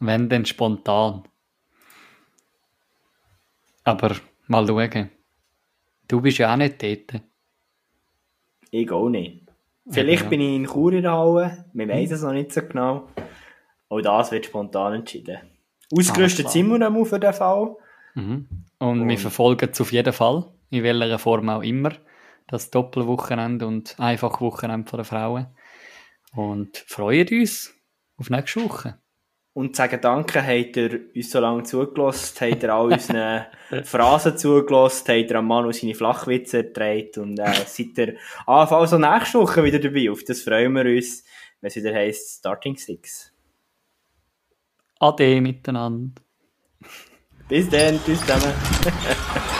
wenn 0.00 0.28
denn 0.28 0.44
spontan. 0.46 1.22
Aber 3.84 4.16
mal 4.48 4.66
schauen. 4.66 5.10
Du 6.08 6.20
bist 6.20 6.38
ja 6.38 6.52
auch 6.52 6.56
nicht 6.56 6.82
dort. 6.82 7.22
Ich 8.70 8.90
auch 8.90 9.08
nicht. 9.08 9.42
Vielleicht 9.88 10.24
Ja. 10.24 10.28
bin 10.30 10.40
ich 10.40 10.56
in 10.56 10.66
Chur 10.66 10.92
in 10.94 11.02
der 11.02 11.12
Halle, 11.12 11.66
wir 11.72 11.88
wissen 11.88 12.14
es 12.14 12.22
noch 12.22 12.32
nicht 12.32 12.52
so 12.52 12.62
genau. 12.62 13.08
Auch 13.90 14.00
das 14.00 14.32
wird 14.32 14.46
spontan 14.46 14.94
entschieden. 14.94 15.38
Ausgerüstet 15.96 16.46
Alles 16.46 16.52
sind 16.54 16.68
wir 16.68 16.78
noch 16.78 17.04
für 17.04 17.20
den 17.20 17.32
Fall. 17.34 17.76
Mhm. 18.14 18.48
Und, 18.78 19.06
wir 19.06 19.12
Und- 19.14 19.18
verfolgen 19.20 19.68
es 19.70 19.80
auf 19.80 19.92
jeden 19.92 20.12
Fall, 20.12 20.46
in 20.74 20.82
welcher 20.82 21.18
Form 21.18 21.48
auch 21.48 21.62
immer, 21.62 21.92
das 22.46 22.70
Doppelwochenende 22.70 23.66
und 23.66 23.98
Einfachwochenende 23.98 24.88
von 24.88 24.98
der 24.98 25.04
Frauen. 25.04 25.46
Und 26.34 26.78
freuen 26.86 27.28
uns 27.28 27.74
auf 28.16 28.30
nächste 28.30 28.64
Woche. 28.64 28.98
Und 29.52 29.76
sagen 29.76 30.00
Danke, 30.00 30.44
habt 30.44 30.76
ihr 30.76 31.00
uns 31.14 31.30
so 31.30 31.38
lange 31.38 31.62
zugelassen, 31.62 32.50
habt 32.50 32.62
ihr 32.64 32.74
all 32.74 32.92
unseren 32.92 33.46
Phrasen 33.84 34.36
zugelassen, 34.36 35.06
habt 35.06 35.30
ihr 35.30 35.36
am 35.36 35.46
Manu 35.46 35.70
seine 35.70 35.94
Flachwitze 35.94 36.58
erträgt 36.58 37.18
und 37.18 37.38
äh, 37.38 37.52
seid 37.64 37.96
ihr 37.96 38.16
anfangs 38.46 38.90
so 38.90 38.98
nächste 38.98 39.38
Woche 39.38 39.62
wieder 39.62 39.78
dabei. 39.78 40.10
Auf 40.10 40.24
das 40.24 40.42
freuen 40.42 40.72
wir 40.72 40.84
uns, 40.86 41.24
wenn 41.60 41.68
es 41.68 41.76
wieder 41.76 41.94
heisst 41.94 42.40
Starting 42.40 42.76
Six. 42.76 43.32
Ade 44.98 45.40
miteinander. 45.40 46.20
Bis 47.48 47.68
dann, 47.68 48.00
tschüss 48.04 48.20
zusammen. 48.20 48.52